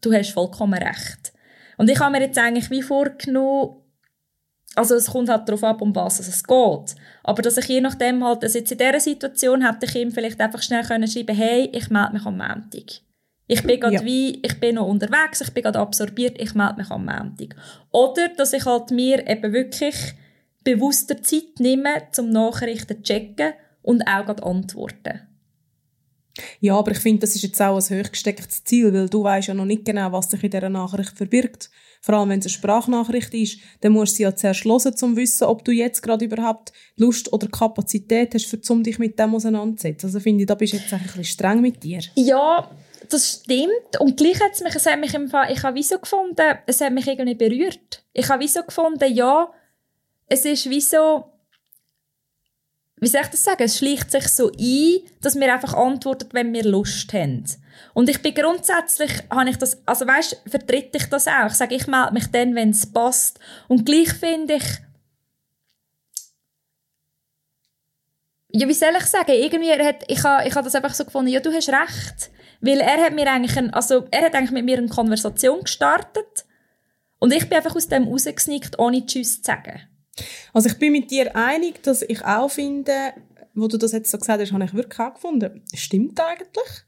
du 0.00 0.12
hast 0.12 0.32
vollkommen 0.32 0.82
recht. 0.82 1.32
Und 1.78 1.90
ich 1.90 1.98
habe 2.00 2.12
mir 2.12 2.22
jetzt 2.22 2.38
eigentlich 2.38 2.70
wie 2.70 2.82
vorgenommen, 2.82 3.82
also 4.74 4.94
es 4.94 5.10
kommt 5.10 5.30
halt 5.30 5.48
darauf 5.48 5.64
ab, 5.64 5.80
um 5.80 5.94
was 5.94 6.20
es 6.20 6.44
geht. 6.44 6.94
Aber 7.22 7.42
dass 7.42 7.56
ich 7.56 7.66
je 7.66 7.80
nachdem 7.80 8.22
halt, 8.22 8.42
also 8.44 8.58
jetzt 8.58 8.72
in 8.72 8.78
dieser 8.78 9.00
Situation 9.00 9.66
hätte 9.66 9.86
ich 9.86 9.94
ihm 9.94 10.12
vielleicht 10.12 10.40
einfach 10.40 10.62
schnell 10.62 10.84
können 10.84 11.08
schreiben 11.08 11.34
hey, 11.34 11.70
ich 11.72 11.88
melde 11.88 12.12
mich 12.12 12.26
am 12.26 12.36
Montag. 12.36 13.00
Ich 13.48 13.62
bin 13.62 13.78
gerade 13.78 13.94
Ja. 13.94 14.04
wie, 14.04 14.40
ich 14.42 14.58
bin 14.58 14.74
noch 14.74 14.88
unterwegs, 14.88 15.40
ich 15.40 15.50
bin 15.50 15.62
gerade 15.62 15.78
absorbiert, 15.78 16.40
ich 16.40 16.54
melde 16.54 16.76
mich 16.78 16.90
am 16.90 17.04
Montag. 17.04 17.54
Oder, 17.92 18.28
dass 18.36 18.52
ich 18.52 18.64
halt 18.64 18.90
mir 18.90 19.26
eben 19.28 19.52
wirklich 19.52 19.94
bewusster 20.64 21.22
Zeit 21.22 21.60
nehme, 21.60 22.08
zum 22.10 22.30
Nachrichten 22.30 22.96
zu 22.96 23.02
checken 23.02 23.52
und 23.82 24.02
auch 24.02 24.26
gerade 24.26 24.42
antworten. 24.42 25.20
Ja, 26.60 26.76
aber 26.76 26.90
ich 26.90 26.98
finde, 26.98 27.20
das 27.20 27.34
ist 27.34 27.42
jetzt 27.42 27.62
auch 27.62 27.76
ein 27.76 27.98
hochgestecktes 28.04 28.64
Ziel, 28.64 28.92
weil 28.92 29.08
du 29.08 29.22
weißt 29.22 29.48
ja 29.48 29.54
noch 29.54 29.64
nicht 29.64 29.84
genau, 29.84 30.12
was 30.12 30.30
sich 30.30 30.42
in 30.42 30.50
dieser 30.50 30.68
Nachricht 30.68 31.16
verbirgt. 31.16 31.70
Vor 32.02 32.14
allem, 32.16 32.28
wenn 32.28 32.40
es 32.40 32.46
eine 32.46 32.50
Sprachnachricht 32.50 33.32
ist, 33.34 33.58
dann 33.80 33.92
musst 33.92 34.12
du 34.12 34.16
sie 34.16 34.22
ja 34.24 34.36
zuerst 34.36 34.64
hören, 34.64 34.86
um 34.86 34.96
zu 34.96 35.16
wissen, 35.16 35.44
ob 35.44 35.64
du 35.64 35.72
jetzt 35.72 36.02
gerade 36.02 36.24
überhaupt 36.24 36.72
Lust 36.96 37.32
oder 37.32 37.48
Kapazität 37.48 38.34
hast, 38.34 38.70
um 38.70 38.82
dich 38.82 38.98
mit 38.98 39.18
dem 39.18 39.34
auseinanderzusetzen. 39.34 40.08
Also 40.08 40.20
finde 40.20 40.42
ich, 40.42 40.46
da 40.46 40.54
bist 40.54 40.74
du 40.74 40.76
jetzt 40.76 40.92
ein 40.92 41.00
bisschen 41.02 41.24
streng 41.24 41.62
mit 41.62 41.82
dir. 41.82 42.00
Ja, 42.16 42.70
das 43.08 43.40
stimmt. 43.42 44.00
Und 44.00 44.16
gleich 44.16 44.40
hat 44.40 44.52
es 44.52 44.60
mich, 44.60 44.74
es 44.74 44.86
hat 44.86 44.98
mich 44.98 45.14
im 45.14 45.28
Fall, 45.28 45.52
ich 45.52 45.62
habe 45.62 45.76
wie 45.76 45.82
so 45.82 45.98
gefunden, 45.98 46.58
es 46.66 46.80
hat 46.80 46.92
mich 46.92 47.06
irgendwie 47.06 47.34
berührt. 47.34 48.02
Ich 48.12 48.28
habe 48.28 48.42
wie 48.42 48.48
so 48.48 48.62
gefunden, 48.62 49.12
ja, 49.12 49.52
es 50.28 50.44
ist 50.44 50.68
wie 50.68 50.80
so, 50.80 51.32
wie 52.98 53.08
soll 53.08 53.22
ich 53.22 53.28
das 53.28 53.44
sagen, 53.44 53.62
es 53.62 53.78
schleicht 53.78 54.10
sich 54.10 54.28
so 54.28 54.50
ein, 54.50 55.00
dass 55.20 55.36
wir 55.36 55.52
einfach 55.52 55.74
antworten, 55.74 56.28
wenn 56.32 56.52
wir 56.52 56.64
Lust 56.64 57.12
haben. 57.12 57.44
Und 57.92 58.08
ich 58.08 58.22
bin 58.22 58.34
grundsätzlich, 58.34 59.10
habe 59.30 59.50
ich 59.50 59.58
das, 59.58 59.86
also 59.86 60.06
weißt, 60.06 60.42
vertrete 60.48 60.98
ich 60.98 61.06
das 61.06 61.28
auch. 61.28 61.46
Ich 61.46 61.54
sage, 61.54 61.74
ich 61.74 61.86
melde 61.86 62.14
mich 62.14 62.26
dann, 62.28 62.54
wenn 62.54 62.70
es 62.70 62.90
passt. 62.90 63.38
Und 63.68 63.84
gleich 63.84 64.12
finde 64.14 64.54
ich, 64.54 64.64
ja, 68.50 68.66
wie 68.66 68.74
soll 68.74 68.96
ich 68.96 69.04
sagen, 69.04 69.32
irgendwie, 69.32 69.72
hat, 69.72 70.04
ich 70.08 70.22
habe 70.24 70.48
ich 70.48 70.54
habe 70.54 70.64
das 70.64 70.74
einfach 70.74 70.94
so 70.94 71.04
gefunden, 71.04 71.30
ja, 71.30 71.40
du 71.40 71.52
hast 71.52 71.68
recht. 71.68 72.30
Weil 72.66 72.80
er 72.80 73.04
hat 73.04 73.14
mir 73.14 73.30
eigentlich, 73.30 73.56
ein, 73.56 73.72
also 73.72 74.06
er 74.10 74.22
hat 74.22 74.34
eigentlich 74.34 74.50
mit 74.50 74.64
mir 74.64 74.78
eine 74.78 74.88
Konversation 74.88 75.60
gestartet 75.60 76.44
und 77.18 77.32
ich 77.32 77.48
bin 77.48 77.56
einfach 77.56 77.76
aus 77.76 77.88
dem 77.88 78.08
rausgesnickt, 78.08 78.78
ohne 78.78 79.06
Tschüss 79.06 79.42
zu 79.42 79.44
sagen. 79.44 79.80
Also 80.52 80.68
ich 80.68 80.78
bin 80.78 80.92
mit 80.92 81.10
dir 81.10 81.36
einig, 81.36 81.82
dass 81.82 82.02
ich 82.02 82.24
auch 82.24 82.50
finde, 82.50 83.12
wo 83.54 83.68
du 83.68 83.76
das 83.76 83.92
jetzt 83.92 84.10
so 84.10 84.18
gesagt 84.18 84.40
hast, 84.40 84.52
habe 84.52 84.64
ich 84.64 84.74
wirklich 84.74 85.00
auch 85.00 85.14
gefunden, 85.14 85.62
stimmt 85.74 86.20
eigentlich. 86.20 86.84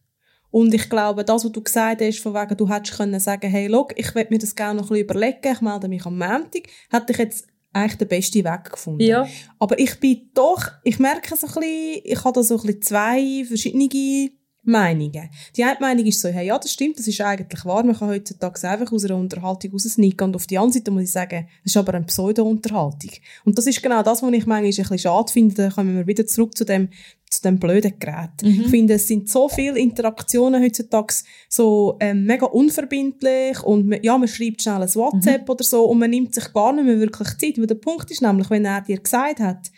Und 0.51 0.73
ich 0.73 0.89
glaube, 0.89 1.25
das, 1.25 1.45
was 1.45 1.53
du 1.53 1.63
gesagt 1.63 2.01
hast, 2.01 2.21
von 2.21 2.35
wegen, 2.35 2.57
du 2.57 2.69
hättest 2.69 2.97
können 2.97 3.21
sagen, 3.21 3.51
hey, 3.51 3.67
look, 3.67 3.93
ich 3.97 4.15
will 4.15 4.27
mir 4.31 4.39
das 4.39 4.57
gerne 4.57 4.81
noch 4.81 4.87
ein 4.87 4.89
bisschen 4.89 5.05
überlegen, 5.05 5.53
ich 5.53 5.61
melde 5.61 5.89
mich 5.89 6.07
am 6.07 6.19
Montag, 6.19 6.63
hätte 6.91 7.13
ich 7.13 7.19
jetzt 7.19 7.47
eigentlich 7.73 7.99
den 7.99 8.09
besten 8.09 8.45
Weg 8.45 8.71
gefunden. 8.71 9.03
Ja. 9.03 9.29
Aber 9.59 9.79
ich 9.79 10.01
bin 10.01 10.31
doch, 10.35 10.63
ich 10.85 10.99
merke 10.99 11.37
so 11.37 11.47
ein 11.47 11.53
bisschen, 11.53 12.01
ich 12.05 12.25
habe 12.25 12.33
da 12.33 12.43
so 12.43 12.57
ein 12.57 12.63
bisschen 12.63 12.83
zwei 12.83 13.45
verschiedene 13.47 13.89
Meinungen. 14.69 15.31
Die 15.57 15.65
eine 15.65 15.79
Meinung 15.81 16.07
ist 16.07 16.21
so, 16.21 16.29
hey, 16.29 16.47
ja, 16.47 16.59
das 16.59 16.73
stimmt, 16.73 16.99
das 16.99 17.09
ist 17.09 17.21
eigentlich 17.21 17.65
wahr, 17.65 17.85
man 17.85 17.97
kann 17.97 18.09
heutzutage 18.09 18.69
einfach 18.69 18.93
aus 18.93 19.05
einer 19.05 19.17
Unterhaltung 19.17 19.73
raussneaken 19.73 20.29
und 20.29 20.37
auf 20.37 20.47
die 20.47 20.59
andere 20.59 20.75
Seite 20.75 20.91
muss 20.91 21.05
ich 21.05 21.13
sagen, 21.13 21.49
das 21.65 21.73
ist 21.73 21.77
aber 21.77 21.95
eine 21.95 22.05
Pseudo-Unterhaltung. 22.05 23.11
Und 23.45 23.57
das 23.57 23.67
ist 23.67 23.83
genau 23.83 24.03
das, 24.03 24.23
was 24.23 24.33
ich 24.33 24.47
manchmal 24.47 24.65
ein 24.65 24.71
bisschen 24.71 24.99
schade 24.99 25.33
finde, 25.33 25.55
da 25.55 25.71
kommen 25.71 25.97
wir 25.97 26.07
wieder 26.07 26.27
zurück 26.27 26.57
zu 26.57 26.65
dem, 26.65 26.91
zu 27.31 27.43
dem 27.43 27.59
blöden 27.59 27.99
Gerät. 27.99 28.31
Ich 28.43 28.69
finde, 28.69 28.95
es 28.95 29.09
sind 29.09 29.29
so 29.29 29.49
viele 29.49 29.79
Interaktionen 29.79 30.63
heutzutage 30.63 31.15
so 31.49 31.97
ähm, 32.01 32.25
mega 32.25 32.47
unverbindlich 32.47 33.63
und 33.63 33.87
man, 33.87 34.03
ja, 34.03 34.17
man 34.17 34.29
schreibt 34.29 34.63
schnell 34.63 34.83
ein 34.83 34.95
WhatsApp 34.95 35.49
oder 35.49 35.65
so 35.65 35.85
und 35.85 35.99
man 35.99 36.11
nimmt 36.11 36.35
sich 36.35 36.53
gar 36.53 36.73
nicht 36.73 36.85
mehr 36.85 36.99
wirklich 36.99 37.29
Zeit, 37.39 37.59
weil 37.59 37.67
der 37.67 37.75
Punkt 37.75 38.11
ist 38.11 38.23
nämlich, 38.23 38.49
wenn 38.51 38.65
er 38.65 38.81
dir 38.81 38.99
gesagt 38.99 39.41
hat, 39.41 39.71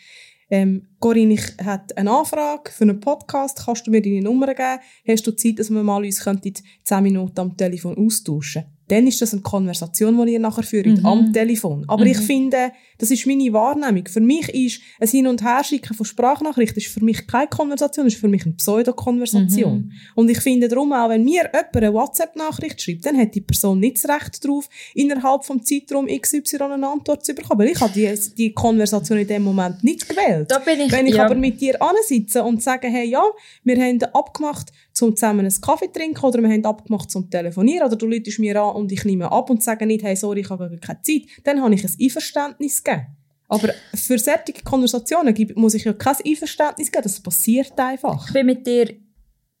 ähm, 0.51 0.87
Corinne, 0.99 1.33
ich 1.35 1.45
hätte 1.57 1.97
eine 1.97 2.11
Anfrage 2.11 2.71
für 2.71 2.83
einen 2.83 2.99
Podcast, 2.99 3.63
kannst 3.65 3.87
du 3.87 3.91
mir 3.91 4.01
deine 4.01 4.21
Nummer 4.21 4.47
geben? 4.47 4.79
Hast 5.07 5.25
du 5.25 5.31
Zeit, 5.31 5.57
dass 5.57 5.69
wir 5.69 5.81
mal 5.81 6.03
uns 6.03 6.23
könnten 6.23 6.53
10 6.83 7.03
Minuten 7.03 7.39
am 7.39 7.57
Telefon 7.57 7.97
austauschen 7.97 8.65
Dann 8.91 9.07
ist 9.07 9.21
das 9.21 9.31
eine 9.33 9.41
Konversation, 9.41 10.25
die 10.25 10.33
ihr 10.33 10.39
nachher 10.39 10.63
führt, 10.63 10.85
Mhm. 10.87 11.05
am 11.05 11.33
Telefon. 11.33 11.85
Aber 11.87 12.05
ich 12.05 12.17
finde, 12.17 12.71
das 12.97 13.09
ist 13.09 13.25
meine 13.25 13.51
Wahrnehmung. 13.53 14.05
Für 14.07 14.19
mich 14.19 14.49
ist 14.49 14.81
ein 14.99 15.07
Hin- 15.07 15.27
und 15.27 15.41
Herschicken 15.41 15.95
von 15.95 16.05
Sprachnachrichten 16.05 16.77
ist 16.77 16.87
für 16.93 17.03
mich 17.03 17.25
keine 17.25 17.47
Konversation, 17.47 18.05
ist 18.07 18.17
für 18.17 18.27
mich 18.27 18.43
eine 18.45 18.53
Pseudo-Konversation. 18.55 19.73
Mhm. 19.77 19.91
Und 20.15 20.29
ich 20.29 20.39
finde 20.39 20.67
darum 20.67 20.91
auch, 20.93 21.09
wenn 21.09 21.23
mir 21.23 21.43
jemand 21.53 21.75
eine 21.75 21.93
WhatsApp-Nachricht 21.93 22.81
schreibt, 22.81 23.05
dann 23.05 23.17
hat 23.17 23.33
die 23.33 23.41
Person 23.41 23.79
nicht 23.79 24.03
das 24.03 24.09
Recht 24.09 24.43
darauf, 24.43 24.67
innerhalb 24.93 25.43
vom 25.45 25.63
Zeitraum 25.63 26.07
XY 26.07 26.41
eine 26.73 26.87
Antwort 26.87 27.25
zu 27.25 27.33
bekommen. 27.33 27.61
Weil 27.61 27.69
ich 27.69 27.79
habe 27.79 27.93
die, 27.93 28.13
die 28.37 28.53
Konversation 28.53 29.17
in 29.17 29.27
dem 29.27 29.43
Moment 29.43 29.83
nicht 29.83 30.07
gewählt. 30.07 30.49
Ich, 30.85 30.91
Wenn 30.91 31.07
ich 31.07 31.15
ja, 31.15 31.25
aber 31.25 31.35
mit 31.35 31.59
dir 31.61 31.81
ansitze 31.81 32.43
und 32.43 32.61
sage, 32.61 32.87
hey, 32.87 33.07
ja, 33.09 33.23
wir 33.63 33.77
haben 33.81 34.01
abgemacht, 34.13 34.71
zum 34.93 35.15
zusammen 35.15 35.41
einen 35.41 35.61
Kaffee 35.61 35.87
zu 35.87 35.93
trinken 35.93 36.23
oder 36.23 36.41
wir 36.41 36.49
haben 36.49 36.65
abgemacht 36.65 37.09
zum 37.09 37.29
Telefonieren 37.29 37.87
oder 37.87 37.95
du 37.95 38.05
läutest 38.05 38.39
mir 38.39 38.61
an 38.61 38.75
und 38.75 38.91
ich 38.91 39.03
nehme 39.05 39.31
ab 39.31 39.49
und 39.49 39.63
sage 39.63 39.85
nicht, 39.85 40.03
hey, 40.03 40.15
sorry, 40.15 40.41
ich 40.41 40.49
habe 40.49 40.77
keine 40.79 41.01
Zeit, 41.01 41.23
dann 41.43 41.61
habe 41.61 41.73
ich 41.73 41.83
ein 41.83 41.95
Einverständnis 41.99 42.83
gegeben. 42.83 43.07
Aber 43.47 43.73
für 43.93 44.17
solche 44.17 44.63
Konversationen 44.63 45.35
muss 45.55 45.73
ich 45.73 45.83
ja 45.83 45.93
kein 45.93 46.15
Einverständnis 46.25 46.91
geben, 46.91 47.03
das 47.03 47.19
passiert 47.19 47.77
einfach. 47.77 48.27
ich 48.27 48.33
bin 48.33 48.45
mit 48.45 48.65
dir 48.65 48.95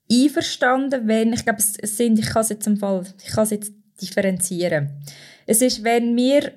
einverstanden, 0.09 1.07
wenn, 1.07 1.33
ich 1.33 1.43
glaube, 1.43 1.59
es 1.59 1.97
sind, 1.97 2.19
ich 2.19 2.27
kann 2.27 2.41
es 2.41 2.49
jetzt 2.49 2.67
im 2.67 2.77
Fall, 2.77 3.03
ich 3.23 3.31
kann 3.31 3.43
es 3.43 3.51
jetzt 3.51 3.73
differenzieren. 4.01 4.89
Es 5.45 5.61
ist, 5.61 5.83
wenn 5.83 6.15
mir 6.15 6.53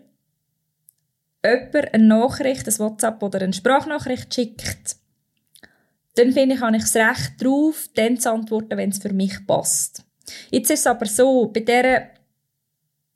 jemand 1.44 1.94
eine 1.94 2.04
Nachricht, 2.04 2.66
ein 2.66 2.78
WhatsApp 2.78 3.22
oder 3.22 3.40
eine 3.40 3.52
Sprachnachricht 3.52 4.32
schickt, 4.32 4.96
dann 6.14 6.32
finde 6.32 6.54
ich, 6.54 6.60
habe 6.60 6.76
ich 6.76 6.82
das 6.82 6.96
Recht 6.96 7.32
darauf, 7.38 7.88
dann 7.94 8.18
zu 8.18 8.30
antworten, 8.30 8.76
wenn 8.76 8.90
es 8.90 8.98
für 8.98 9.12
mich 9.12 9.46
passt. 9.46 10.04
Jetzt 10.50 10.70
ist 10.70 10.80
es 10.80 10.86
aber 10.86 11.06
so, 11.06 11.48
bei 11.48 11.60
der, 11.60 12.10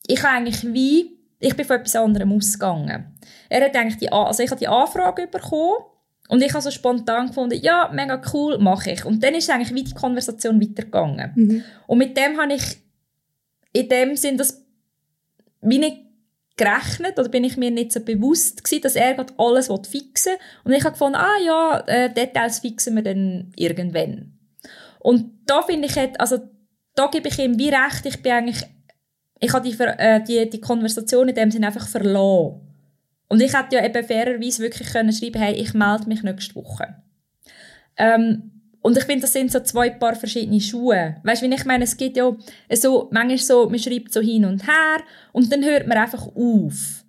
ich 0.07 0.23
eigentlich 0.25 0.65
wie, 0.73 1.19
ich 1.39 1.57
bin 1.57 1.65
von 1.65 1.77
etwas 1.77 1.97
anderem 1.97 2.33
ausgegangen. 2.33 3.19
Er 3.49 3.65
hat 3.65 3.77
eigentlich 3.77 3.99
die, 3.99 4.11
also 4.11 4.43
ich 4.43 4.51
habe 4.51 4.59
die 4.59 4.69
Anfrage 4.69 5.27
bekommen 5.27 5.85
und 6.29 6.43
ich 6.43 6.53
habe 6.53 6.63
so 6.63 6.71
spontan 6.71 7.29
gefunden, 7.29 7.59
ja, 7.61 7.91
mega 7.93 8.21
cool, 8.33 8.59
mache 8.59 8.91
ich. 8.91 9.05
Und 9.05 9.23
dann 9.23 9.35
ist 9.35 9.49
eigentlich 9.49 9.75
wie 9.75 9.85
die 9.85 9.95
Konversation 9.95 10.61
weitergegangen. 10.61 11.33
Mhm. 11.35 11.65
Und 11.87 11.99
mit 11.99 12.17
dem 12.17 12.39
habe 12.39 12.55
ich 12.55 12.79
in 13.73 13.89
dem 13.89 14.17
Sinn 14.17 14.37
das 14.37 14.65
wie 15.61 15.79
nicht 15.79 16.08
gerechnet 16.59 17.19
oder 17.19 17.29
bin 17.31 17.45
ich 17.45 17.57
mir 17.57 17.71
nicht 17.71 17.93
so 17.93 18.01
bewusst 18.01 18.63
gewesen, 18.63 18.83
dass 18.83 18.97
er 18.97 19.15
gerade 19.15 19.33
alles 19.39 19.69
fixen 19.89 20.33
will. 20.33 20.39
Und 20.65 20.73
ich 20.73 20.85
habe 20.85 20.93
gefunden, 20.93 21.17
ah 21.17 21.39
ja, 21.45 21.85
äh, 21.87 22.13
Details 22.13 22.59
fixen 22.59 22.97
wir 22.97 23.03
dann 23.03 23.53
irgendwann. 23.57 24.39
Und 24.99 25.31
da 25.47 25.63
finde 25.63 25.87
ich, 25.87 25.97
hat- 25.97 26.21
also 26.21 26.39
da 26.95 27.07
gebe 27.07 27.29
ich 27.29 27.39
ihm 27.39 27.59
wie 27.59 27.71
recht, 27.71 28.05
ich 28.05 28.21
bin 28.23 28.33
eigentlich, 28.33 28.63
ich 29.41 29.53
habe 29.53 29.69
die, 29.69 29.81
äh, 29.81 30.23
die, 30.23 30.51
die 30.51 30.61
Konversation 30.61 31.29
in 31.29 31.35
dem 31.35 31.51
Sinn 31.51 31.65
einfach 31.65 31.89
verloren. 31.89 32.61
Und 33.29 33.41
ich 33.41 33.57
hätte 33.57 33.77
ja 33.77 33.85
eben 33.85 34.05
fairerweise 34.05 34.63
wirklich 34.63 34.89
können 34.91 35.13
schreiben, 35.13 35.41
hey, 35.41 35.55
ich 35.55 35.75
melde 35.75 36.09
mich 36.09 36.23
nächste 36.23 36.55
Woche. 36.57 36.97
Ähm, 37.97 38.58
und 38.89 38.97
ich 38.97 39.05
finde, 39.05 39.21
das 39.21 39.35
sind 39.35 39.53
so 39.53 39.61
zwei 39.61 39.91
Paar 39.91 40.15
verschiedene 40.15 40.63
Schuhe. 40.63 41.17
Weißt 41.23 41.43
du, 41.43 41.51
wie 41.51 41.55
ich 41.55 41.67
meine, 41.67 41.85
es 41.85 41.95
geht 41.95 42.17
ja 42.17 42.35
so, 42.73 43.09
manchmal 43.11 43.37
so, 43.37 43.69
man 43.69 43.79
schreibt 43.79 44.15
so 44.15 44.23
hin 44.23 44.47
und 44.47 44.67
her 44.67 45.03
und 45.33 45.53
dann 45.53 45.63
hört 45.63 45.87
man 45.87 45.99
einfach 45.99 46.27
auf. 46.27 47.05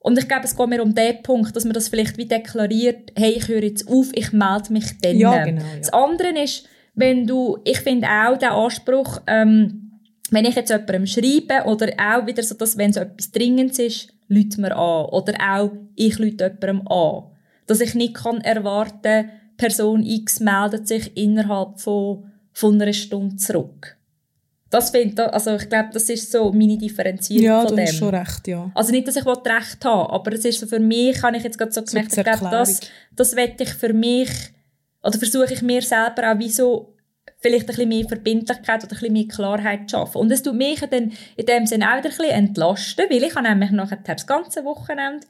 Und 0.00 0.18
ich 0.18 0.26
glaube, 0.26 0.46
es 0.46 0.56
geht 0.56 0.66
mir 0.66 0.82
um 0.82 0.96
den 0.96 1.22
Punkt, 1.22 1.54
dass 1.54 1.62
man 1.62 1.74
das 1.74 1.90
vielleicht 1.90 2.18
wie 2.18 2.26
deklariert, 2.26 3.12
hey, 3.14 3.34
ich 3.36 3.46
höre 3.46 3.62
jetzt 3.62 3.86
auf, 3.86 4.08
ich 4.14 4.32
melde 4.32 4.72
mich 4.72 4.98
dann. 5.00 5.16
Ja, 5.16 5.44
genau, 5.44 5.62
ja. 5.62 5.78
Das 5.78 5.92
andere 5.92 6.42
ist, 6.42 6.66
wenn 6.96 7.24
du, 7.24 7.58
ich 7.62 7.78
finde 7.78 8.08
auch 8.08 8.36
den 8.36 8.48
Anspruch, 8.48 9.20
ähm, 9.28 10.00
wenn 10.32 10.44
ich 10.44 10.56
jetzt 10.56 10.70
jemandem 10.70 11.06
schreibe 11.06 11.68
oder 11.68 11.86
auch 12.00 12.26
wieder 12.26 12.42
so, 12.42 12.56
dass 12.56 12.76
wenn 12.76 12.92
so 12.92 12.98
etwas 12.98 13.30
Dringendes 13.30 13.78
ist, 13.78 14.08
lüt 14.26 14.58
mir 14.58 14.76
an. 14.76 15.04
Oder 15.10 15.34
auch, 15.40 15.70
ich 15.94 16.18
lüte 16.18 16.46
jemandem 16.46 16.88
an. 16.88 17.26
Dass 17.68 17.80
ich 17.80 17.94
nicht 17.94 18.14
kann 18.14 18.40
erwarten, 18.40 19.30
Person 19.56 20.02
X 20.04 20.40
meldet 20.40 20.86
sich 20.88 21.16
innerhalb 21.16 21.80
von, 21.80 22.30
von 22.52 22.80
einer 22.80 22.92
Stunde 22.92 23.36
zurück. 23.36 23.96
Das 24.70 24.90
finde 24.90 25.32
also 25.32 25.54
ich 25.54 25.68
glaube, 25.68 25.90
das 25.92 26.08
ist 26.10 26.30
so 26.32 26.52
meine 26.52 26.76
Differenzierung 26.76 27.44
Ja, 27.44 27.60
von 27.60 27.68
du 27.70 27.76
dem. 27.76 27.86
hast 27.86 27.96
schon 27.96 28.14
recht, 28.14 28.48
ja. 28.48 28.70
Also 28.74 28.90
nicht, 28.90 29.06
dass 29.06 29.16
ich 29.16 29.24
Recht 29.24 29.84
habe, 29.84 30.12
aber 30.12 30.32
es 30.32 30.44
ist 30.44 30.60
so 30.60 30.66
für 30.66 30.80
mich, 30.80 31.22
habe 31.22 31.36
ich 31.36 31.44
jetzt 31.44 31.56
gerade 31.56 31.70
so 31.72 31.80
So 31.80 31.86
gemerkt, 31.86 32.12
zur 32.12 32.18
ich 32.18 32.24
glaube, 32.24 32.50
das, 32.50 32.80
das 33.14 33.36
wette 33.36 33.62
ich 33.62 33.70
für 33.70 33.92
mich, 33.92 34.28
oder 35.02 35.18
versuche 35.18 35.52
ich 35.54 35.62
mir 35.62 35.82
selber 35.82 36.32
auch 36.32 36.38
wie 36.38 36.50
so 36.50 36.96
vielleicht 37.38 37.64
ein 37.64 37.66
bisschen 37.66 37.88
mehr 37.88 38.08
Verbindlichkeit 38.08 38.82
oder 38.82 38.92
ein 38.92 38.98
bisschen 38.98 39.12
mehr 39.12 39.28
Klarheit 39.28 39.88
zu 39.88 39.96
schaffen. 39.96 40.18
Und 40.18 40.32
es 40.32 40.42
tut 40.42 40.56
mich 40.56 40.80
dann 40.80 41.12
in 41.36 41.46
dem 41.46 41.66
Sinne 41.66 41.86
auch 41.92 41.98
wieder 41.98 42.10
ein 42.10 42.16
bisschen 42.16 42.30
entlasten, 42.30 43.04
weil 43.08 43.22
ich 43.22 43.34
habe 43.36 43.48
nämlich 43.48 43.70
nachher 43.70 43.98
das 44.04 44.26
ganze 44.26 44.64
Wochenende 44.64 45.26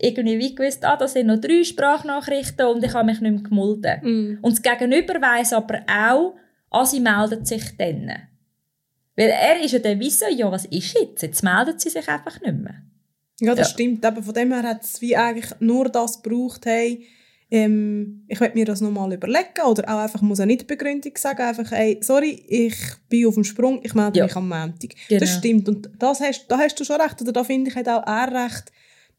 irgendwie 0.00 0.38
wie 0.38 0.54
gewusst, 0.54 0.84
ah, 0.84 0.96
da 0.96 1.06
sind 1.06 1.26
noch 1.26 1.40
drei 1.40 1.62
Sprachnachrichten 1.62 2.66
und 2.66 2.82
ich 2.84 2.92
habe 2.94 3.06
mich 3.06 3.20
nicht 3.20 3.32
mehr 3.32 3.42
gemulden. 3.42 4.00
Mhm. 4.02 4.38
Und 4.42 4.52
das 4.52 4.62
Gegenüber 4.62 5.14
weiss 5.20 5.52
aber 5.52 5.80
auch, 5.88 6.34
ah, 6.70 6.84
sie 6.84 7.00
meldet 7.00 7.46
sich 7.46 7.76
dann. 7.76 8.10
Weil 9.16 9.28
er 9.28 9.60
ist 9.62 9.72
ja 9.72 9.78
dann 9.78 10.00
wie 10.00 10.10
so, 10.10 10.26
ja, 10.26 10.50
was 10.50 10.64
ist 10.66 10.98
jetzt? 10.98 11.22
Jetzt 11.22 11.42
meldet 11.44 11.80
sie 11.80 11.90
sich 11.90 12.08
einfach 12.08 12.40
nicht 12.40 12.56
mehr. 12.56 12.74
Ja, 13.40 13.54
das 13.54 13.68
Ja. 13.68 13.74
stimmt. 13.74 14.04
Eben 14.04 14.22
von 14.22 14.34
dem 14.34 14.52
her 14.52 14.62
hat 14.62 14.82
es 14.82 15.00
wie 15.00 15.16
eigentlich 15.16 15.50
nur 15.60 15.88
das 15.88 16.22
gebraucht, 16.22 16.66
hey, 16.66 17.06
ähm, 17.50 18.24
ich 18.26 18.40
werde 18.40 18.54
mir 18.58 18.64
das 18.64 18.80
nochmal 18.80 19.12
überlegen 19.12 19.60
oder 19.68 19.84
auch 19.88 19.98
einfach, 20.00 20.22
muss 20.22 20.40
auch 20.40 20.46
nicht 20.46 20.66
Begründung 20.66 21.12
sagen, 21.16 21.42
einfach, 21.42 21.70
ey, 21.72 21.98
sorry, 22.00 22.42
ich 22.48 22.74
bin 23.08 23.26
auf 23.26 23.34
dem 23.34 23.44
Sprung, 23.44 23.80
ich 23.84 23.94
melde 23.94 24.18
Ja. 24.18 24.24
mich 24.24 24.34
am 24.34 24.48
Montag. 24.48 24.94
Genau. 25.08 25.20
Das 25.20 25.34
stimmt 25.36 25.68
und 25.68 25.90
das 25.98 26.20
hast, 26.20 26.46
da 26.48 26.58
hast 26.58 26.80
du 26.80 26.84
schon 26.84 27.00
recht, 27.00 27.20
oder 27.22 27.32
da 27.32 27.44
finde 27.44 27.70
ich, 27.70 27.76
hat 27.76 27.86
auch 27.88 28.04
er 28.06 28.32
recht, 28.46 28.72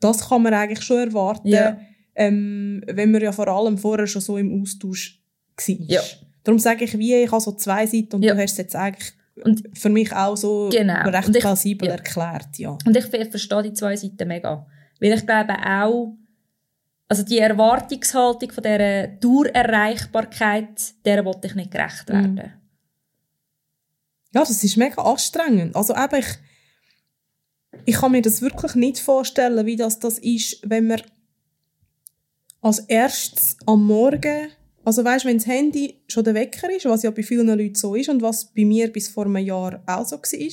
das 0.05 0.29
kann 0.29 0.41
man 0.43 0.53
eigentlich 0.53 0.81
schon 0.83 0.97
erwarten, 0.99 1.47
Ja. 1.47 1.77
ähm, 2.15 2.83
wenn 2.87 3.11
man 3.11 3.21
ja 3.21 3.31
vor 3.31 3.47
allem 3.47 3.77
vorher 3.77 4.07
schon 4.07 4.21
so 4.21 4.37
im 4.37 4.61
Austausch 4.61 5.19
war. 5.57 5.75
Ja. 5.87 6.01
Darum 6.43 6.59
sage 6.59 6.85
ich, 6.85 6.97
wie, 6.97 7.15
ich 7.15 7.31
habe 7.31 7.41
so 7.41 7.53
zwei 7.53 7.85
Seiten 7.87 8.15
und 8.15 8.23
Ja. 8.23 8.33
du 8.33 8.41
hast 8.41 8.51
es 8.51 8.57
jetzt 8.57 8.75
eigentlich 8.75 9.13
Und- 9.43 9.63
für 9.77 9.89
mich 9.89 10.13
auch 10.13 10.35
so 10.37 10.69
Genau. 10.71 11.09
recht 11.09 11.29
ich- 11.29 11.39
plausibel 11.39 11.87
ja. 11.89 11.95
erklärt, 11.95 12.57
ja. 12.57 12.77
Und 12.85 12.95
ich 12.95 13.05
ver- 13.05 13.25
verstehe 13.25 13.63
die 13.63 13.73
zwei 13.73 13.95
Seiten 13.95 14.27
mega. 14.27 14.65
Weil 15.01 15.11
ich 15.13 15.25
glaube 15.25 15.53
auch, 15.65 16.15
also 17.09 17.23
die 17.23 17.39
Erwartungshaltung 17.39 18.51
von 18.51 18.63
dieser 18.63 19.07
Dauererreichbarkeit, 19.07 20.93
der 21.03 21.25
wollte 21.25 21.47
ich 21.47 21.55
nicht 21.55 21.71
gerecht 21.71 22.07
werden. 22.09 22.37
Ja, 24.33 24.41
das 24.41 24.63
ist 24.63 24.77
mega 24.77 25.01
anstrengend. 25.01 25.75
Also 25.75 25.93
eben, 25.95 26.15
ich, 26.19 26.27
ich 27.85 27.95
kann 27.95 28.11
mir 28.11 28.21
das 28.21 28.41
wirklich 28.41 28.75
nicht 28.75 28.99
vorstellen, 28.99 29.65
wie 29.65 29.75
das, 29.75 29.99
das 29.99 30.19
ist, 30.19 30.59
wenn 30.63 30.87
man 30.87 31.01
als 32.61 32.79
erstes 32.79 33.57
am 33.65 33.85
Morgen, 33.85 34.49
also 34.83 35.03
weißt, 35.03 35.25
wenn 35.25 35.37
das 35.37 35.47
Handy 35.47 36.01
schon 36.07 36.23
der 36.23 36.33
Wecker 36.33 36.69
ist, 36.75 36.85
was 36.85 37.03
ja 37.03 37.11
bei 37.11 37.23
vielen 37.23 37.47
Leuten 37.47 37.75
so 37.75 37.95
ist 37.95 38.09
und 38.09 38.21
was 38.21 38.53
bei 38.53 38.65
mir 38.65 38.91
bis 38.91 39.07
vor 39.07 39.25
einem 39.25 39.37
Jahr 39.37 39.83
auch 39.85 40.05
so 40.05 40.17
war, 40.17 40.51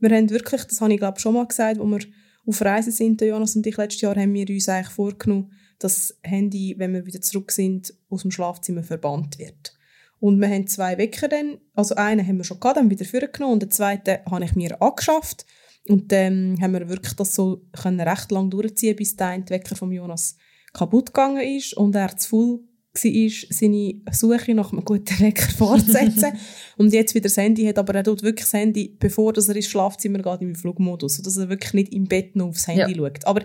wir 0.00 0.16
haben 0.16 0.30
wirklich, 0.30 0.64
das 0.64 0.80
habe 0.80 0.92
ich 0.92 0.98
glaube 0.98 1.20
schon 1.20 1.34
mal 1.34 1.46
gesagt, 1.46 1.78
wo 1.78 1.84
wir 1.84 2.00
auf 2.44 2.60
Reisen 2.60 2.92
sind, 2.92 3.20
Jonas 3.20 3.54
und 3.54 3.66
ich, 3.66 3.76
letztes 3.76 4.00
Jahr 4.00 4.16
haben 4.16 4.34
wir 4.34 4.48
uns 4.48 4.68
eigentlich 4.68 4.92
vorgenommen, 4.92 5.52
dass 5.78 6.08
das 6.08 6.18
Handy, 6.22 6.74
wenn 6.78 6.92
wir 6.92 7.06
wieder 7.06 7.20
zurück 7.20 7.52
sind, 7.52 7.94
aus 8.08 8.22
dem 8.22 8.30
Schlafzimmer 8.30 8.82
verbannt 8.82 9.38
wird. 9.38 9.74
Und 10.18 10.40
wir 10.40 10.48
haben 10.48 10.66
zwei 10.66 10.98
Wecker 10.98 11.28
dann, 11.28 11.58
also 11.74 11.94
einen 11.96 12.26
haben 12.26 12.36
wir 12.36 12.44
schon 12.44 12.60
gehabt, 12.60 12.76
dann 12.76 12.90
wieder 12.90 13.04
vorgenommen 13.04 13.54
und 13.54 13.62
den 13.62 13.70
zweiten 13.70 14.18
habe 14.30 14.44
ich 14.44 14.54
mir 14.54 14.80
angeschafft. 14.80 15.46
Und 15.88 16.12
dann 16.12 16.58
haben 16.60 16.74
wir 16.74 16.88
wirklich 16.88 17.14
das 17.14 17.34
so 17.34 17.62
können 17.72 18.00
recht 18.00 18.30
lang 18.30 18.50
durchziehen, 18.50 18.96
bis 18.96 19.16
der 19.16 19.28
eine 19.28 19.48
Wecker 19.48 19.74
von 19.74 19.90
Jonas 19.90 20.36
kaputt 20.72 21.06
gegangen 21.06 21.42
ist 21.42 21.74
und 21.74 21.94
er 21.94 22.16
zu 22.16 22.28
voll 22.28 22.60
war, 22.94 23.30
seine 23.50 23.94
Suche 24.12 24.54
nach 24.54 24.72
einem 24.72 24.84
guten 24.84 25.18
Wecker 25.20 25.50
fortzusetzen. 25.56 26.32
und 26.76 26.92
jetzt 26.92 27.14
wieder 27.14 27.24
das 27.24 27.36
Handy 27.36 27.64
hat, 27.64 27.78
aber 27.78 27.94
er 27.94 28.04
tut 28.04 28.22
wirklich 28.22 28.44
das 28.44 28.52
Handy, 28.52 28.96
bevor 28.98 29.32
dass 29.32 29.48
er 29.48 29.56
ins 29.56 29.66
Schlafzimmer 29.68 30.18
geht, 30.18 30.42
im 30.42 30.54
Flugmodus, 30.54 31.16
sodass 31.16 31.36
er 31.38 31.48
wirklich 31.48 31.72
nicht 31.72 31.92
im 31.92 32.04
Bett 32.04 32.36
noch 32.36 32.48
aufs 32.48 32.68
Handy 32.68 32.92
Ja. 32.92 32.96
schaut. 32.96 33.26
Aber 33.26 33.42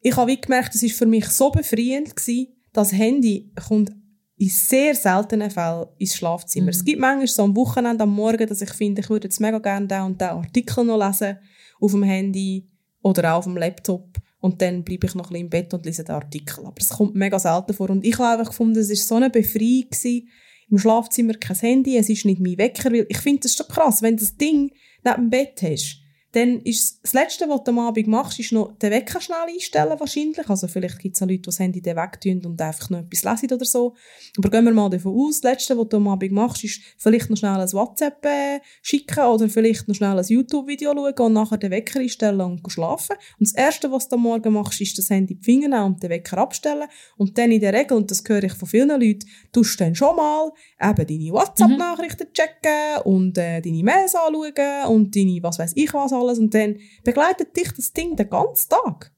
ich 0.00 0.16
habe 0.16 0.36
gemerkt, 0.36 0.74
es 0.74 0.82
ist 0.82 0.98
für 0.98 1.06
mich 1.06 1.26
so 1.26 1.50
befreiend 1.50 2.16
gewesen, 2.16 2.48
das 2.72 2.92
Handy 2.92 3.52
kommt 3.68 3.92
in 4.36 4.48
sehr 4.48 4.94
seltenen 4.96 5.50
Fällen 5.50 5.86
ins 5.98 6.16
Schlafzimmer. 6.16 6.64
Mhm. 6.64 6.70
Es 6.70 6.84
gibt 6.84 7.00
manchmal 7.00 7.28
so 7.28 7.44
am 7.44 7.54
Wochenende, 7.54 8.02
am 8.02 8.12
Morgen, 8.12 8.48
dass 8.48 8.62
ich 8.62 8.70
finde, 8.70 9.02
ich 9.02 9.10
würde 9.10 9.28
jetzt 9.28 9.40
mega 9.40 9.58
gerne 9.58 9.86
den 9.86 10.02
und 10.02 10.20
den 10.20 10.28
Artikel 10.28 10.84
noch 10.84 10.98
lesen 10.98 11.38
auf 11.82 11.92
dem 11.92 12.02
Handy 12.02 12.70
oder 13.02 13.32
auch 13.32 13.38
auf 13.38 13.44
dem 13.44 13.56
Laptop 13.56 14.18
und 14.40 14.62
dann 14.62 14.82
bleibe 14.84 15.06
ich 15.06 15.14
noch 15.14 15.26
ein 15.26 15.28
bisschen 15.30 15.44
im 15.44 15.50
Bett 15.50 15.74
und 15.74 15.84
lese 15.84 16.04
den 16.04 16.14
Artikel. 16.14 16.64
Aber 16.64 16.80
es 16.80 16.88
kommt 16.88 17.14
mega 17.14 17.38
selten 17.38 17.74
vor 17.74 17.90
und 17.90 18.04
ich 18.04 18.18
habe 18.18 18.38
einfach 18.38 18.50
gefunden, 18.50 18.78
es 18.78 18.90
ist 18.90 19.06
so 19.06 19.16
eine 19.16 19.30
Befreiung 19.30 19.88
gewesen, 19.90 20.28
im 20.70 20.78
Schlafzimmer 20.78 21.34
kein 21.34 21.56
Handy, 21.56 21.96
es 21.96 22.08
ist 22.08 22.24
nicht 22.24 22.40
mein 22.40 22.58
Wecker, 22.58 22.90
weil 22.90 23.06
ich 23.08 23.18
finde 23.18 23.40
das 23.40 23.54
schon 23.54 23.68
krass, 23.68 24.02
wenn 24.02 24.16
du 24.16 24.20
das 24.22 24.36
Ding 24.36 24.70
neben 25.04 25.16
dem 25.16 25.30
Bett 25.30 25.62
hast, 25.62 26.01
dann 26.32 26.60
ist 26.62 27.00
das 27.02 27.12
Letzte, 27.12 27.48
was 27.48 27.62
du 27.64 27.72
am 27.72 27.78
Abend 27.78 28.06
machst, 28.06 28.38
ist 28.38 28.52
noch 28.52 28.72
den 28.78 28.90
Wecker 28.90 29.20
schnell 29.20 29.38
einstellen 29.48 30.00
wahrscheinlich. 30.00 30.48
Also 30.48 30.66
vielleicht 30.66 30.98
gibt 30.98 31.14
es 31.14 31.22
auch 31.22 31.26
Leute, 31.26 31.38
die 31.38 31.46
das 31.46 31.58
Handy 31.58 31.82
dann 31.82 31.96
wegtun 31.96 32.44
und 32.46 32.60
einfach 32.60 32.88
noch 32.88 33.00
etwas 33.00 33.22
lesen 33.22 33.54
oder 33.54 33.64
so. 33.66 33.94
Aber 34.38 34.48
gehen 34.48 34.64
wir 34.64 34.72
mal 34.72 34.88
davon 34.88 35.14
aus, 35.14 35.40
das 35.40 35.52
Letzte, 35.52 35.76
was 35.76 35.88
du 35.88 35.98
am 35.98 36.08
Abend 36.08 36.32
machst, 36.32 36.64
ist 36.64 36.80
vielleicht 36.96 37.28
noch 37.28 37.36
schnell 37.36 37.60
ein 37.60 37.72
WhatsApp 37.72 38.24
äh, 38.24 38.60
schicken 38.80 39.24
oder 39.24 39.48
vielleicht 39.50 39.88
noch 39.88 39.94
schnell 39.94 40.18
ein 40.18 40.24
YouTube-Video 40.24 40.92
schauen 40.94 41.14
und 41.18 41.32
nachher 41.34 41.58
den 41.58 41.70
Wecker 41.70 42.00
einstellen 42.00 42.40
und 42.40 42.72
schlafen. 42.72 43.16
Und 43.38 43.48
das 43.48 43.54
Erste, 43.54 43.92
was 43.92 44.08
du 44.08 44.16
am 44.16 44.22
Morgen 44.22 44.54
machst, 44.54 44.80
ist 44.80 44.96
das 44.96 45.10
Handy 45.10 45.34
in 45.34 45.40
die 45.40 45.44
Finger 45.44 45.68
nehmen 45.68 45.84
und 45.84 46.02
den 46.02 46.08
Wecker 46.08 46.38
abstellen. 46.38 46.88
Und 47.18 47.36
dann 47.36 47.52
in 47.52 47.60
der 47.60 47.74
Regel, 47.74 47.96
und 47.96 48.10
das 48.10 48.24
höre 48.26 48.44
ich 48.44 48.54
von 48.54 48.68
vielen 48.68 48.88
Leuten, 48.88 49.26
tust 49.52 49.78
du 49.78 49.84
dann 49.84 49.94
schon 49.94 50.16
mal 50.16 50.50
eben 50.82 51.06
deine 51.06 51.32
WhatsApp-Nachrichten 51.32 52.32
checken 52.32 53.02
und 53.04 53.38
äh, 53.38 53.60
deine 53.60 53.82
Mails 53.82 54.14
anschauen 54.14 54.86
und 54.88 55.14
deine 55.14 55.42
was 55.42 55.58
weiß 55.58 55.72
ich 55.76 55.92
was 55.94 56.12
alles 56.12 56.38
und 56.38 56.52
dann 56.54 56.78
begleitet 57.04 57.56
dich 57.56 57.72
das 57.72 57.92
Ding 57.92 58.16
den 58.16 58.28
ganzen 58.28 58.70
Tag. 58.70 59.12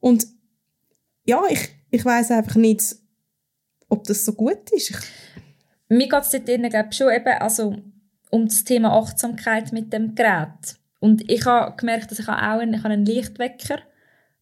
Und 0.00 0.26
ja, 1.24 1.42
ich, 1.48 1.70
ich 1.90 2.04
weiß 2.04 2.30
einfach 2.30 2.56
nicht, 2.56 2.96
ob 3.88 4.04
das 4.04 4.24
so 4.24 4.32
gut 4.32 4.70
ist. 4.70 4.90
Ich, 4.90 4.96
Mir 5.88 6.08
geht 6.08 6.22
es 6.22 6.30
dort 6.30 6.48
ich, 6.48 6.96
schon 6.96 7.12
eben 7.12 7.38
also 7.40 7.76
um 8.30 8.46
das 8.46 8.64
Thema 8.64 8.96
Achtsamkeit 8.98 9.72
mit 9.72 9.92
dem 9.92 10.14
Gerät. 10.14 10.76
Und 11.00 11.28
ich 11.30 11.44
habe 11.46 11.76
gemerkt, 11.76 12.10
dass 12.10 12.18
ich 12.18 12.28
auch 12.28 12.32
einen, 12.32 12.74
ich 12.74 12.82
habe 12.82 12.94
einen 12.94 13.06
Lichtwecker 13.06 13.78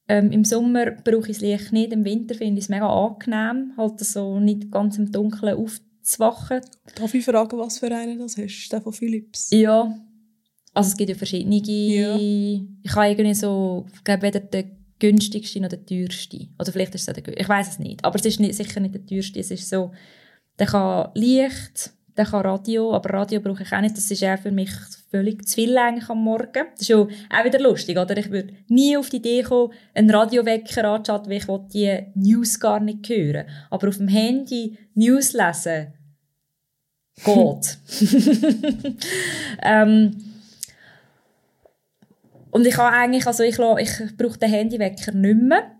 ähm, 0.07 0.33
Im 0.33 0.45
Sommer 0.45 0.91
brauche 0.91 1.31
ich 1.31 1.39
das 1.39 1.41
Licht 1.41 1.73
nicht, 1.73 1.93
im 1.93 2.05
Winter 2.05 2.35
finde 2.35 2.59
ich 2.59 2.67
es 2.67 2.69
mega 2.69 2.89
angenehm, 2.89 3.73
halt 3.77 4.01
so 4.01 4.39
nicht 4.39 4.71
ganz 4.71 4.99
im 4.99 5.11
Dunkeln 5.11 5.57
aufzuwachen. 6.05 6.61
Darf 6.95 7.15
ich 7.15 7.25
fragen, 7.25 7.59
was 7.59 7.79
für 7.79 7.95
einen 7.95 8.19
das 8.19 8.37
hast? 8.37 8.45
Ist 8.45 8.73
der 8.73 8.81
von 8.81 8.93
Philips? 8.93 9.51
Ja, 9.51 9.93
also 10.75 10.89
es 10.89 10.97
gibt 10.97 11.11
ja 11.11 11.17
verschiedene. 11.17 11.57
Ja. 11.57 12.17
Ich 12.17 12.95
habe 12.95 13.09
irgendwie 13.09 13.35
so, 13.35 13.87
ich 13.95 14.05
glaube, 14.05 14.23
weder 14.23 14.41
der 14.41 14.65
günstigste 14.99 15.61
noch 15.61 15.69
der 15.69 15.85
teuerste. 15.85 16.49
Oder 16.59 16.73
vielleicht 16.73 16.95
ist 16.95 17.09
es 17.09 17.15
der 17.15 17.39
ich 17.39 17.49
weiß 17.49 17.69
es 17.69 17.79
nicht. 17.79 18.05
Aber 18.05 18.17
es 18.17 18.25
ist 18.25 18.41
nicht, 18.41 18.55
sicher 18.55 18.81
nicht 18.81 18.95
der 18.95 19.07
teuerste. 19.07 19.41
Es 19.41 19.51
ist 19.51 19.69
so, 19.69 19.93
der 20.59 20.67
kann 20.67 21.11
Licht, 21.15 21.93
der 22.17 22.27
kann 22.27 22.43
Radio, 22.43 22.95
aber 22.95 23.11
Radio 23.11 23.41
brauche 23.41 23.65
ich 23.65 23.73
auch 23.73 23.81
nicht. 23.81 23.97
Das 23.97 24.11
ist 24.11 24.23
auch 24.23 24.39
für 24.39 24.53
mich 24.53 24.71
völlig 25.11 25.47
zu 25.47 25.55
viel 25.57 25.77
eigentlich 25.77 26.09
am 26.09 26.23
Morgen. 26.23 26.67
Das 26.77 26.89
ist 26.89 26.93
auch 26.93 27.45
wieder 27.45 27.59
lustig, 27.59 27.99
oder? 27.99 28.17
Ich 28.17 28.31
würde 28.31 28.55
nie 28.69 28.97
auf 28.97 29.11
die 29.11 29.17
Idee 29.17 29.43
kommen, 29.43 29.73
einen 29.95 30.11
Radiowecker 30.11 30.85
anzuschalten, 30.85 31.31
weil 31.31 31.39
ich 31.39 31.49
will 31.49 31.61
die 31.73 32.07
News 32.15 32.61
gar 32.61 32.81
nicht 32.81 33.09
hören. 33.09 33.47
Aber 33.71 33.89
auf 33.89 33.97
dem 33.97 34.09
Handy 34.09 34.79
News 34.95 35.33
lesen, 35.33 35.93
geht. 37.25 37.79
ähm, 39.63 40.17
und 42.51 42.67
ich 42.67 42.77
habe 42.77 42.97
eigentlich, 42.97 43.27
also 43.27 43.43
ich, 43.43 43.59
ich 43.59 44.17
brauche 44.17 44.39
den 44.39 44.51
Handywecker 44.51 45.13
nicht 45.13 45.41
mehr. 45.41 45.73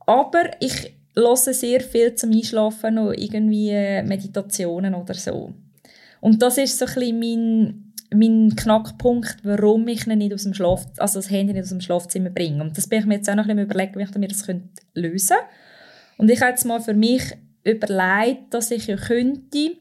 Aber 0.00 0.50
ich 0.60 0.95
höre 1.16 1.36
sehr 1.36 1.80
viel 1.80 2.14
zum 2.14 2.30
Einschlafen 2.30 2.94
noch 2.94 3.12
irgendwie 3.12 3.70
äh, 3.70 4.02
Meditationen 4.02 4.94
oder 4.94 5.14
so. 5.14 5.52
Und 6.20 6.42
das 6.42 6.58
ist 6.58 6.78
so 6.78 6.86
ein 6.86 7.18
mein, 7.18 7.92
mein 8.14 8.56
Knackpunkt, 8.56 9.38
warum 9.42 9.86
ich 9.88 10.06
nicht 10.06 10.34
aus 10.34 10.44
dem 10.44 10.54
Schlaf, 10.54 10.86
also 10.98 11.18
das 11.18 11.30
Handy 11.30 11.52
nicht 11.52 11.64
aus 11.64 11.70
dem 11.70 11.80
Schlafzimmer 11.80 12.30
bringe. 12.30 12.62
Und 12.62 12.76
das 12.76 12.88
bin 12.88 13.00
ich 13.00 13.06
mir 13.06 13.16
jetzt 13.16 13.28
auch 13.28 13.34
noch 13.34 13.46
ein 13.46 13.56
bisschen 13.56 13.70
überlegen, 13.70 13.98
wie 13.98 14.02
ich 14.02 14.14
mir 14.14 14.28
das 14.28 14.46
könnte 14.46 14.68
lösen 14.94 15.36
könnte. 15.36 15.50
Und 16.18 16.30
ich 16.30 16.40
habe 16.40 16.50
jetzt 16.50 16.64
mal 16.64 16.80
für 16.80 16.94
mich 16.94 17.22
überlegt, 17.64 18.54
dass 18.54 18.70
ich 18.70 18.86
ja 18.86 18.96
könnte, 18.96 19.72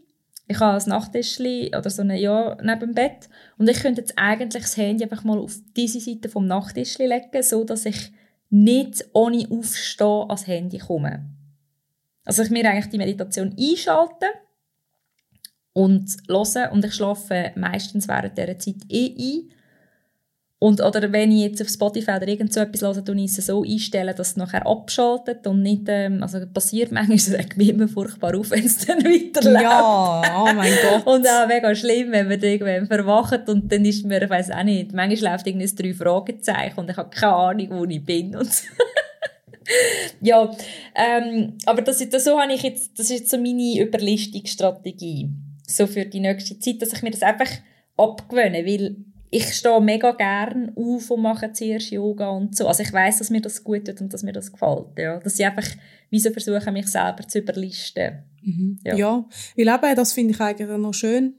ich 0.47 0.59
habe 0.59 0.83
ein 0.83 0.89
Nachttischli 0.89 1.71
oder 1.75 1.89
so 1.89 2.01
eine, 2.01 2.19
ja, 2.19 2.57
neben 2.61 2.79
dem 2.79 2.93
Bett 2.93 3.29
und 3.57 3.69
ich 3.69 3.79
könnte 3.79 4.01
jetzt 4.01 4.13
eigentlich 4.15 4.63
das 4.63 4.77
Handy 4.77 5.03
einfach 5.03 5.23
mal 5.23 5.39
auf 5.39 5.55
diese 5.75 5.99
Seite 5.99 6.29
vom 6.29 6.45
Nachttischli 6.45 7.07
legen, 7.07 7.41
so 7.41 7.63
dass 7.63 7.85
ich 7.85 8.11
nicht 8.49 9.05
ohne 9.13 9.47
Aufstehen 9.49 10.29
ans 10.29 10.47
Handy 10.47 10.77
komme. 10.77 11.29
Also 12.23 12.43
ich 12.43 12.49
mir 12.49 12.69
eigentlich 12.69 12.89
die 12.89 12.97
Meditation 12.97 13.55
einschalte 13.57 14.27
und 15.73 16.09
höre 16.27 16.71
und 16.71 16.85
ich 16.85 16.93
schlafe 16.93 17.51
meistens 17.55 18.07
während 18.07 18.37
dieser 18.37 18.57
Zeit 18.57 18.77
eh 18.89 19.15
ein. 19.17 19.51
Und, 20.65 20.81
oder 20.81 21.11
wenn 21.11 21.31
ich 21.31 21.41
jetzt 21.41 21.61
auf 21.61 21.69
Spotify 21.69 22.13
oder 22.13 22.27
irgend 22.27 22.51
so 22.51 22.59
etwas 22.59 22.81
höre, 22.81 23.05
tue 23.05 23.15
ich 23.17 23.37
es 23.37 23.45
so 23.45 23.61
einstellen, 23.61 24.15
dass 24.17 24.29
es 24.29 24.35
nachher 24.35 24.65
abschaltet 24.65 25.45
und 25.45 25.61
nicht, 25.61 25.83
ähm, 25.85 26.23
also 26.23 26.39
passiert 26.51 26.91
manchmal, 26.91 27.17
es 27.17 27.31
regt 27.31 27.55
mich 27.55 27.69
immer 27.69 27.87
furchtbar 27.87 28.35
auf, 28.35 28.49
wenn 28.49 28.65
es 28.65 28.83
dann 28.83 28.97
weiterläuft. 29.03 29.61
Ja, 29.61 30.41
oh 30.41 30.51
mein 30.55 30.73
Gott. 30.81 31.05
Und 31.13 31.27
auch 31.27 31.47
mega 31.47 31.75
schlimm, 31.75 32.11
wenn 32.11 32.27
man 32.29 32.39
dann 32.39 32.49
irgendwann 32.49 32.87
verwacht 32.87 33.47
und 33.47 33.71
dann 33.71 33.85
ist 33.85 34.05
mir, 34.05 34.23
ich 34.23 34.29
weiss 34.31 34.49
auch 34.49 34.63
nicht, 34.63 34.91
manchmal 34.91 35.33
läuft 35.33 35.45
irgendwie 35.45 35.67
ein 35.67 35.75
drei 35.75 35.93
Fragezeichen 35.93 36.79
und 36.79 36.89
ich 36.89 36.97
habe 36.97 37.11
keine 37.11 37.33
Ahnung, 37.33 37.67
wo 37.69 37.85
ich 37.85 38.03
bin 38.03 38.35
und 38.35 38.51
so. 38.51 38.67
ja, 40.21 40.49
ähm, 40.95 41.59
aber 41.67 41.83
das, 41.83 42.09
das, 42.09 42.23
so 42.23 42.39
habe 42.39 42.53
ich 42.53 42.63
jetzt, 42.63 42.97
das 42.97 43.11
ist 43.11 43.19
jetzt 43.19 43.29
so 43.29 43.37
meine 43.37 43.79
Überlistungsstrategie. 43.79 45.29
So 45.67 45.85
für 45.85 46.05
die 46.05 46.21
nächste 46.21 46.57
Zeit, 46.57 46.81
dass 46.81 46.91
ich 46.91 47.03
mir 47.03 47.11
das 47.11 47.21
einfach 47.21 47.51
abgewöhne, 47.97 48.65
weil 48.65 48.95
ich 49.35 49.53
stehe 49.53 49.81
mega 49.81 50.11
gern 50.11 50.71
auf 50.75 51.11
und 51.11 51.21
mache 51.21 51.51
zuerst 51.51 51.91
Yoga 51.91 52.29
und 52.29 52.55
so. 52.55 52.67
Also 52.67 52.83
ich 52.83 52.93
weiß, 52.93 53.17
dass 53.17 53.29
mir 53.29 53.41
das 53.41 53.63
gut 53.63 53.85
tut 53.85 53.99
und 53.99 54.13
dass 54.13 54.23
mir 54.23 54.31
das 54.31 54.51
gefällt. 54.51 54.97
Ja. 54.97 55.19
Dass 55.19 55.37
ich 55.37 55.45
einfach 55.45 55.67
wie 56.09 56.19
so 56.19 56.31
versuche, 56.31 56.71
mich 56.71 56.87
selber 56.87 57.27
zu 57.27 57.39
überlisten. 57.39 58.23
Mhm. 58.41 58.79
Ja. 58.85 58.95
Ja. 58.95 59.25
weil 59.57 59.67
eben, 59.67 59.95
das 59.95 60.13
finde 60.13 60.33
ich 60.33 60.39
eigentlich 60.39 60.69
noch 60.77 60.93
schön, 60.93 61.35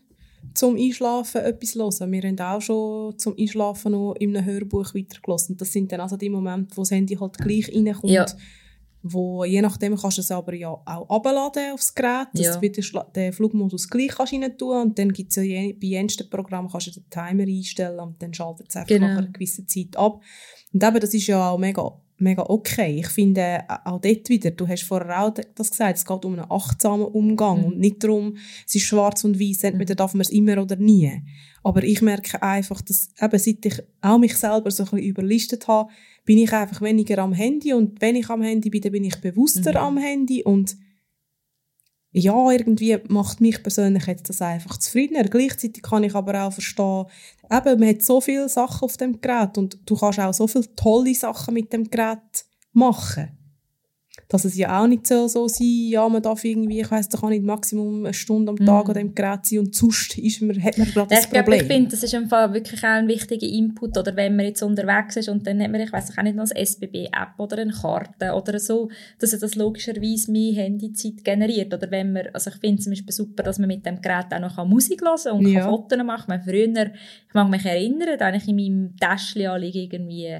zum 0.52 0.76
Einschlafen 0.76 1.40
etwas 1.40 1.70
zu 1.70 1.78
hören. 1.78 2.12
Wir 2.12 2.22
haben 2.22 2.40
auch 2.40 2.60
schon 2.60 3.18
zum 3.18 3.34
Einschlafen 3.38 3.92
noch 3.92 4.14
in 4.18 4.36
einem 4.36 4.44
Hörbuch 4.44 4.94
weitergelassen. 4.94 5.56
Das 5.56 5.72
sind 5.72 5.90
dann 5.90 6.00
also 6.00 6.18
die 6.18 6.28
Momente, 6.28 6.76
wo 6.76 6.82
das 6.82 6.90
Handy 6.90 7.14
halt 7.16 7.38
gleich 7.38 7.74
reinkommt, 7.74 8.12
Ja. 8.12 8.26
Wo 9.12 9.44
je 9.44 9.60
nachdem 9.62 9.96
kannst 9.96 10.18
du 10.18 10.20
es 10.22 10.30
aber 10.30 10.54
ja 10.54 10.68
auch 10.70 11.08
abladen 11.08 11.72
aufs 11.72 11.94
Gerät, 11.94 12.28
dass 12.34 12.46
Ja. 12.46 12.54
du 12.56 12.60
wieder 12.62 13.04
den 13.14 13.32
Flugmodus 13.32 13.88
gleich 13.88 14.08
kannst 14.08 14.32
rein 14.32 14.56
tun 14.58 14.82
und 14.82 14.98
dann 14.98 15.12
gibt 15.12 15.30
es 15.30 15.36
ja 15.36 15.42
je, 15.42 15.72
bei 15.74 15.86
jensten 15.88 16.28
Programm 16.30 16.68
kannst 16.68 16.88
du 16.88 16.90
den 16.92 17.08
Timer 17.10 17.44
einstellen 17.44 18.00
und 18.00 18.22
dann 18.22 18.32
schaltet 18.34 18.66
es 18.68 18.76
einfach 18.76 18.88
Genau. 18.88 19.08
nach 19.08 19.18
einer 19.18 19.28
gewissen 19.28 19.66
Zeit 19.68 19.96
ab. 19.96 20.22
Und 20.72 20.82
eben, 20.84 21.00
das 21.00 21.14
ist 21.14 21.26
ja 21.26 21.50
auch 21.50 21.58
mega, 21.58 21.90
mega 22.18 22.42
okay. 22.48 22.98
Ich 23.00 23.08
finde 23.08 23.40
äh, 23.40 23.62
auch 23.84 24.00
dort 24.00 24.28
wieder, 24.28 24.50
du 24.50 24.66
hast 24.66 24.82
vorher 24.84 25.22
auch 25.24 25.30
das 25.54 25.70
gesagt, 25.70 25.98
es 25.98 26.04
geht 26.04 26.24
um 26.24 26.32
einen 26.34 26.50
achtsamen 26.50 27.06
Umgang 27.06 27.58
Mhm. 27.60 27.64
und 27.66 27.78
nicht 27.78 28.02
darum, 28.02 28.36
es 28.66 28.74
ist 28.74 28.82
schwarz 28.84 29.24
und 29.24 29.38
weiß, 29.40 29.64
entweder 29.64 29.94
darf 29.94 30.14
man 30.14 30.22
es 30.22 30.30
immer 30.30 30.60
oder 30.62 30.76
nie. 30.76 31.12
Aber 31.62 31.82
ich 31.82 32.00
merke 32.02 32.40
einfach, 32.42 32.80
dass 32.82 33.08
eben 33.20 33.38
seit 33.38 33.66
ich 33.66 33.82
auch 34.00 34.18
mich 34.18 34.36
selber 34.36 34.70
so 34.70 34.84
ein 34.84 34.90
bisschen 34.90 35.06
überlistet 35.08 35.66
habe, 35.68 35.90
bin 36.26 36.38
ich 36.38 36.52
einfach 36.52 36.82
weniger 36.82 37.18
am 37.18 37.32
Handy 37.32 37.72
und 37.72 38.00
wenn 38.02 38.16
ich 38.16 38.28
am 38.28 38.42
Handy 38.42 38.68
bin, 38.68 38.82
dann 38.82 38.92
bin 38.92 39.04
ich 39.04 39.18
bewusster 39.20 39.70
Mhm. 39.70 39.76
am 39.76 39.96
Handy 39.96 40.42
und 40.42 40.76
ja, 42.12 42.50
irgendwie 42.50 42.98
macht 43.08 43.40
mich 43.40 43.62
persönlich 43.62 44.06
jetzt 44.06 44.28
das 44.28 44.40
einfach 44.40 44.78
zufriedener. 44.78 45.24
Gleichzeitig 45.24 45.82
kann 45.82 46.02
ich 46.02 46.14
aber 46.14 46.44
auch 46.44 46.52
verstehen, 46.52 47.04
eben, 47.50 47.80
man 47.80 47.88
hat 47.88 48.02
so 48.02 48.20
viele 48.20 48.48
Sachen 48.48 48.84
auf 48.84 48.96
dem 48.96 49.20
Gerät 49.20 49.56
und 49.58 49.78
du 49.84 49.96
kannst 49.96 50.18
auch 50.18 50.32
so 50.32 50.46
viele 50.46 50.74
tolle 50.76 51.14
Sachen 51.14 51.54
mit 51.54 51.72
dem 51.72 51.88
Gerät 51.90 52.44
machen. 52.72 53.28
Dass 54.28 54.44
es 54.44 54.56
ja 54.56 54.82
auch 54.82 54.88
nicht 54.88 55.06
so, 55.06 55.28
so 55.28 55.46
sein, 55.46 55.66
ja, 55.88 56.08
man 56.08 56.20
darf 56.20 56.44
irgendwie, 56.44 56.80
ich 56.80 56.90
weiss, 56.90 57.08
da 57.08 57.16
kann 57.16 57.28
nicht 57.30 57.44
Maximum 57.44 58.04
eine 58.06 58.12
Stunde 58.12 58.50
am 58.50 58.56
Tag 58.56 58.84
Mhm. 58.84 58.90
an 58.90 58.94
dem 58.94 59.14
Gerät 59.14 59.46
sein 59.46 59.60
und 59.60 59.74
sonst 59.74 60.18
ist 60.18 60.42
man, 60.42 60.60
hat 60.60 60.78
man 60.78 60.90
gerade 60.90 61.08
das 61.14 61.24
ich 61.24 61.30
glaube, 61.30 61.44
Problem. 61.44 61.60
ich 61.60 61.72
finde, 61.72 61.90
das 61.90 62.02
ist 62.02 62.12
im 62.14 62.28
Fall 62.28 62.52
wirklich 62.52 62.80
auch 62.82 62.88
ein 62.88 63.06
wichtiger 63.06 63.46
Input. 63.46 63.96
Oder 63.96 64.16
wenn 64.16 64.34
man 64.34 64.46
jetzt 64.46 64.62
unterwegs 64.62 65.14
ist 65.16 65.28
und 65.28 65.46
dann 65.46 65.62
hat 65.62 65.70
man, 65.70 65.80
ich 65.80 65.92
weiß 65.92 66.18
auch 66.18 66.22
nicht, 66.24 66.34
noch 66.34 66.44
eine 66.50 66.58
SBB-App 66.60 67.38
oder 67.38 67.58
eine 67.58 67.72
Karte 67.72 68.32
oder 68.32 68.58
so, 68.58 68.90
dass 69.20 69.32
er 69.32 69.38
das 69.38 69.54
logischerweise 69.54 70.32
mehr 70.32 70.54
Handyzeit 70.54 71.22
generiert. 71.22 71.72
Oder 71.72 71.88
wenn 71.92 72.12
man, 72.12 72.26
also 72.32 72.50
ich 72.50 72.56
finde 72.56 72.82
zum 72.82 72.90
Beispiel 72.92 73.12
super, 73.12 73.44
dass 73.44 73.60
man 73.60 73.68
mit 73.68 73.86
dem 73.86 74.00
Gerät 74.00 74.26
auch 74.34 74.40
noch 74.40 74.66
Musik 74.66 75.02
hören 75.02 75.18
kann 75.22 75.32
und 75.38 75.46
Ja. 75.46 75.60
kann 75.60 75.70
Fotos 75.70 75.98
machen 76.04 76.26
kann. 76.30 76.42
Früher, 76.42 76.86
ich 77.28 77.34
mag 77.34 77.48
mich 77.48 77.64
erinnern, 77.64 78.16
da 78.18 78.26
hatte 78.26 78.38
ich 78.38 78.48
in 78.48 78.56
meinem 78.56 78.96
Täschchen 78.96 79.62
irgendwie 79.62 80.38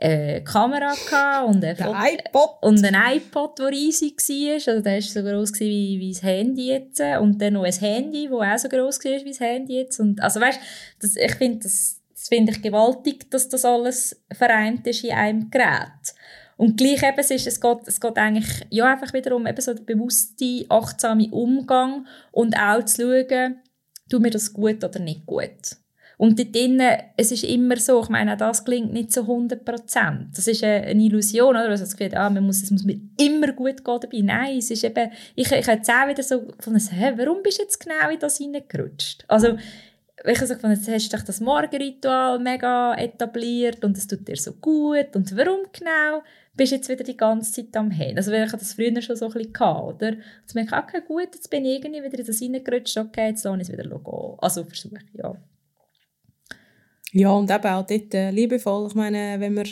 eine 0.00 0.44
Kamera 0.44 0.92
gehabt 0.92 1.48
und 1.48 1.56
ein 1.56 1.60
der 1.60 1.76
Foto- 1.76 1.98
iPod. 1.98 2.50
und 2.62 2.84
ein 2.84 3.16
iPod, 3.16 3.58
der 3.58 3.68
riesig 3.68 4.16
war. 4.16 4.54
Also 4.54 4.80
der 4.80 4.94
war 4.94 5.02
so 5.02 5.22
gross 5.22 5.52
gewesen 5.52 5.70
wie, 5.70 5.98
wie 6.00 6.12
das 6.12 6.22
Handy 6.22 6.68
jetzt. 6.68 7.00
Und 7.00 7.42
dann 7.42 7.54
noch 7.54 7.64
ein 7.64 7.72
Handy, 7.72 8.28
das 8.30 8.40
auch 8.40 8.58
so 8.58 8.68
gross 8.68 9.04
war 9.04 9.24
wie 9.24 9.30
das 9.30 9.40
Handy 9.40 9.74
jetzt. 9.76 9.98
Und, 9.98 10.20
also 10.22 10.40
weißt, 10.40 10.60
das, 11.00 11.16
ich 11.16 11.34
finde 11.34 11.58
das, 11.64 12.00
das 12.14 12.28
finde 12.28 12.52
ich 12.52 12.62
gewaltig, 12.62 13.30
dass 13.30 13.48
das 13.48 13.64
alles 13.64 14.22
vereint 14.32 14.86
ist 14.86 15.04
in 15.04 15.12
einem 15.12 15.50
Gerät. 15.50 16.14
Und 16.56 16.76
gleich 16.76 17.02
eben, 17.02 17.18
es, 17.18 17.30
ist, 17.30 17.46
es, 17.46 17.60
geht, 17.60 17.78
es 17.86 18.00
geht 18.00 18.16
eigentlich 18.18 18.66
ja, 18.70 18.92
einfach 18.92 19.12
wiederum 19.12 19.46
eben 19.46 19.60
so 19.60 19.74
der 19.74 19.82
bewusste, 19.84 20.64
achtsame 20.68 21.28
Umgang 21.30 22.06
und 22.32 22.56
auch 22.58 22.84
zu 22.84 23.02
schauen, 23.02 23.60
tut 24.10 24.22
mir 24.22 24.30
das 24.30 24.52
gut 24.52 24.82
oder 24.82 24.98
nicht 24.98 25.24
gut. 25.24 25.76
Und 26.18 26.36
dort 26.36 26.52
drinnen, 26.52 26.98
es 27.16 27.30
ist 27.30 27.44
immer 27.44 27.76
so, 27.76 28.02
ich 28.02 28.08
meine, 28.08 28.34
auch 28.34 28.38
das 28.38 28.64
klingt 28.64 28.92
nicht 28.92 29.12
zu 29.12 29.20
100 29.20 29.64
Prozent. 29.64 30.36
Das 30.36 30.48
ist 30.48 30.64
eine, 30.64 30.92
Illusion, 30.92 31.50
oder? 31.50 31.68
Also 31.68 31.84
das 31.84 31.96
Gefühl, 31.96 32.16
ah, 32.18 32.28
man 32.28 32.44
muss, 32.44 32.60
es 32.60 32.72
muss 32.72 32.82
mir 32.82 33.00
immer 33.20 33.52
gut 33.52 33.84
gehen 33.84 34.00
dabei. 34.00 34.20
Nein, 34.22 34.58
es 34.58 34.68
ist 34.72 34.82
eben, 34.82 35.12
ich, 35.36 35.52
ich 35.52 35.68
habe 35.68 35.76
jetzt 35.76 35.88
auch 35.88 36.08
wieder 36.08 36.24
so 36.24 36.42
gefunden, 36.42 36.80
hä, 36.80 37.12
warum 37.16 37.40
bist 37.44 37.58
du 37.58 37.62
jetzt 37.62 37.78
genau 37.78 38.10
in 38.12 38.18
das 38.18 38.40
reingerutscht? 38.40 39.24
Also, 39.28 39.56
ich 40.24 40.36
habe 40.36 40.46
so 40.48 40.54
gefunden, 40.54 40.76
jetzt 40.76 40.88
hast 40.88 41.12
du 41.12 41.24
das 41.24 41.40
Morgenritual 41.40 42.40
mega 42.40 42.96
etabliert 42.96 43.84
und 43.84 43.96
es 43.96 44.08
tut 44.08 44.26
dir 44.26 44.36
so 44.36 44.54
gut. 44.54 45.14
Und 45.14 45.36
warum 45.36 45.60
genau 45.72 46.24
bist 46.56 46.72
du 46.72 46.76
jetzt 46.76 46.88
wieder 46.88 47.04
die 47.04 47.16
ganze 47.16 47.52
Zeit 47.52 47.76
am 47.76 47.92
Handy? 47.92 48.16
Also, 48.16 48.32
ich 48.32 48.40
hatte 48.40 48.56
das 48.56 48.74
früher 48.74 49.00
schon 49.02 49.14
so 49.14 49.26
ein 49.26 49.32
bisschen 49.34 49.52
gehabt, 49.52 50.02
oder? 50.02 50.16
Jetzt 50.40 50.56
merke 50.56 50.74
ich, 50.74 50.82
okay, 50.82 51.02
gut, 51.06 51.28
jetzt 51.32 51.48
bin 51.48 51.64
ich 51.64 51.76
irgendwie 51.76 52.02
wieder 52.02 52.18
in 52.18 52.26
das 52.26 52.42
reingerutscht, 52.42 52.96
okay, 52.96 53.28
jetzt 53.28 53.44
lasse 53.44 53.56
ich 53.58 53.68
es 53.68 53.72
wieder 53.72 53.84
gehen. 53.84 54.34
Also, 54.38 54.64
versuche 54.64 54.96
ich, 54.96 55.20
ja. 55.20 55.36
Ja, 57.12 57.30
und 57.30 57.50
eben 57.50 57.64
auch 57.66 57.86
dort 57.86 58.14
äh, 58.14 58.30
liebevoll. 58.30 58.86
Ich 58.88 58.94
meine, 58.94 59.40
wenn 59.40 59.54
man 59.54 59.66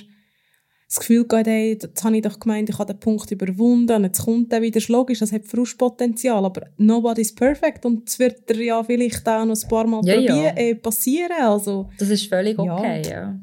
das 0.89 0.99
Gefühl 1.01 1.27
hat, 1.33 1.47
hey, 1.47 1.73
jetzt 1.73 2.05
habe 2.05 2.17
ich 2.17 2.23
doch 2.23 2.39
gemeint, 2.39 2.69
ich 2.71 2.79
habe 2.79 2.93
den 2.93 3.01
Punkt 3.01 3.31
überwunden 3.31 3.93
und 3.97 4.05
jetzt 4.05 4.25
kommt 4.25 4.53
der 4.53 4.63
wieder, 4.63 4.79
ist 4.79 4.89
logisch, 4.89 5.19
das 5.19 5.33
hat 5.33 5.45
Frustpotenzial, 5.45 6.45
aber 6.45 6.69
nobody's 6.77 7.35
perfect 7.35 7.85
und 7.85 8.09
es 8.09 8.19
wird 8.19 8.49
dir 8.49 8.63
ja 8.63 8.83
vielleicht 8.85 9.29
auch 9.29 9.45
noch 9.45 9.61
ein 9.61 9.69
paar 9.69 9.87
Mal 9.87 10.01
Ja, 10.05 10.15
ja. 10.15 10.33
probieren, 10.33 10.57
Äh, 10.57 10.75
passieren, 10.77 11.43
also 11.43 11.91
Das 11.99 12.09
ist 12.09 12.29
völlig 12.29 12.57
Ja. 12.57 12.77
okay, 12.77 13.03
ja. 13.11 13.39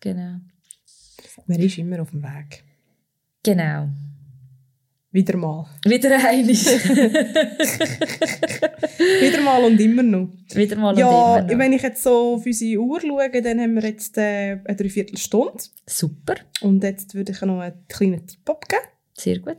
Genau. 0.00 0.40
man 1.46 1.60
ist 1.60 1.78
immer 1.78 2.00
auf 2.02 2.10
dem 2.10 2.22
Weg. 2.22 2.64
Genau. 3.42 3.88
Wieder 5.12 5.36
mal. 5.36 5.66
Wieder 5.84 6.24
einig. 6.24 6.64
Wieder 9.20 9.40
mal 9.40 9.64
und 9.64 9.80
immer 9.80 10.04
noch. 10.04 10.28
Wieder 10.54 10.76
mal 10.76 10.96
ja, 10.96 11.08
und 11.08 11.38
immer 11.38 11.52
noch. 11.52 11.58
wenn 11.58 11.72
ich 11.72 11.82
jetzt 11.82 12.04
so 12.04 12.34
auf 12.34 12.46
unsere 12.46 12.80
Uhr 12.80 13.00
schaue, 13.00 13.42
dann 13.42 13.60
haben 13.60 13.74
wir 13.74 13.82
jetzt 13.82 14.16
äh, 14.18 14.60
eine 14.64 14.76
Dreiviertelstunde 14.76 15.64
Super. 15.84 16.36
und 16.60 16.84
jetzt 16.84 17.12
würde 17.16 17.32
ich 17.32 17.40
noch 17.40 17.58
einen 17.58 17.84
kleinen 17.88 18.24
Tipp 18.24 18.48
abgeben. 18.48 18.82
Sehr 19.18 19.40
gut. 19.40 19.58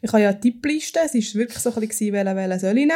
Ich 0.00 0.10
habe 0.10 0.22
ja 0.22 0.30
eine 0.30 0.40
Tippliste, 0.40 1.00
es 1.04 1.14
war 1.14 1.40
wirklich 1.40 1.58
so 1.58 1.74
ein 1.74 1.86
bisschen, 1.86 2.14
welchen, 2.14 2.36
welchen 2.36 2.58
soll 2.60 2.78
ich 2.78 2.86
nehmen. 2.86 2.92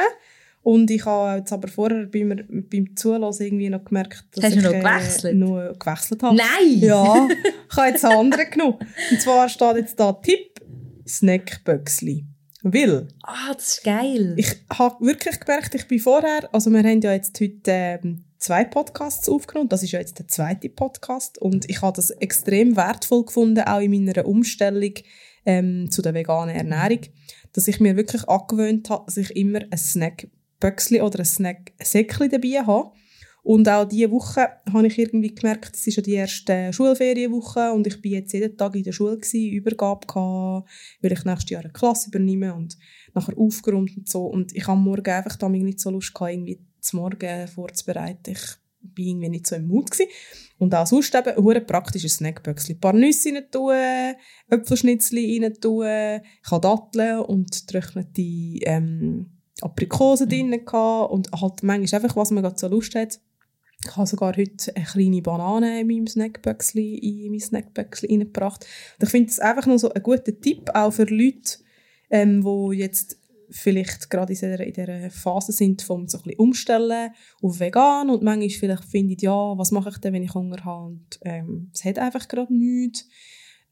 Und 0.62 0.90
ich 0.90 1.04
habe 1.04 1.40
jetzt 1.40 1.52
aber 1.52 1.68
vorher 1.68 2.06
beim, 2.06 2.42
beim 2.48 2.96
Zuhören 2.96 3.34
irgendwie 3.38 3.68
noch 3.68 3.84
gemerkt, 3.84 4.24
dass 4.32 4.44
Hast 4.44 4.56
ich 4.56 4.62
noch 4.62 4.72
gewechselt? 4.72 5.36
noch 5.36 5.78
gewechselt 5.78 6.22
habe. 6.22 6.36
Nein! 6.36 6.78
Ja, 6.78 7.28
ich 7.70 7.76
habe 7.76 7.88
jetzt 7.88 8.02
einen 8.02 8.16
anderen 8.16 8.50
genommen. 8.50 8.78
Und 9.10 9.20
zwar 9.20 9.46
steht 9.50 9.76
jetzt 9.76 10.00
da 10.00 10.14
Tipp 10.14 10.54
Snackböxli. 11.06 12.24
Weil 12.62 13.08
Ah, 13.22 13.52
das 13.54 13.74
ist 13.74 13.84
geil. 13.84 14.34
ich 14.38 14.56
habe 14.72 15.04
wirklich 15.04 15.38
gemerkt, 15.38 15.74
ich 15.74 15.86
bin 15.86 15.98
vorher, 15.98 16.48
also 16.52 16.70
wir 16.70 16.78
haben 16.82 17.02
ja 17.02 17.12
jetzt 17.12 17.38
heute 17.40 17.60
ähm, 17.70 18.24
zwei 18.38 18.64
Podcasts 18.64 19.28
aufgenommen, 19.28 19.68
das 19.68 19.82
ist 19.82 19.92
ja 19.92 20.00
jetzt 20.00 20.18
der 20.18 20.28
zweite 20.28 20.70
Podcast 20.70 21.36
und 21.38 21.68
ich 21.68 21.82
habe 21.82 21.94
das 21.94 22.10
extrem 22.10 22.76
wertvoll 22.76 23.26
gefunden, 23.26 23.60
auch 23.64 23.80
in 23.80 23.90
meiner 23.90 24.26
Umstellung 24.26 24.94
ähm, 25.44 25.90
zu 25.90 26.00
der 26.00 26.14
veganen 26.14 26.54
Ernährung, 26.54 27.00
dass 27.52 27.68
ich 27.68 27.80
mir 27.80 27.96
wirklich 27.96 28.26
angewöhnt 28.28 28.88
habe, 28.88 29.04
dass 29.06 29.18
ich 29.18 29.36
immer 29.36 29.60
ein 29.70 29.78
Snackböxli 29.78 31.02
oder 31.02 31.18
ein 31.18 31.24
Snacksäckli 31.26 32.28
dabei 32.30 32.66
habe. 32.66 32.92
Und 33.44 33.68
auch 33.68 33.84
diese 33.84 34.10
Woche 34.10 34.48
habe 34.72 34.86
ich 34.86 34.98
irgendwie 34.98 35.34
gemerkt, 35.34 35.76
es 35.76 35.86
ist 35.86 35.96
ja 35.96 36.02
die 36.02 36.14
erste 36.14 36.72
Schulferienwoche 36.72 37.72
und 37.72 37.86
ich 37.86 38.00
bin 38.00 38.12
jetzt 38.12 38.32
jeden 38.32 38.56
Tag 38.56 38.74
in 38.74 38.84
der 38.84 38.92
Schule 38.92 39.18
gewesen, 39.18 39.52
Übergabe 39.52 40.06
gehabt, 40.06 40.70
weil 41.02 41.12
ich 41.12 41.24
nächstes 41.26 41.50
Jahr 41.50 41.62
eine 41.62 41.72
Klasse 41.72 42.08
übernehme 42.08 42.54
und 42.54 42.78
nachher 43.12 43.36
aufgeräumt 43.36 43.94
und 43.98 44.08
so. 44.08 44.24
Und 44.24 44.56
ich 44.56 44.66
habe 44.66 44.80
Morgen 44.80 45.10
einfach 45.10 45.36
damit 45.36 45.62
nicht 45.62 45.78
so 45.78 45.90
Lust 45.90 46.14
gehabt, 46.14 46.32
irgendwie 46.32 46.58
zum 46.80 47.00
Morgen 47.00 47.46
vorzubereiten. 47.48 48.30
Ich 48.32 48.56
bin 48.80 49.08
irgendwie 49.08 49.28
nicht 49.28 49.46
so 49.46 49.56
im 49.56 49.68
Mut 49.68 49.90
gewesen. 49.90 50.10
Und 50.56 50.74
auch 50.74 50.86
sonst 50.86 51.14
eben 51.14 51.36
ein 51.36 51.66
praktisches 51.66 52.14
Snackböckchen. 52.14 52.76
Ein 52.76 52.80
paar 52.80 52.94
Nüsse 52.94 53.28
rein 53.28 53.44
tun, 53.50 53.74
Äpfelschnitzli 54.48 55.42
rein 55.42 55.52
tun, 55.60 55.84
ich 56.42 56.50
habe 56.50 56.62
Datteln 56.62 57.18
und 57.20 57.66
getrocknete 57.66 58.22
ähm, 58.22 59.26
Aprikosen 59.60 60.30
drin 60.30 60.64
gehabt 60.64 61.12
und 61.12 61.30
halt 61.32 61.62
manchmal 61.62 62.02
einfach, 62.02 62.16
was 62.16 62.30
man 62.30 62.42
gerade 62.42 62.58
so 62.58 62.68
Lust 62.68 62.94
hat. 62.94 63.20
Ich 63.86 63.96
habe 63.96 64.06
sogar 64.06 64.36
heute 64.36 64.74
eine 64.74 64.84
kleine 64.84 65.22
Banane 65.22 65.80
in 65.80 65.86
meinem 65.86 66.06
Snackböckchen, 66.06 66.98
in 66.98 67.30
mein 67.30 67.40
Snackböckchen 67.40 68.08
reingebracht. 68.08 68.66
Und 68.98 69.04
ich 69.04 69.10
finde 69.10 69.26
das 69.28 69.38
einfach 69.38 69.66
nur 69.66 69.78
so 69.78 69.92
ein 69.92 70.02
guter 70.02 70.40
Tipp, 70.40 70.70
auch 70.74 70.92
für 70.92 71.04
Leute, 71.04 71.58
ähm, 72.10 72.42
die 72.42 72.76
jetzt 72.78 73.18
vielleicht 73.50 74.10
gerade 74.10 74.32
in 74.32 74.38
dieser, 74.38 74.60
in 74.60 74.72
dieser 74.72 75.10
Phase 75.10 75.52
sind 75.52 75.82
vom 75.82 76.08
so 76.08 76.18
ein 76.24 76.34
Umstellen 76.36 77.10
auf 77.42 77.60
vegan 77.60 78.10
und 78.10 78.22
manchmal 78.22 78.50
vielleicht 78.50 78.84
findet 78.84 79.22
ja, 79.22 79.56
was 79.56 79.70
mache 79.70 79.90
ich 79.90 79.98
denn, 79.98 80.14
wenn 80.14 80.24
ich 80.24 80.34
Hunger 80.34 80.64
habe 80.64 80.86
und 80.86 81.20
ähm, 81.22 81.70
es 81.72 81.84
hat 81.84 81.98
einfach 81.98 82.26
gerade 82.26 82.52
nichts, 82.52 83.06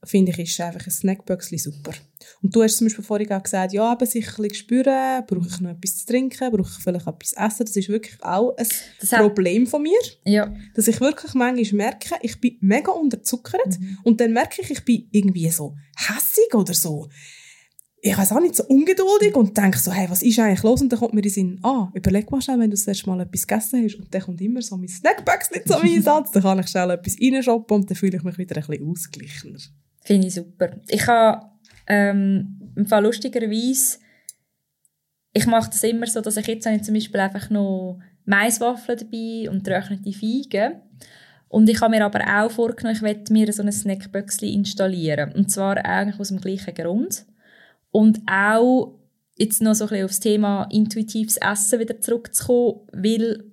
finde 0.05 0.33
ich, 0.33 0.39
ist 0.39 0.61
einfach 0.61 0.87
ein 0.87 0.91
Snackböckchen 0.91 1.59
super. 1.59 1.93
Und 2.43 2.55
du 2.55 2.63
hast 2.63 2.77
zum 2.79 2.87
Beispiel 2.87 3.05
vorhin 3.05 3.33
auch 3.33 3.43
gesagt, 3.43 3.73
ja, 3.73 3.93
eben 3.93 4.07
sich 4.07 4.27
ein 4.29 4.35
bisschen 4.37 4.55
spüren, 4.55 5.25
brauche 5.27 5.49
ich 5.49 5.61
noch 5.61 5.71
etwas 5.71 5.99
zu 5.99 6.07
trinken, 6.07 6.51
brauche 6.51 6.71
ich 6.77 6.83
vielleicht 6.83 7.07
etwas 7.07 7.29
zu 7.31 7.37
essen, 7.41 7.67
das 7.67 7.77
ist 7.77 7.89
wirklich 7.89 8.23
auch 8.23 8.57
ein 8.57 8.67
Das 9.01 9.11
Problem 9.11 9.67
von 9.67 9.83
mir, 9.83 9.99
Ja. 10.25 10.53
dass 10.75 10.89
ich 10.89 11.01
wirklich 11.01 11.35
manchmal 11.35 11.77
merke, 11.77 12.15
ich 12.23 12.41
bin 12.41 12.57
mega 12.61 12.93
unterzuckert 12.93 13.79
Mhm. 13.81 13.99
und 14.05 14.21
dann 14.21 14.33
merke 14.33 14.63
ich, 14.63 14.71
ich 14.71 14.85
bin 14.85 15.09
irgendwie 15.11 15.49
so 15.51 15.75
hässig 15.97 16.55
oder 16.55 16.75
so, 16.75 17.09
ich 18.05 18.19
weiß 18.19 18.33
auch 18.33 18.41
nicht, 18.41 18.57
so 18.57 18.65
ungeduldig 18.65 19.37
und 19.37 19.57
denke 19.57 19.79
so, 19.79 19.93
hey, 19.93 20.11
was 20.11 20.25
ist 20.25 20.37
eigentlich 20.41 20.65
los? 20.65 20.83
Und 20.83 20.91
dann 20.91 20.99
kommt 20.99 21.15
mir 21.15 21.21
in 21.21 21.23
den 21.23 21.31
Sinn, 21.31 21.61
ah, 21.63 21.89
überleg 21.95 22.29
mal 22.33 22.43
schnell, 22.43 22.59
wenn 22.59 22.69
du 22.69 22.77
das 22.77 22.85
erste 22.89 23.09
Mal 23.09 23.21
etwas 23.21 23.47
gegessen 23.47 23.85
hast 23.85 23.95
und 23.95 24.13
dann 24.13 24.23
kommt 24.23 24.41
immer 24.41 24.61
so 24.61 24.77
mein 24.77 24.89
Snackböckchen 24.89 25.63
zum 25.65 25.83
Einsatz, 25.83 26.33
dann 26.33 26.43
kann 26.43 26.59
ich 26.59 26.67
schnell 26.67 26.91
etwas 26.91 27.17
reinshoppen 27.23 27.77
und 27.77 27.89
dann 27.89 27.97
fühle 27.97 28.17
ich 28.17 28.25
mich 28.25 28.39
wieder 28.39 28.57
ein 28.57 28.67
bisschen 28.67 28.91
ausgeglichener. 28.91 29.59
Finde 30.05 30.27
ich 30.27 30.35
super. 30.35 30.81
Ich 30.89 31.07
habe 31.07 31.47
ähm, 31.87 32.73
im 32.77 32.87
Fall 32.87 33.05
lustigerweise, 33.05 33.99
ich 35.35 35.47
mache 35.47 35.71
das 35.71 35.83
immer 35.83 36.07
so, 36.07 36.21
dass 36.21 36.37
ich 36.37 36.47
jetzt 36.47 36.67
habe 36.67 36.77
ich 36.77 36.83
zum 36.83 36.95
Beispiel 36.95 37.21
einfach 37.21 37.51
noch 37.51 37.99
Maiswaffeln 38.25 38.99
dabei 38.99 39.51
und 39.51 39.65
getrocknete 39.65 40.13
Feigen. 40.13 40.81
Und 41.49 41.69
ich 41.69 41.81
habe 41.81 41.91
mir 41.91 42.05
aber 42.05 42.21
auch 42.21 42.51
vorgenommen, 42.51 42.97
ich 42.97 43.03
möchte 43.03 43.33
mir 43.33 43.53
so 43.53 43.63
ein 43.63 43.73
Snackböckchen 43.73 44.49
installieren. 44.49 45.33
Und 45.33 45.51
zwar 45.51 45.77
eigentlich 45.85 46.19
aus 46.19 46.29
dem 46.29 46.41
gleichen 46.41 46.75
Grund. 46.75 47.27
Und 47.91 48.21
auch 48.27 48.99
jetzt 49.37 49.61
noch 49.61 49.75
so 49.75 49.85
ein 49.85 49.91
bisschen 49.91 50.05
aufs 50.05 50.21
Thema 50.21 50.69
intuitives 50.71 51.37
Essen 51.37 51.81
wieder 51.81 52.01
zurückzukommen, 52.01 52.81
weil, 52.93 53.45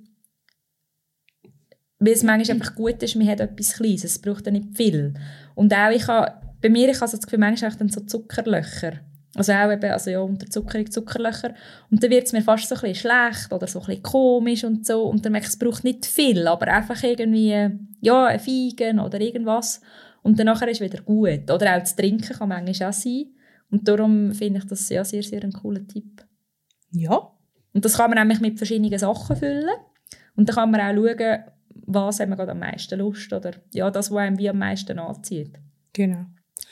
weil 2.00 2.14
es 2.14 2.24
manchmal 2.24 2.56
einfach 2.56 2.76
gut 2.76 3.02
ist, 3.04 3.16
man 3.16 3.28
hat 3.28 3.40
etwas 3.42 3.74
Kleines, 3.74 4.04
es 4.04 4.20
braucht 4.20 4.46
ja 4.46 4.52
nicht 4.52 4.78
viel. 4.78 5.14
Und 5.56 5.74
auch 5.74 5.92
ich 5.92 6.08
habe, 6.08 6.49
bei 6.62 6.70
mir, 6.70 6.90
ich 6.90 7.00
habe 7.02 7.12
das 7.12 7.22
Gefühl, 7.22 7.40
manchmal 7.40 7.72
dann 7.72 7.90
so 7.90 8.02
Zuckerlöcher. 8.02 9.00
Also 9.36 9.54
auch 9.54 9.72
eben, 9.72 9.92
also 9.92 10.10
ja, 10.10 10.20
Unterzuckerung, 10.20 10.90
Zuckerlöcher. 10.90 11.54
Und 11.92 12.04
dann 12.04 12.10
wird 12.10 12.26
es 12.26 12.34
mir 12.34 12.42
fast 12.42 12.68
so 12.68 12.76
ein 12.76 12.82
bisschen 12.82 12.96
schlecht 12.96 13.54
oder 13.54 13.68
so 13.68 13.80
ein 13.80 13.86
bisschen 13.86 14.04
komisch 14.04 14.64
und 14.64 14.86
so. 14.86 15.04
Und 15.04 15.24
dann 15.24 15.32
merke 15.32 15.46
ich, 15.46 15.54
es 15.54 15.60
braucht 15.60 15.84
nicht 15.84 16.06
viel, 16.06 16.48
aber 16.48 16.68
einfach 16.68 17.02
irgendwie, 17.04 17.70
ja, 18.02 18.26
ein 18.26 18.40
Feigen 18.40 19.00
oder 19.00 19.22
irgendwas. 19.22 19.82
Und 20.24 20.40
dann 20.40 20.48
nachher 20.48 20.68
ist 20.68 20.82
es 20.82 20.92
wieder 20.92 21.04
gut. 21.04 21.50
Oder 21.52 21.76
auch 21.76 21.80
das 21.80 21.96
Trinken 21.96 22.36
kann 22.38 22.50
manchmal 22.50 22.90
auch 22.90 22.94
sein. 22.94 23.26
Und 23.72 23.88
darum 23.88 24.34
finde 24.34 24.60
ich 24.60 24.66
das 24.66 24.90
ja 24.90 25.04
sehr, 25.04 25.24
sehr 25.24 25.44
ein 25.44 25.54
cooler 25.54 25.86
Tipp. 25.88 26.26
Ja. 26.92 27.32
Und 27.74 27.86
das 27.86 27.98
kann 27.98 28.10
man 28.10 28.20
nämlich 28.20 28.42
mit 28.42 28.58
verschiedenen 28.58 28.98
Sachen 28.98 29.36
füllen. 29.36 29.70
Und 30.36 30.50
dann 30.50 30.56
kann 30.56 30.72
man 30.72 30.82
auch 30.82 30.96
schauen, 30.96 31.44
was 31.86 32.20
haben 32.20 32.30
wir 32.30 32.36
gerade 32.36 32.52
am 32.52 32.60
meisten 32.60 33.00
Lust 33.00 33.32
oder 33.32 33.52
ja, 33.74 33.92
das, 33.92 34.12
was 34.12 34.18
einem 34.18 34.40
wie 34.40 34.50
am 34.50 34.58
meisten 34.58 34.98
anzieht. 34.98 35.54
Genau. 35.94 36.26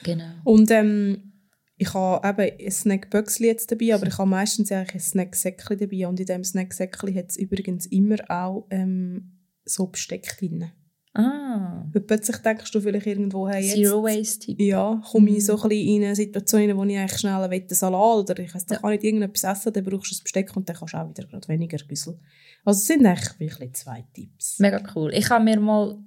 Genau. 0.03 0.31
Und 0.43 0.69
ähm, 0.71 1.33
ich 1.77 1.93
habe 1.93 2.27
eben 2.27 2.57
ein 2.65 2.71
Snackböckchen 2.71 3.45
jetzt 3.45 3.71
dabei, 3.71 3.93
aber 3.93 4.07
ich 4.07 4.17
habe 4.17 4.29
meistens 4.29 4.71
eigentlich 4.71 4.95
ein 4.95 4.99
Snacksäckchen 4.99 5.77
dabei. 5.77 6.07
Und 6.07 6.19
in 6.19 6.25
diesem 6.25 6.43
Snacksäckchen 6.43 7.15
hat 7.15 7.29
es 7.29 7.37
übrigens 7.37 7.85
immer 7.85 8.17
auch 8.29 8.65
ähm, 8.71 9.37
so 9.65 9.87
Besteck 9.87 10.37
drin. 10.39 10.71
Ah. 11.13 11.83
Weil 11.91 12.01
plötzlich 12.03 12.37
denkst 12.37 12.69
du 12.71 12.79
vielleicht 12.79 13.07
irgendwo, 13.07 13.47
hey, 13.49 13.63
jetzt, 13.63 13.73
Zero 13.75 14.03
Waste 14.03 14.39
Tipp. 14.45 14.61
ja, 14.61 15.01
komme 15.11 15.31
ich 15.31 15.45
so 15.45 15.55
ein 15.59 15.69
bisschen 15.69 15.87
in 15.95 16.03
eine 16.03 16.15
Situation, 16.15 16.61
in 16.61 16.77
der 16.77 16.85
ich 16.85 16.97
eigentlich 16.99 17.19
schnell 17.19 17.33
einen 17.33 17.69
Salat 17.69 18.29
oder 18.29 18.39
ich 18.39 18.53
weiss, 18.53 18.65
da 18.67 18.75
Ja. 18.75 18.81
kann 18.81 18.91
nicht 18.91 19.03
irgendetwas 19.03 19.43
essen, 19.43 19.73
dann 19.73 19.83
brauchst 19.83 20.11
du 20.11 20.15
ein 20.15 20.23
Besteck 20.23 20.55
und 20.55 20.69
dann 20.69 20.75
kannst 20.75 20.93
du 20.93 20.97
auch 20.97 21.09
wieder 21.09 21.27
gerade 21.27 21.47
weniger 21.47 21.77
Güssel. 21.87 22.19
Also 22.63 22.77
es 22.79 22.85
sind 22.85 23.03
eigentlich 23.05 23.39
wirklich 23.39 23.73
zwei 23.73 24.05
Tipps. 24.13 24.59
Mega 24.59 24.79
cool. 24.95 25.11
Ich 25.13 25.27
habe 25.31 25.43
mir 25.43 25.59
mal 25.59 25.97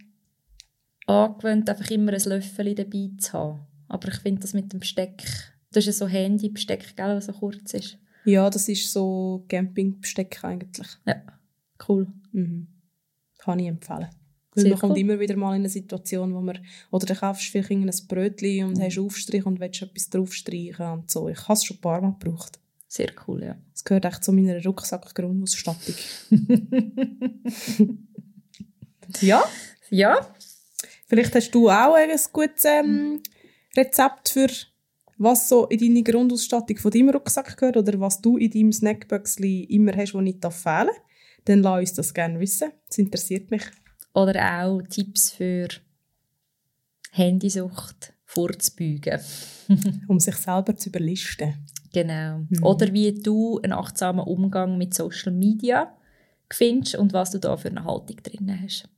angewöhnt, 1.07 1.69
einfach 1.69 1.91
immer 1.91 2.13
ein 2.13 2.23
Löffel 2.25 2.75
dabei 2.77 3.11
zu 3.19 3.33
haben. 3.33 3.67
Aber 3.91 4.09
ich 4.09 4.17
finde 4.21 4.41
das 4.41 4.55
mit 4.55 4.73
dem 4.73 4.81
Besteck, 4.81 5.23
das 5.73 5.87
ist 5.87 5.87
ja 5.87 5.93
so 5.93 6.07
Handy-Besteck, 6.07 6.97
gell, 6.97 7.17
was 7.17 7.27
so 7.27 7.33
kurz 7.33 7.75
ist. 7.75 7.99
Ja, 8.25 8.49
das 8.49 8.69
ist 8.69 8.93
so 8.93 9.45
Campingbesteck 9.49 10.45
eigentlich. 10.45 10.87
Ja, 11.07 11.23
cool. 11.89 12.07
Mhm. 12.33 12.69
Kann 13.39 13.59
ich 13.59 13.67
empfehlen. 13.67 14.09
Weil 14.55 14.63
Sehr 14.63 14.71
man 14.71 14.79
kommt 14.81 14.93
cool. 14.93 14.99
immer 14.99 15.19
wieder 15.19 15.37
mal 15.37 15.55
in 15.55 15.63
eine 15.63 15.69
Situation, 15.69 16.35
wo 16.35 16.41
man, 16.41 16.59
oder 16.91 17.07
du 17.07 17.15
kaufst 17.15 17.51
vielleicht 17.51 17.71
irgendein 17.71 18.07
Brötchen 18.09 18.67
und 18.67 18.81
hast 18.81 18.99
Aufstrich 18.99 19.45
und 19.45 19.59
willst 19.59 19.83
etwas 19.83 20.09
draufstreichen 20.11 20.87
und 20.87 21.11
so. 21.11 21.29
Ich 21.29 21.43
habe 21.43 21.55
es 21.55 21.65
schon 21.65 21.77
ein 21.77 21.81
paar 21.81 22.01
Mal 22.01 22.17
gebraucht. 22.19 22.59
Sehr 22.89 23.11
cool, 23.27 23.43
ja. 23.43 23.57
Das 23.73 23.85
gehört 23.85 24.05
echt 24.05 24.25
zu 24.25 24.33
meiner 24.33 24.63
Rucksackgrundausstattung. 24.63 25.95
ja, 29.21 29.45
Ja, 29.91 30.35
vielleicht 31.07 31.35
hast 31.35 31.51
du 31.53 31.69
auch 31.71 31.95
ein 31.95 32.11
gutes 32.33 32.65
ähm, 32.65 33.21
Rezept 33.77 34.31
für 34.31 34.49
was 35.19 35.49
so 35.49 35.67
in 35.67 35.79
deine 35.79 36.03
Grundausstattung 36.03 36.79
von 36.79 36.91
deinem 36.91 37.11
Rucksack 37.11 37.57
gehört 37.57 37.77
oder 37.77 38.01
was 38.01 38.21
du 38.21 38.39
in 38.39 38.51
deinem 38.51 38.73
Snackböckchen 38.73 39.65
immer 39.65 39.93
hast, 39.95 40.15
das 40.15 40.23
nicht 40.23 40.41
fehlen 40.41 40.87
darf. 40.87 41.01
Dann 41.45 41.63
lass 41.63 41.81
uns 41.81 41.93
das 41.95 42.15
gerne 42.15 42.41
wissen. 42.41 42.73
Das 42.89 42.99
interessiert 42.99 43.51
mich. 43.51 43.63
oder 44.15 44.63
auch 44.63 44.81
Tipps 44.89 45.31
für 45.31 45.69
Handysucht 47.13 48.15
vorzubeugen. 48.25 49.21
um 50.09 50.21
sich 50.21 50.37
selber 50.37 50.77
zu 50.77 50.89
überlisten. 50.89 51.67
Genau. 51.93 52.47
Mhm. 52.49 52.63
Oder 52.63 52.93
wie 52.93 53.13
du 53.13 53.61
einen 53.63 53.73
achtsamen 53.73 54.25
Umgang 54.25 54.79
mit 54.79 54.95
Social 54.95 55.33
Media 55.33 55.97
findest 56.51 56.97
und 56.97 57.13
was 57.13 57.31
du 57.33 57.39
da 57.39 57.57
für 57.57 57.69
eine 57.69 57.85
Haltung 57.85 58.17
drin 58.23 58.59
hast. 58.63 58.89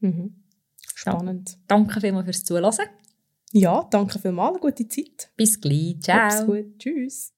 Mhm. 0.00 0.44
Spannend. 0.94 1.58
Danke 1.66 2.00
vielmals 2.00 2.24
fürs 2.24 2.44
Zuhören. 2.44 2.88
Ja, 3.58 3.88
danke 3.90 4.18
für 4.18 4.28
eine 4.28 4.58
gute 4.58 4.86
Zeit. 4.86 5.30
Bis 5.34 5.58
gleich, 5.58 5.98
ciao. 6.02 6.18
Hab's 6.18 6.44
gut, 6.44 6.78
tschüss. 6.78 7.32